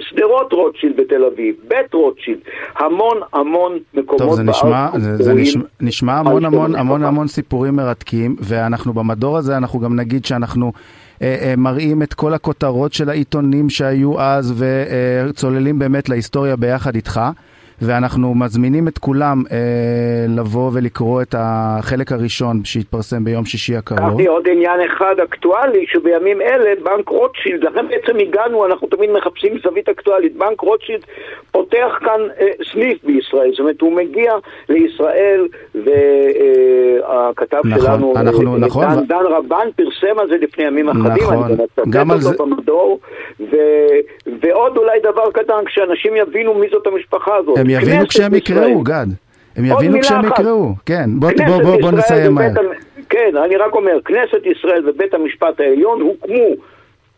שדרות 0.00 0.52
רוטשילד 0.52 0.96
בתל 0.96 1.24
אביב, 1.24 1.54
בית 1.68 1.94
רוטשילד, 1.94 2.38
המון 2.76 3.20
המון 3.32 3.78
מקומות 3.94 4.22
טוב, 4.22 4.36
זה 4.36 4.42
נשמע, 4.42 4.88
זה, 4.98 5.16
זה 5.16 5.34
נשמע, 5.34 5.62
נשמע 5.80 6.18
המון 6.18 6.44
המון 6.44 6.74
המון 6.74 7.04
המון 7.04 7.26
סיפורים 7.26 7.76
מרתקים, 7.76 8.36
ואנחנו 8.40 8.92
במדור 8.92 9.38
הזה, 9.38 9.56
אנחנו 9.56 9.80
גם 9.80 9.96
נגיד 9.96 10.24
שאנחנו... 10.24 10.72
אה, 11.22 11.36
אה, 11.42 11.54
מראים 11.56 12.02
את 12.02 12.14
כל 12.14 12.34
הכותרות 12.34 12.92
של 12.92 13.08
העיתונים 13.08 13.70
שהיו 13.70 14.20
אז 14.20 14.64
וצוללים 15.28 15.78
באמת 15.78 16.08
להיסטוריה 16.08 16.56
ביחד 16.56 16.94
איתך. 16.94 17.20
ואנחנו 17.82 18.34
מזמינים 18.34 18.88
את 18.88 18.98
כולם 18.98 19.42
אה, 19.52 19.56
לבוא 20.28 20.70
ולקרוא 20.74 21.22
את 21.22 21.34
החלק 21.38 22.12
הראשון 22.12 22.60
שהתפרסם 22.64 23.24
ביום 23.24 23.44
שישי 23.44 23.76
הקרוב. 23.76 24.14
קחי 24.14 24.26
עוד 24.26 24.48
עניין 24.48 24.80
אחד 24.80 25.14
אקטואלי, 25.24 25.86
שבימים 25.86 26.40
אלה 26.42 26.70
בנק 26.84 27.08
רוטשילד, 27.08 27.64
לכן 27.64 27.88
בעצם 27.88 28.18
הגענו, 28.18 28.66
אנחנו 28.66 28.88
תמיד 28.88 29.10
מחפשים 29.10 29.58
זווית 29.64 29.88
אקטואלית, 29.88 30.36
בנק 30.36 30.60
רוטשילד 30.60 31.04
פותח 31.50 31.98
כאן 32.00 32.20
אה, 32.40 32.46
סניף 32.72 33.04
בישראל, 33.04 33.50
זאת 33.50 33.60
אומרת 33.60 33.80
הוא 33.80 33.92
מגיע 33.92 34.32
לישראל 34.68 35.48
והכתב 35.74 37.60
נכון, 37.64 37.80
שלנו, 37.80 38.14
אנחנו, 38.16 38.54
אה, 38.54 38.58
נכון, 38.58 38.84
דן, 38.84 39.06
דן 39.06 39.24
רבן 39.24 39.68
פרסם 39.76 40.18
על 40.18 40.28
זה 40.28 40.36
לפני 40.40 40.64
ימים 40.64 40.88
אחדים, 40.88 41.22
נכון, 41.22 41.44
אני 41.44 41.90
גם 41.90 42.08
מצטט 42.08 42.26
אותו 42.26 42.48
זה... 42.48 42.54
במדור, 42.54 42.98
ו, 43.40 43.56
ועוד 44.40 44.76
אולי 44.76 45.00
דבר 45.00 45.30
קטן, 45.32 45.64
כשאנשים 45.66 46.16
יבינו 46.16 46.54
מי 46.54 46.66
זאת 46.72 46.86
המשפחה 46.86 47.36
הזאת. 47.36 47.58
הם 47.64 47.70
יבינו 47.70 48.08
כשהם 48.08 48.34
יקראו, 48.34 48.82
גד. 48.82 49.06
הם 49.56 49.64
יבינו 49.64 50.00
כשהם 50.00 50.24
יקראו, 50.24 50.74
כן. 50.86 51.10
בוא, 51.14 51.30
בוא, 51.46 51.62
בוא, 51.62 51.80
בוא 51.80 51.90
נסיים 51.90 52.34
מהר. 52.34 52.52
כן, 53.08 53.36
אני 53.44 53.56
רק 53.56 53.74
אומר, 53.74 53.98
כנסת 54.04 54.46
ישראל 54.56 54.88
ובית 54.88 55.14
המשפט 55.14 55.60
העליון 55.60 56.00
הוקמו 56.00 56.54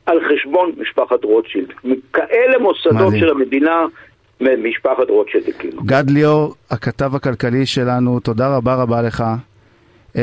על 0.07 0.19
חשבון 0.29 0.73
משפחת 0.79 1.25
רוטשילד. 1.25 1.69
כאלה 2.13 2.59
מוסדות. 2.59 3.15
של 3.19 3.31
המדינה 3.31 3.87
משפחת 4.41 5.11
רוטשילד 5.11 5.45
הקימו. 5.49 5.83
גד 5.83 6.11
ליאור, 6.11 6.55
הכתב 6.71 7.15
הכלכלי 7.15 7.67
שלנו, 7.67 8.21
תודה 8.21 8.57
רבה 8.57 8.75
רבה 8.75 9.03
לך. 9.03 9.25
תודה 10.13 10.23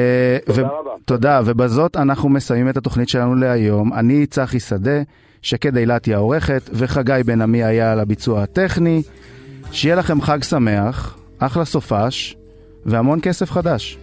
ו- 0.50 0.80
רבה. 0.80 0.92
תודה, 1.06 1.42
ובזאת 1.46 1.96
אנחנו 1.96 2.30
מסיימים 2.30 2.70
את 2.70 2.78
התוכנית 2.78 3.10
שלנו 3.10 3.36
להיום. 3.36 3.94
אני 3.94 4.26
צחי 4.26 4.60
שדה, 4.60 5.02
שקד 5.42 5.78
אילתי 5.78 6.14
העורכת, 6.14 6.62
וחגי 6.74 7.22
בן 7.26 7.42
עמי 7.42 7.64
היה 7.64 7.92
על 7.92 8.00
הביצוע 8.00 8.44
הטכני. 8.44 9.02
שיהיה 9.72 9.96
לכם 9.96 10.22
חג 10.22 10.44
שמח, 10.44 11.18
אחלה 11.40 11.66
סופש, 11.66 12.36
והמון 12.86 13.20
כסף 13.22 13.52
חדש. 13.52 13.98